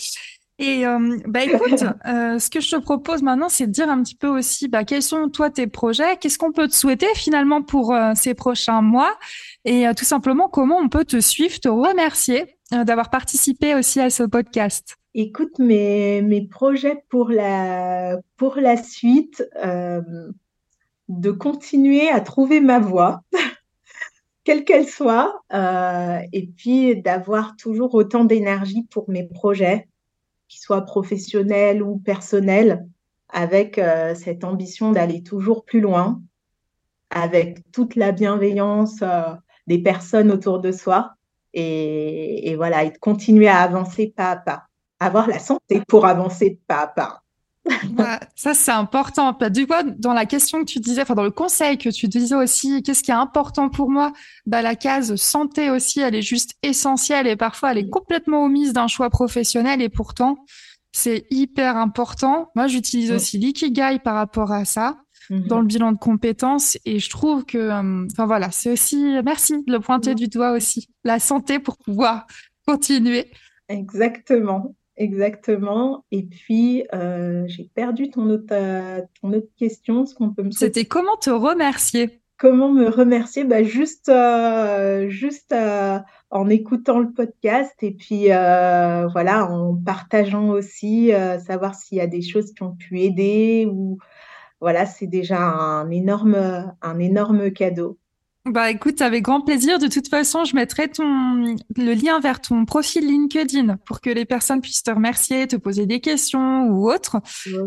Et 0.58 0.86
euh, 0.86 1.16
bah 1.26 1.42
écoute, 1.44 1.78
ce 2.04 2.50
que 2.50 2.60
je 2.60 2.70
te 2.70 2.76
propose 2.76 3.22
maintenant, 3.22 3.48
c'est 3.48 3.66
de 3.66 3.72
dire 3.72 3.88
un 3.88 4.02
petit 4.02 4.14
peu 4.14 4.28
aussi, 4.28 4.68
bah, 4.68 4.84
quels 4.84 5.02
sont 5.02 5.30
toi 5.30 5.48
tes 5.48 5.66
projets, 5.66 6.18
qu'est-ce 6.18 6.36
qu'on 6.36 6.52
peut 6.52 6.68
te 6.68 6.74
souhaiter 6.74 7.08
finalement 7.14 7.62
pour 7.62 7.96
ces 8.14 8.34
prochains 8.34 8.82
mois, 8.82 9.16
et 9.64 9.86
tout 9.96 10.04
simplement 10.04 10.50
comment 10.50 10.76
on 10.76 10.90
peut 10.90 11.06
te 11.06 11.18
suivre, 11.18 11.58
te 11.58 11.68
remercier? 11.68 12.58
D'avoir 12.72 13.10
participé 13.10 13.74
aussi 13.74 14.00
à 14.00 14.10
ce 14.10 14.22
podcast. 14.22 14.96
Écoute, 15.14 15.58
mes, 15.58 16.48
projets 16.50 17.04
pour 17.10 17.28
la, 17.30 18.16
suite, 18.82 19.44
euh, 19.62 20.00
de 21.08 21.30
continuer 21.30 22.08
à 22.08 22.20
trouver 22.20 22.60
ma 22.60 22.78
voie, 22.78 23.22
quelle 24.44 24.64
qu'elle 24.64 24.88
soit, 24.88 25.42
euh, 25.52 26.18
et 26.32 26.46
puis 26.46 26.96
d'avoir 26.96 27.56
toujours 27.56 27.94
autant 27.94 28.24
d'énergie 28.24 28.84
pour 28.90 29.10
mes 29.10 29.24
projets, 29.24 29.86
qu'ils 30.48 30.62
soient 30.62 30.86
professionnels 30.86 31.82
ou 31.82 31.98
personnels, 31.98 32.86
avec 33.28 33.76
euh, 33.76 34.14
cette 34.14 34.44
ambition 34.44 34.92
d'aller 34.92 35.22
toujours 35.22 35.66
plus 35.66 35.80
loin, 35.82 36.22
avec 37.10 37.70
toute 37.70 37.96
la 37.96 38.12
bienveillance 38.12 39.04
des 39.66 39.78
personnes 39.78 40.30
autour 40.30 40.60
de 40.60 40.72
soi, 40.72 41.16
et, 41.54 42.50
et 42.50 42.56
voilà, 42.56 42.84
et 42.84 42.90
de 42.90 42.98
continuer 42.98 43.48
à 43.48 43.58
avancer 43.58 44.12
pas 44.16 44.30
à 44.30 44.36
pas 44.36 44.64
avoir 45.02 45.26
la 45.26 45.38
santé 45.38 45.82
pour 45.86 46.06
avancer 46.06 46.58
pas 46.66 46.82
à 46.82 46.86
pas. 46.86 47.18
ça, 48.34 48.54
c'est 48.54 48.72
important. 48.72 49.36
Du 49.50 49.66
coup, 49.66 49.74
dans 49.98 50.14
la 50.14 50.26
question 50.26 50.60
que 50.60 50.64
tu 50.64 50.80
disais, 50.80 51.02
enfin, 51.02 51.14
dans 51.14 51.22
le 51.22 51.30
conseil 51.30 51.78
que 51.78 51.90
tu 51.90 52.08
disais 52.08 52.34
aussi, 52.34 52.82
qu'est-ce 52.82 53.02
qui 53.02 53.12
est 53.12 53.14
important 53.14 53.68
pour 53.68 53.90
moi? 53.90 54.12
Bah, 54.46 54.62
la 54.62 54.74
case 54.74 55.14
santé 55.16 55.70
aussi, 55.70 56.00
elle 56.00 56.14
est 56.14 56.22
juste 56.22 56.54
essentielle 56.62 57.26
et 57.26 57.36
parfois 57.36 57.72
elle 57.72 57.78
est 57.78 57.88
complètement 57.88 58.44
omise 58.44 58.72
d'un 58.72 58.88
choix 58.88 59.10
professionnel 59.10 59.80
et 59.80 59.88
pourtant, 59.88 60.38
c'est 60.92 61.26
hyper 61.30 61.76
important. 61.76 62.50
Moi, 62.56 62.66
j'utilise 62.66 63.12
aussi 63.12 63.38
l'ikigai 63.38 63.98
par 64.02 64.14
rapport 64.14 64.52
à 64.52 64.64
ça 64.64 64.96
mhm. 65.30 65.46
dans 65.46 65.60
le 65.60 65.66
bilan 65.66 65.92
de 65.92 65.98
compétences 65.98 66.78
et 66.84 66.98
je 66.98 67.10
trouve 67.10 67.44
que, 67.44 67.58
euh, 67.58 68.06
enfin 68.10 68.26
voilà, 68.26 68.50
c'est 68.50 68.70
aussi, 68.70 69.16
merci 69.24 69.62
de 69.64 69.72
le 69.72 69.80
pointer 69.80 70.14
du 70.14 70.28
doigt 70.28 70.52
aussi, 70.52 70.88
la 71.04 71.18
santé 71.18 71.58
pour 71.58 71.78
pouvoir 71.78 72.26
continuer. 72.66 73.30
Exactement. 73.68 74.74
Exactement. 74.96 76.04
Et 76.10 76.24
puis, 76.24 76.84
euh, 76.94 77.44
j'ai 77.46 77.70
perdu 77.74 78.10
ton 78.10 78.28
autre, 78.28 78.52
euh, 78.52 79.00
ton 79.20 79.32
autre 79.32 79.48
question. 79.56 80.04
Ce 80.04 80.14
qu'on 80.14 80.30
peut 80.30 80.42
me 80.42 80.50
C'était 80.50 80.84
comment 80.84 81.16
te 81.16 81.30
remercier? 81.30 82.20
Comment 82.38 82.70
me 82.70 82.88
remercier? 82.88 83.44
Bah, 83.44 83.62
juste, 83.62 84.08
euh, 84.08 85.08
juste 85.08 85.54
en 86.30 86.48
écoutant 86.48 86.98
le 86.98 87.12
podcast 87.12 87.74
et 87.82 87.92
puis 87.92 88.26
voilà, 88.26 89.46
en 89.48 89.76
partageant 89.76 90.48
aussi, 90.48 91.12
savoir 91.46 91.76
s'il 91.76 91.98
y 91.98 92.00
a 92.00 92.08
des 92.08 92.22
choses 92.22 92.52
qui 92.52 92.62
ont 92.64 92.74
pu 92.74 93.00
aider 93.00 93.68
ou 93.70 93.98
voilà, 94.62 94.86
c'est 94.86 95.08
déjà 95.08 95.40
un 95.40 95.90
énorme, 95.90 96.72
un 96.80 96.98
énorme 97.00 97.50
cadeau. 97.50 97.98
Bah 98.44 98.70
écoute, 98.70 99.02
avec 99.02 99.22
grand 99.22 99.40
plaisir. 99.40 99.80
De 99.80 99.88
toute 99.88 100.08
façon, 100.08 100.44
je 100.44 100.54
mettrai 100.54 100.88
ton 100.88 101.56
le 101.76 101.94
lien 101.94 102.20
vers 102.20 102.40
ton 102.40 102.64
profil 102.64 103.06
LinkedIn 103.06 103.76
pour 103.84 104.00
que 104.00 104.10
les 104.10 104.24
personnes 104.24 104.60
puissent 104.60 104.84
te 104.84 104.90
remercier, 104.92 105.48
te 105.48 105.56
poser 105.56 105.86
des 105.86 105.98
questions 105.98 106.68
ou 106.68 106.88
autres. 106.90 107.18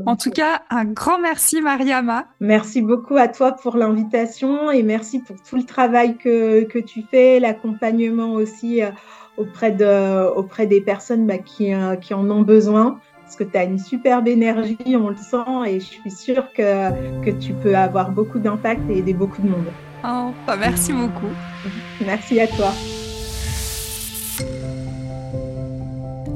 En 0.05 0.15
tout 0.15 0.31
cas, 0.31 0.63
un 0.69 0.85
grand 0.85 1.19
merci 1.19 1.61
Mariama. 1.61 2.27
Merci 2.39 2.81
beaucoup 2.81 3.17
à 3.17 3.27
toi 3.27 3.51
pour 3.53 3.75
l'invitation 3.75 4.71
et 4.71 4.83
merci 4.83 5.19
pour 5.19 5.35
tout 5.41 5.57
le 5.57 5.63
travail 5.63 6.17
que, 6.17 6.63
que 6.63 6.79
tu 6.79 7.03
fais, 7.09 7.41
l'accompagnement 7.41 8.33
aussi 8.33 8.81
euh, 8.81 8.91
auprès, 9.37 9.71
de, 9.71 10.27
auprès 10.35 10.65
des 10.65 10.79
personnes 10.79 11.27
bah, 11.27 11.37
qui, 11.39 11.73
euh, 11.73 11.97
qui 11.97 12.13
en 12.13 12.29
ont 12.29 12.41
besoin 12.41 12.99
parce 13.35 13.49
que 13.49 13.51
tu 13.51 13.57
as 13.57 13.63
une 13.65 13.79
superbe 13.79 14.27
énergie, 14.27 14.77
on 14.95 15.09
le 15.09 15.17
sent, 15.17 15.67
et 15.67 15.79
je 15.79 15.85
suis 15.85 16.11
sûre 16.11 16.53
que, 16.53 16.89
que 17.21 17.31
tu 17.31 17.53
peux 17.53 17.75
avoir 17.75 18.11
beaucoup 18.11 18.39
d'impact 18.39 18.81
et 18.89 18.99
aider 18.99 19.13
beaucoup 19.13 19.41
de 19.41 19.49
monde. 19.49 19.65
Oh, 20.05 20.31
bah, 20.47 20.55
merci 20.57 20.93
beaucoup. 20.93 21.33
Merci 22.05 22.39
à 22.39 22.47
toi. 22.47 22.71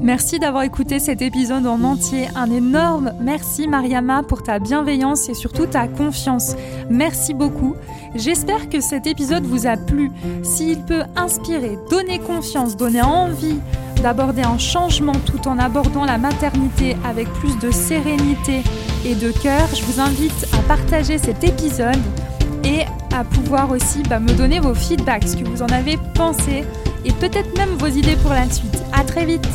Merci 0.02 0.38
d'avoir 0.38 0.62
écouté 0.62 0.98
cet 0.98 1.20
épisode 1.20 1.66
en 1.66 1.82
entier. 1.84 2.28
Un 2.34 2.50
énorme 2.50 3.12
merci 3.20 3.68
Mariama 3.68 4.22
pour 4.22 4.42
ta 4.42 4.58
bienveillance 4.58 5.28
et 5.28 5.34
surtout 5.34 5.66
ta 5.66 5.88
confiance. 5.88 6.56
Merci 6.88 7.34
beaucoup. 7.34 7.76
J'espère 8.14 8.70
que 8.70 8.80
cet 8.80 9.06
épisode 9.06 9.44
vous 9.44 9.66
a 9.66 9.76
plu. 9.76 10.10
S'il 10.42 10.80
peut 10.80 11.02
inspirer, 11.16 11.78
donner 11.90 12.18
confiance, 12.18 12.78
donner 12.78 13.02
envie 13.02 13.58
d'aborder 14.02 14.40
un 14.42 14.56
changement 14.56 15.12
tout 15.26 15.46
en 15.46 15.58
abordant 15.58 16.06
la 16.06 16.16
maternité 16.16 16.96
avec 17.04 17.28
plus 17.34 17.58
de 17.58 17.70
sérénité 17.70 18.62
et 19.04 19.14
de 19.14 19.30
cœur, 19.30 19.68
je 19.74 19.84
vous 19.84 20.00
invite 20.00 20.46
à 20.58 20.62
partager 20.62 21.18
cet 21.18 21.44
épisode 21.44 22.00
et 22.64 22.80
à 23.14 23.22
pouvoir 23.24 23.70
aussi 23.70 24.02
bah, 24.08 24.18
me 24.18 24.32
donner 24.32 24.60
vos 24.60 24.74
feedbacks, 24.74 25.28
ce 25.28 25.36
que 25.36 25.44
vous 25.44 25.62
en 25.62 25.68
avez 25.68 25.98
pensé 26.14 26.64
et 27.04 27.12
peut-être 27.12 27.54
même 27.58 27.76
vos 27.76 27.88
idées 27.88 28.16
pour 28.16 28.30
la 28.30 28.48
suite. 28.48 28.82
À 28.92 29.04
très 29.04 29.26
vite 29.26 29.46